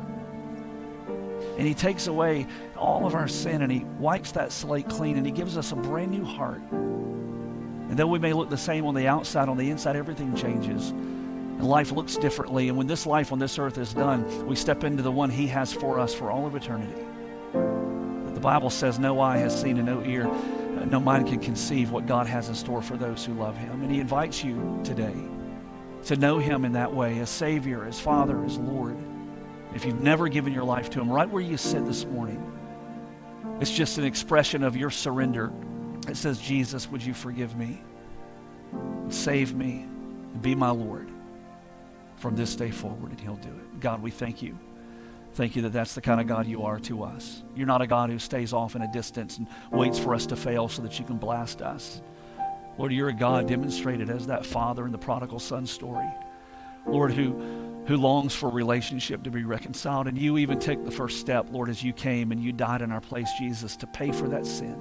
and 1.56 1.66
He 1.66 1.74
takes 1.74 2.06
away 2.06 2.46
all 2.76 3.06
of 3.06 3.14
our 3.14 3.28
sin 3.28 3.62
and 3.62 3.72
He 3.72 3.84
wipes 3.98 4.32
that 4.32 4.52
slate 4.52 4.88
clean 4.88 5.16
and 5.16 5.24
He 5.24 5.32
gives 5.32 5.56
us 5.56 5.72
a 5.72 5.76
brand 5.76 6.10
new 6.10 6.24
heart. 6.24 6.60
And 6.70 7.96
though 7.96 8.06
we 8.06 8.18
may 8.18 8.32
look 8.32 8.50
the 8.50 8.58
same 8.58 8.84
on 8.84 8.94
the 8.94 9.06
outside, 9.06 9.48
on 9.48 9.56
the 9.56 9.70
inside, 9.70 9.96
everything 9.96 10.34
changes. 10.34 10.90
And 10.90 11.66
life 11.66 11.92
looks 11.92 12.16
differently. 12.16 12.68
And 12.68 12.76
when 12.76 12.86
this 12.86 13.06
life 13.06 13.32
on 13.32 13.38
this 13.38 13.58
earth 13.58 13.78
is 13.78 13.94
done, 13.94 14.46
we 14.46 14.56
step 14.56 14.84
into 14.84 15.02
the 15.02 15.12
one 15.12 15.30
He 15.30 15.46
has 15.46 15.72
for 15.72 15.98
us 15.98 16.12
for 16.12 16.30
all 16.30 16.46
of 16.46 16.54
eternity. 16.54 17.02
But 17.52 18.34
the 18.34 18.40
Bible 18.40 18.68
says, 18.68 18.98
No 18.98 19.20
eye 19.20 19.38
has 19.38 19.58
seen 19.58 19.78
and 19.78 19.86
no 19.86 20.02
ear, 20.04 20.30
Uh, 20.76 20.84
no 20.84 21.00
mind 21.00 21.28
can 21.28 21.38
conceive 21.38 21.90
what 21.90 22.06
God 22.06 22.26
has 22.26 22.48
in 22.48 22.54
store 22.54 22.82
for 22.82 22.96
those 22.96 23.24
who 23.24 23.34
love 23.34 23.56
Him. 23.56 23.82
And 23.82 23.90
He 23.90 24.00
invites 24.00 24.44
you 24.44 24.80
today 24.84 25.14
to 26.04 26.16
know 26.16 26.38
Him 26.38 26.64
in 26.64 26.72
that 26.72 26.92
way 26.92 27.18
as 27.18 27.30
Savior, 27.30 27.84
as 27.84 27.98
Father, 27.98 28.44
as 28.44 28.58
Lord. 28.58 28.96
If 29.74 29.84
you've 29.84 30.00
never 30.00 30.28
given 30.28 30.52
your 30.52 30.64
life 30.64 30.90
to 30.90 31.00
Him, 31.00 31.10
right 31.10 31.28
where 31.28 31.42
you 31.42 31.56
sit 31.56 31.84
this 31.86 32.04
morning, 32.04 32.52
it's 33.60 33.70
just 33.70 33.98
an 33.98 34.04
expression 34.04 34.62
of 34.62 34.76
your 34.76 34.90
surrender. 34.90 35.52
It 36.08 36.16
says, 36.16 36.38
Jesus, 36.38 36.90
would 36.90 37.02
you 37.02 37.14
forgive 37.14 37.56
me? 37.56 37.82
Save 39.08 39.54
me 39.54 39.86
and 40.32 40.42
be 40.42 40.54
my 40.54 40.70
Lord 40.70 41.08
from 42.16 42.36
this 42.36 42.54
day 42.54 42.70
forward, 42.70 43.10
and 43.10 43.20
He'll 43.20 43.36
do 43.36 43.48
it. 43.48 43.80
God, 43.80 44.02
we 44.02 44.10
thank 44.10 44.42
you. 44.42 44.58
Thank 45.36 45.54
you 45.54 45.62
that 45.62 45.72
that's 45.72 45.94
the 45.94 46.00
kind 46.00 46.18
of 46.18 46.26
God 46.26 46.46
you 46.46 46.62
are 46.62 46.80
to 46.80 47.04
us. 47.04 47.42
You're 47.54 47.66
not 47.66 47.82
a 47.82 47.86
God 47.86 48.08
who 48.08 48.18
stays 48.18 48.54
off 48.54 48.74
in 48.74 48.80
a 48.80 48.90
distance 48.90 49.36
and 49.36 49.46
waits 49.70 49.98
for 49.98 50.14
us 50.14 50.24
to 50.26 50.36
fail 50.36 50.66
so 50.66 50.80
that 50.80 50.98
you 50.98 51.04
can 51.04 51.18
blast 51.18 51.60
us. 51.60 52.00
Lord, 52.78 52.90
you're 52.90 53.10
a 53.10 53.12
God 53.12 53.46
demonstrated 53.46 54.08
as 54.08 54.26
that 54.28 54.46
father 54.46 54.86
in 54.86 54.92
the 54.92 54.98
prodigal 54.98 55.38
son 55.38 55.66
story. 55.66 56.08
Lord, 56.86 57.12
who 57.12 57.32
who 57.86 57.96
longs 57.96 58.34
for 58.34 58.48
relationship 58.48 59.22
to 59.22 59.30
be 59.30 59.44
reconciled. 59.44 60.08
And 60.08 60.18
you 60.18 60.38
even 60.38 60.58
take 60.58 60.84
the 60.84 60.90
first 60.90 61.20
step, 61.20 61.46
Lord, 61.52 61.68
as 61.68 61.82
you 61.82 61.92
came 61.92 62.32
and 62.32 62.42
you 62.42 62.52
died 62.52 62.82
in 62.82 62.90
our 62.90 63.00
place, 63.00 63.28
Jesus, 63.38 63.76
to 63.76 63.86
pay 63.86 64.10
for 64.10 64.28
that 64.28 64.44
sin. 64.44 64.76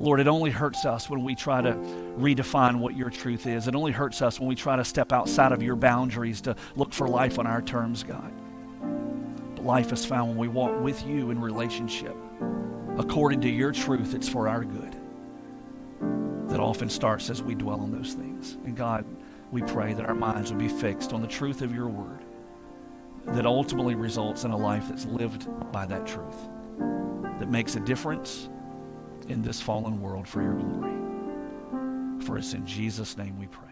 Lord, 0.00 0.20
it 0.20 0.26
only 0.26 0.50
hurts 0.50 0.84
us 0.84 1.10
when 1.10 1.22
we 1.22 1.34
try 1.34 1.60
to 1.60 1.74
redefine 2.18 2.76
what 2.76 2.96
your 2.96 3.10
truth 3.10 3.46
is. 3.46 3.68
It 3.68 3.74
only 3.74 3.92
hurts 3.92 4.22
us 4.22 4.40
when 4.40 4.48
we 4.48 4.54
try 4.54 4.76
to 4.76 4.84
step 4.84 5.12
outside 5.12 5.52
of 5.52 5.62
your 5.62 5.76
boundaries 5.76 6.40
to 6.42 6.56
look 6.74 6.92
for 6.92 7.08
life 7.08 7.38
on 7.38 7.46
our 7.46 7.62
terms, 7.62 8.02
God. 8.02 8.32
Life 9.62 9.92
is 9.92 10.04
found 10.04 10.30
when 10.30 10.38
we 10.38 10.48
walk 10.48 10.80
with 10.80 11.04
you 11.06 11.30
in 11.30 11.40
relationship. 11.40 12.16
According 12.96 13.40
to 13.42 13.48
your 13.48 13.72
truth, 13.72 14.14
it's 14.14 14.28
for 14.28 14.48
our 14.48 14.64
good. 14.64 14.94
That 16.48 16.60
often 16.60 16.88
starts 16.88 17.28
as 17.30 17.42
we 17.42 17.54
dwell 17.54 17.80
on 17.80 17.92
those 17.92 18.14
things. 18.14 18.56
And 18.64 18.76
God, 18.76 19.04
we 19.50 19.62
pray 19.62 19.92
that 19.94 20.06
our 20.06 20.14
minds 20.14 20.50
would 20.50 20.58
be 20.58 20.68
fixed 20.68 21.12
on 21.12 21.20
the 21.20 21.28
truth 21.28 21.62
of 21.62 21.74
your 21.74 21.88
word 21.88 22.24
that 23.34 23.46
ultimately 23.46 23.94
results 23.94 24.44
in 24.44 24.50
a 24.50 24.56
life 24.56 24.88
that's 24.88 25.04
lived 25.06 25.48
by 25.70 25.84
that 25.86 26.06
truth, 26.06 26.48
that 27.38 27.50
makes 27.50 27.76
a 27.76 27.80
difference 27.80 28.48
in 29.28 29.42
this 29.42 29.60
fallen 29.60 30.00
world 30.00 30.26
for 30.26 30.42
your 30.42 30.54
glory. 30.54 30.94
For 32.24 32.38
it's 32.38 32.54
in 32.54 32.66
Jesus' 32.66 33.16
name 33.16 33.38
we 33.38 33.46
pray. 33.46 33.67